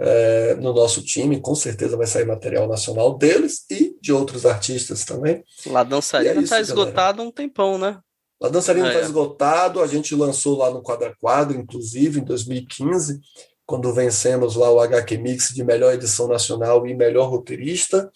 [0.00, 5.04] é, no nosso time, com certeza vai sair material nacional deles e de outros artistas
[5.04, 5.44] também.
[5.66, 7.98] Lá Dançarina está é esgotado há um tempão, né?
[8.40, 9.04] Lá Dançarina está é, é.
[9.04, 13.20] esgotado, a gente lançou lá no Quadra Quadro, inclusive, em 2015,
[13.66, 18.10] quando vencemos lá o HQ Mix de melhor edição nacional e melhor roteirista.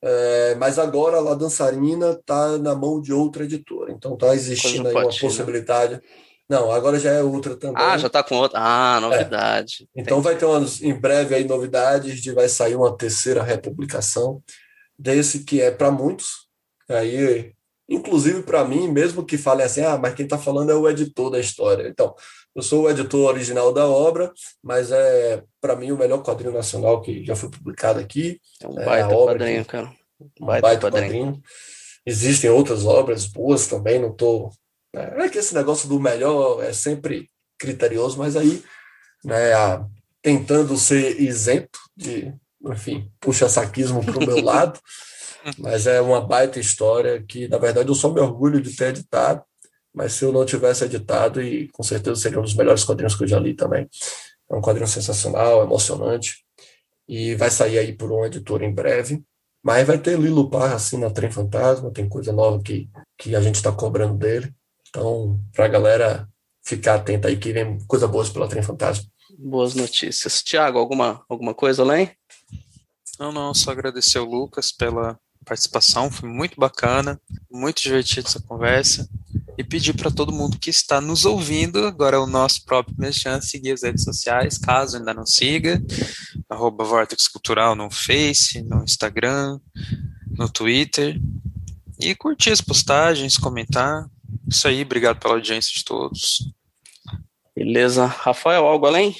[0.00, 4.86] É, mas agora a La Dançarina está na mão de outra editora, então está existindo
[4.86, 5.18] aí uma né?
[5.20, 5.94] possibilidade.
[5.94, 6.00] Né?
[6.48, 7.82] Não, agora já é outra também.
[7.82, 8.58] Ah, já está com outra.
[8.60, 9.88] Ah, novidade.
[9.96, 10.00] É.
[10.00, 14.42] Então vai ter umas, em breve aí novidades de vai sair uma terceira republicação
[14.96, 16.46] desse que é para muitos.
[16.88, 17.52] Aí,
[17.88, 21.30] inclusive para mim, mesmo que falem assim, ah, mas quem está falando é o editor
[21.30, 21.88] da história.
[21.88, 22.14] Então,
[22.54, 24.32] eu sou o editor original da obra,
[24.62, 28.40] mas é para mim o melhor quadrinho nacional que já foi publicado aqui.
[28.62, 29.92] É um baita é quadrinho, que, cara.
[30.40, 31.26] Um baita, baita quadrinho.
[31.26, 31.42] quadrinho.
[32.06, 34.52] Existem outras obras boas também, não estou
[35.00, 38.62] é que esse negócio do melhor é sempre criterioso, mas aí,
[39.24, 39.84] né, a,
[40.22, 42.32] tentando ser isento de,
[42.64, 44.80] enfim, puxa saquismo para o meu lado,
[45.58, 49.42] mas é uma baita história que, na verdade, eu só me orgulho de ter editado,
[49.94, 53.24] mas se eu não tivesse editado, e com certeza seria um dos melhores quadrinhos que
[53.24, 53.88] eu já li também.
[54.50, 56.44] É um quadrinho sensacional, emocionante,
[57.08, 59.22] e vai sair aí por uma editora em breve.
[59.62, 63.40] Mas vai ter Lilo Parra assim na Trem Fantasma, tem coisa nova que, que a
[63.40, 64.54] gente está cobrando dele.
[64.96, 66.28] Então, para a galera
[66.64, 69.04] ficar atenta aí que vem coisa boa pela Trem Fantasma.
[69.38, 70.42] Boas notícias.
[70.42, 72.10] Tiago, alguma, alguma coisa além?
[73.20, 77.20] Não, não, só agradecer ao Lucas pela participação, foi muito bacana,
[77.50, 79.06] muito divertido essa conversa.
[79.58, 83.38] E pedir para todo mundo que está nos ouvindo, agora é o nosso próprio merchan,
[83.42, 85.78] seguir as redes sociais, caso ainda não siga,
[86.48, 89.60] arroba Vortex Cultural no Face, no Instagram,
[90.30, 91.20] no Twitter,
[92.00, 94.06] e curtir as postagens, comentar,
[94.48, 96.52] isso aí, obrigado pela audiência de todos.
[97.54, 98.06] Beleza.
[98.06, 99.16] Rafael, algo além?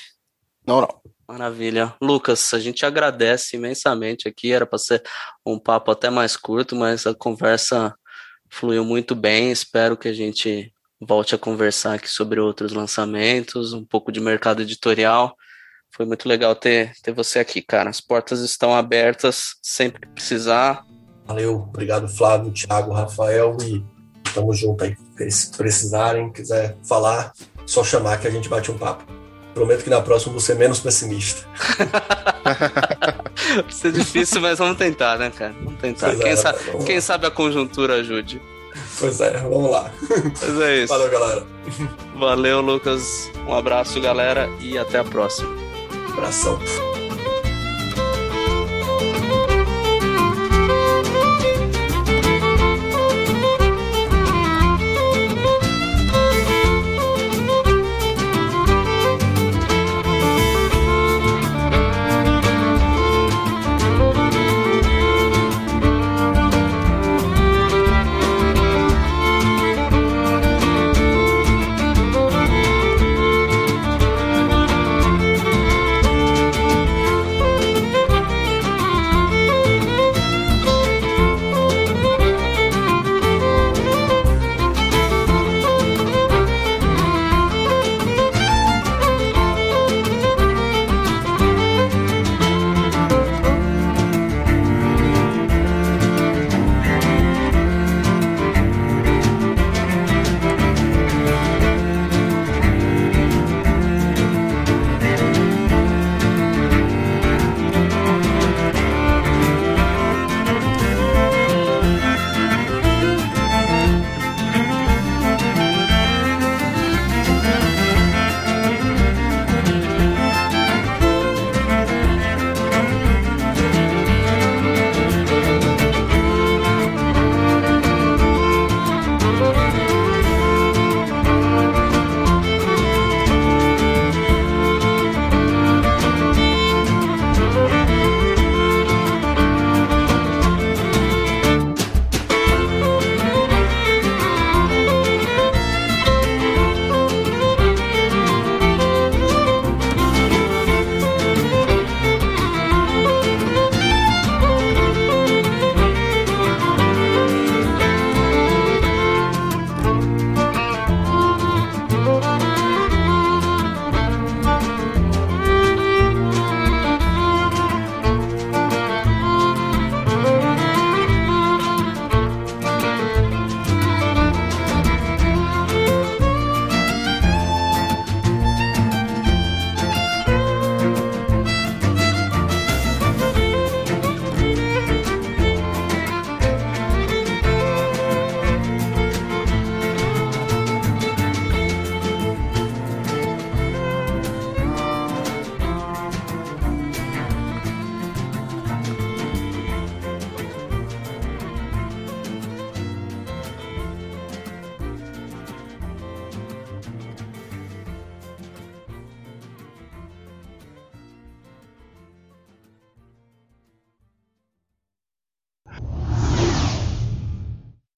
[0.66, 1.00] Não, não.
[1.26, 1.94] Maravilha.
[2.00, 4.52] Lucas, a gente agradece imensamente aqui.
[4.52, 5.02] Era para ser
[5.44, 7.94] um papo até mais curto, mas a conversa
[8.48, 9.50] fluiu muito bem.
[9.50, 14.62] Espero que a gente volte a conversar aqui sobre outros lançamentos, um pouco de mercado
[14.62, 15.36] editorial.
[15.90, 17.90] Foi muito legal ter, ter você aqui, cara.
[17.90, 20.84] As portas estão abertas sempre que precisar.
[21.24, 23.84] Valeu, obrigado, Flávio, Thiago, Rafael e
[24.36, 24.94] Tamo junto aí.
[25.30, 27.32] Se precisarem, quiser falar,
[27.64, 29.02] só chamar que a gente bate um papo.
[29.54, 31.46] Prometo que na próxima vou ser menos pessimista.
[33.64, 35.54] Vai ser difícil, mas vamos tentar, né, cara?
[35.64, 36.14] Vamos tentar.
[36.16, 38.42] quem, é, sabe, quem sabe a conjuntura ajude.
[39.00, 39.90] Pois é, vamos lá.
[40.42, 40.92] Mas é isso.
[40.92, 41.46] Valeu, galera.
[42.14, 43.30] Valeu, Lucas.
[43.48, 45.48] Um abraço, galera, e até a próxima.
[46.12, 46.58] Abração.